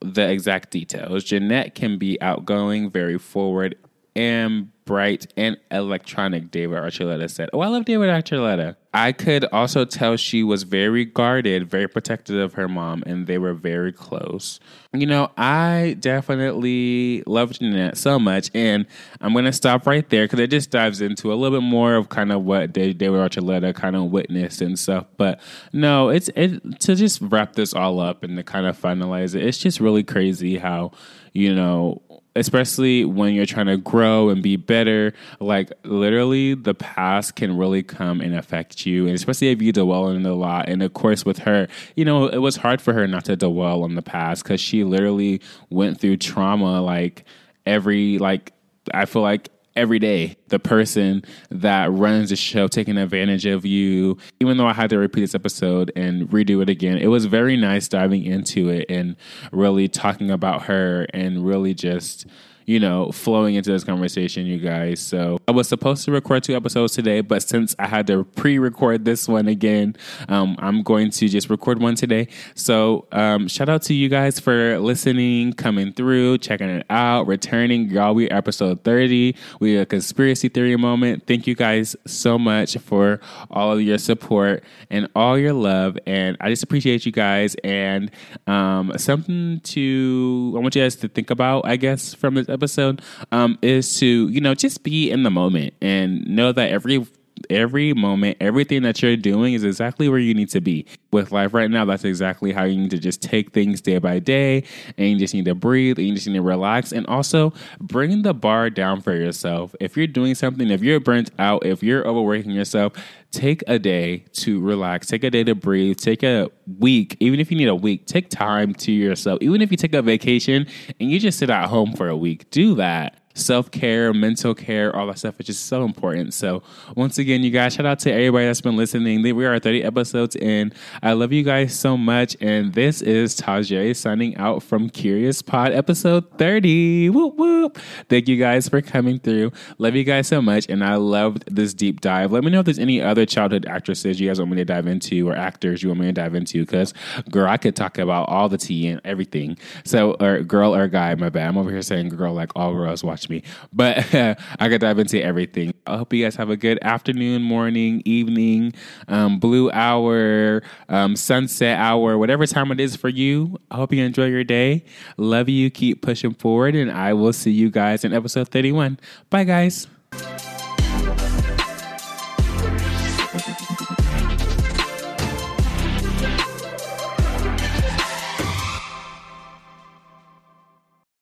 the 0.00 0.30
exact 0.30 0.70
details. 0.70 1.24
Jennette 1.24 1.74
can 1.74 1.98
be 1.98 2.20
outgoing, 2.20 2.90
very 2.90 3.18
forward, 3.18 3.76
and 4.14 4.70
bright 4.88 5.30
and 5.36 5.58
electronic, 5.70 6.50
David 6.50 6.78
Archuleta 6.78 7.28
said. 7.30 7.50
Oh, 7.52 7.60
I 7.60 7.68
love 7.68 7.84
David 7.84 8.08
Archuleta. 8.08 8.74
I 8.94 9.12
could 9.12 9.44
also 9.52 9.84
tell 9.84 10.16
she 10.16 10.42
was 10.42 10.62
very 10.62 11.04
guarded, 11.04 11.68
very 11.68 11.86
protective 11.86 12.36
of 12.36 12.54
her 12.54 12.68
mom, 12.68 13.02
and 13.04 13.26
they 13.26 13.36
were 13.36 13.52
very 13.52 13.92
close. 13.92 14.58
You 14.94 15.04
know, 15.04 15.30
I 15.36 15.98
definitely 16.00 17.22
loved 17.26 17.60
Jennette 17.60 17.98
so 17.98 18.18
much, 18.18 18.50
and 18.54 18.86
I'm 19.20 19.34
going 19.34 19.44
to 19.44 19.52
stop 19.52 19.86
right 19.86 20.08
there 20.08 20.24
because 20.24 20.40
it 20.40 20.48
just 20.48 20.70
dives 20.70 21.02
into 21.02 21.30
a 21.30 21.34
little 21.34 21.60
bit 21.60 21.66
more 21.66 21.94
of 21.94 22.08
kind 22.08 22.32
of 22.32 22.44
what 22.44 22.72
David 22.72 22.98
Archuleta 22.98 23.74
kind 23.74 23.94
of 23.94 24.04
witnessed 24.04 24.62
and 24.62 24.78
stuff. 24.78 25.04
But 25.18 25.38
no, 25.70 26.08
it's 26.08 26.30
it, 26.34 26.80
to 26.80 26.94
just 26.94 27.20
wrap 27.20 27.52
this 27.52 27.74
all 27.74 28.00
up 28.00 28.22
and 28.22 28.38
to 28.38 28.42
kind 28.42 28.66
of 28.66 28.80
finalize 28.80 29.34
it. 29.34 29.44
It's 29.44 29.58
just 29.58 29.80
really 29.80 30.02
crazy 30.02 30.56
how 30.56 30.92
you 31.34 31.54
know 31.54 32.00
especially 32.38 33.04
when 33.04 33.34
you're 33.34 33.46
trying 33.46 33.66
to 33.66 33.76
grow 33.76 34.28
and 34.28 34.42
be 34.42 34.56
better 34.56 35.12
like 35.40 35.72
literally 35.84 36.54
the 36.54 36.74
past 36.74 37.36
can 37.36 37.56
really 37.56 37.82
come 37.82 38.20
and 38.20 38.34
affect 38.34 38.86
you 38.86 39.06
and 39.06 39.14
especially 39.14 39.48
if 39.48 39.60
you 39.60 39.72
dwell 39.72 40.04
on 40.04 40.24
it 40.24 40.28
a 40.28 40.34
lot. 40.34 40.68
And 40.68 40.82
of 40.82 40.94
course 40.94 41.24
with 41.24 41.38
her 41.38 41.68
you 41.96 42.04
know 42.04 42.26
it 42.26 42.38
was 42.38 42.56
hard 42.56 42.80
for 42.80 42.92
her 42.92 43.06
not 43.06 43.24
to 43.26 43.36
dwell 43.36 43.84
on 43.84 43.94
the 43.94 44.02
past 44.02 44.42
because 44.42 44.60
she 44.60 44.84
literally 44.84 45.40
went 45.70 46.00
through 46.00 46.16
trauma 46.18 46.80
like 46.80 47.24
every 47.66 48.18
like 48.18 48.52
i 48.94 49.04
feel 49.04 49.22
like 49.22 49.50
every 49.78 49.98
day 49.98 50.36
the 50.48 50.58
person 50.58 51.22
that 51.50 51.90
runs 51.92 52.30
the 52.30 52.36
show 52.36 52.68
taking 52.68 52.98
advantage 52.98 53.46
of 53.46 53.64
you. 53.64 54.18
Even 54.40 54.56
though 54.56 54.66
I 54.66 54.72
had 54.72 54.90
to 54.90 54.98
repeat 54.98 55.20
this 55.20 55.34
episode 55.34 55.92
and 55.94 56.28
redo 56.28 56.60
it 56.60 56.68
again, 56.68 56.98
it 56.98 57.06
was 57.06 57.26
very 57.26 57.56
nice 57.56 57.88
diving 57.88 58.24
into 58.24 58.68
it 58.68 58.86
and 58.88 59.16
really 59.52 59.88
talking 59.88 60.30
about 60.30 60.62
her 60.64 61.06
and 61.14 61.46
really 61.46 61.74
just 61.74 62.26
you 62.68 62.78
know, 62.78 63.10
flowing 63.12 63.54
into 63.54 63.72
this 63.72 63.82
conversation, 63.82 64.44
you 64.44 64.58
guys. 64.58 65.00
So 65.00 65.38
I 65.48 65.52
was 65.52 65.66
supposed 65.66 66.04
to 66.04 66.12
record 66.12 66.44
two 66.44 66.54
episodes 66.54 66.92
today, 66.92 67.22
but 67.22 67.42
since 67.42 67.74
I 67.78 67.86
had 67.86 68.06
to 68.08 68.24
pre-record 68.24 69.06
this 69.06 69.26
one 69.26 69.48
again, 69.48 69.96
um, 70.28 70.54
I'm 70.58 70.82
going 70.82 71.08
to 71.12 71.28
just 71.28 71.48
record 71.48 71.80
one 71.80 71.94
today. 71.94 72.28
So 72.54 73.08
um, 73.10 73.48
shout 73.48 73.70
out 73.70 73.80
to 73.84 73.94
you 73.94 74.10
guys 74.10 74.38
for 74.38 74.78
listening, 74.80 75.54
coming 75.54 75.94
through, 75.94 76.38
checking 76.38 76.68
it 76.68 76.84
out, 76.90 77.26
returning. 77.26 77.88
Y'all, 77.88 78.14
we 78.14 78.28
episode 78.28 78.84
30. 78.84 79.34
We 79.60 79.78
a 79.78 79.86
conspiracy 79.86 80.50
theory 80.50 80.76
moment. 80.76 81.26
Thank 81.26 81.46
you 81.46 81.54
guys 81.54 81.96
so 82.06 82.38
much 82.38 82.76
for 82.76 83.18
all 83.50 83.72
of 83.72 83.80
your 83.80 83.96
support 83.96 84.62
and 84.90 85.08
all 85.16 85.38
your 85.38 85.54
love. 85.54 85.96
And 86.06 86.36
I 86.38 86.50
just 86.50 86.64
appreciate 86.64 87.06
you 87.06 87.12
guys. 87.12 87.56
And 87.64 88.10
um, 88.46 88.92
something 88.98 89.60
to 89.60 90.52
I 90.54 90.58
want 90.58 90.76
you 90.76 90.82
guys 90.82 90.96
to 90.96 91.08
think 91.08 91.30
about, 91.30 91.66
I 91.66 91.76
guess, 91.76 92.12
from 92.12 92.34
this 92.34 92.46
episode 92.46 92.57
episode 92.58 93.00
um, 93.32 93.58
is 93.62 93.98
to 94.00 94.28
you 94.28 94.40
know 94.40 94.54
just 94.54 94.82
be 94.82 95.10
in 95.10 95.22
the 95.22 95.30
moment 95.30 95.74
and 95.80 96.26
know 96.26 96.52
that 96.52 96.70
every 96.70 97.06
every 97.50 97.92
moment, 97.92 98.36
everything 98.40 98.82
that 98.82 99.02
you're 99.02 99.16
doing 99.16 99.54
is 99.54 99.64
exactly 99.64 100.08
where 100.08 100.18
you 100.18 100.34
need 100.34 100.48
to 100.50 100.60
be. 100.60 100.86
With 101.10 101.32
life 101.32 101.54
right 101.54 101.70
now, 101.70 101.84
that's 101.84 102.04
exactly 102.04 102.52
how 102.52 102.64
you 102.64 102.76
need 102.76 102.90
to 102.90 102.98
just 102.98 103.22
take 103.22 103.52
things 103.52 103.80
day 103.80 103.98
by 103.98 104.18
day 104.18 104.64
and 104.96 105.08
you 105.10 105.18
just 105.18 105.34
need 105.34 105.46
to 105.46 105.54
breathe 105.54 105.98
and 105.98 106.06
you 106.06 106.14
just 106.14 106.26
need 106.26 106.34
to 106.34 106.42
relax 106.42 106.92
and 106.92 107.06
also 107.06 107.52
bring 107.80 108.22
the 108.22 108.34
bar 108.34 108.70
down 108.70 109.00
for 109.00 109.14
yourself. 109.14 109.74
If 109.80 109.96
you're 109.96 110.06
doing 110.06 110.34
something, 110.34 110.70
if 110.70 110.82
you're 110.82 111.00
burnt 111.00 111.30
out, 111.38 111.64
if 111.64 111.82
you're 111.82 112.06
overworking 112.06 112.50
yourself, 112.50 112.92
take 113.30 113.62
a 113.66 113.78
day 113.78 114.24
to 114.32 114.60
relax, 114.60 115.06
take 115.06 115.24
a 115.24 115.30
day 115.30 115.44
to 115.44 115.54
breathe, 115.54 115.98
take 115.98 116.22
a 116.22 116.50
week, 116.78 117.16
even 117.20 117.40
if 117.40 117.50
you 117.50 117.56
need 117.56 117.68
a 117.68 117.74
week, 117.74 118.06
take 118.06 118.30
time 118.30 118.74
to 118.74 118.92
yourself. 118.92 119.38
Even 119.40 119.60
if 119.60 119.70
you 119.70 119.76
take 119.76 119.94
a 119.94 120.02
vacation 120.02 120.66
and 121.00 121.10
you 121.10 121.18
just 121.18 121.38
sit 121.38 121.50
at 121.50 121.68
home 121.68 121.92
for 121.92 122.08
a 122.08 122.16
week, 122.16 122.50
do 122.50 122.74
that 122.74 123.27
self 123.38 123.70
care, 123.70 124.12
mental 124.12 124.54
care, 124.54 124.94
all 124.94 125.06
that 125.06 125.18
stuff 125.18 125.38
which 125.38 125.48
is 125.48 125.58
so 125.58 125.84
important. 125.84 126.34
So, 126.34 126.62
once 126.96 127.18
again, 127.18 127.42
you 127.42 127.50
guys, 127.50 127.74
shout 127.74 127.86
out 127.86 127.98
to 128.00 128.12
everybody 128.12 128.46
that's 128.46 128.60
been 128.60 128.76
listening. 128.76 129.22
We 129.22 129.46
are 129.46 129.58
30 129.58 129.84
episodes 129.84 130.36
in. 130.36 130.72
I 131.02 131.12
love 131.12 131.32
you 131.32 131.42
guys 131.42 131.78
so 131.78 131.96
much. 131.96 132.36
And 132.40 132.74
this 132.74 133.02
is 133.02 133.36
Tajay 133.36 133.94
signing 133.96 134.36
out 134.36 134.62
from 134.62 134.90
Curious 134.90 135.42
Pod 135.42 135.72
episode 135.72 136.30
30. 136.38 137.10
Whoop, 137.10 137.36
whoop. 137.36 137.78
Thank 138.08 138.28
you 138.28 138.36
guys 138.36 138.68
for 138.68 138.82
coming 138.82 139.18
through. 139.18 139.52
Love 139.78 139.94
you 139.94 140.04
guys 140.04 140.26
so 140.28 140.42
much. 140.42 140.66
And 140.68 140.84
I 140.84 140.96
loved 140.96 141.44
this 141.54 141.74
deep 141.74 142.00
dive. 142.00 142.32
Let 142.32 142.44
me 142.44 142.50
know 142.50 142.60
if 142.60 142.64
there's 142.64 142.78
any 142.78 143.00
other 143.00 143.24
childhood 143.26 143.66
actresses 143.66 144.20
you 144.20 144.28
guys 144.28 144.38
want 144.38 144.50
me 144.50 144.56
to 144.58 144.64
dive 144.64 144.86
into 144.86 145.28
or 145.28 145.36
actors 145.36 145.82
you 145.82 145.88
want 145.88 146.00
me 146.00 146.06
to 146.06 146.12
dive 146.12 146.34
into. 146.34 146.64
Because, 146.64 146.94
girl, 147.30 147.48
I 147.48 147.56
could 147.56 147.76
talk 147.76 147.98
about 147.98 148.28
all 148.28 148.48
the 148.48 148.58
tea 148.58 148.88
and 148.88 149.00
everything. 149.04 149.56
So, 149.84 150.16
or 150.20 150.42
girl 150.42 150.74
or 150.74 150.88
guy, 150.88 151.14
my 151.14 151.28
bad. 151.28 151.48
I'm 151.48 151.58
over 151.58 151.70
here 151.70 151.82
saying 151.82 152.08
girl 152.10 152.34
like 152.34 152.50
all 152.56 152.74
girls 152.74 153.04
watch 153.04 153.27
me. 153.28 153.42
But 153.72 154.14
I 154.14 154.68
could 154.68 154.80
dive 154.80 154.98
into 154.98 155.22
everything. 155.22 155.74
I 155.86 155.96
hope 155.96 156.12
you 156.12 156.24
guys 156.24 156.36
have 156.36 156.50
a 156.50 156.56
good 156.56 156.78
afternoon, 156.82 157.42
morning, 157.42 158.02
evening, 158.04 158.74
um, 159.08 159.38
blue 159.38 159.70
hour, 159.70 160.62
um, 160.88 161.16
sunset 161.16 161.78
hour, 161.78 162.18
whatever 162.18 162.46
time 162.46 162.70
it 162.72 162.80
is 162.80 162.96
for 162.96 163.08
you. 163.08 163.58
I 163.70 163.76
hope 163.76 163.92
you 163.92 164.04
enjoy 164.04 164.26
your 164.26 164.44
day. 164.44 164.84
Love 165.16 165.48
you. 165.48 165.70
Keep 165.70 166.02
pushing 166.02 166.34
forward. 166.34 166.74
And 166.74 166.90
I 166.90 167.12
will 167.12 167.32
see 167.32 167.52
you 167.52 167.70
guys 167.70 168.04
in 168.04 168.12
episode 168.12 168.48
31. 168.48 168.98
Bye, 169.30 169.44
guys. 169.44 169.86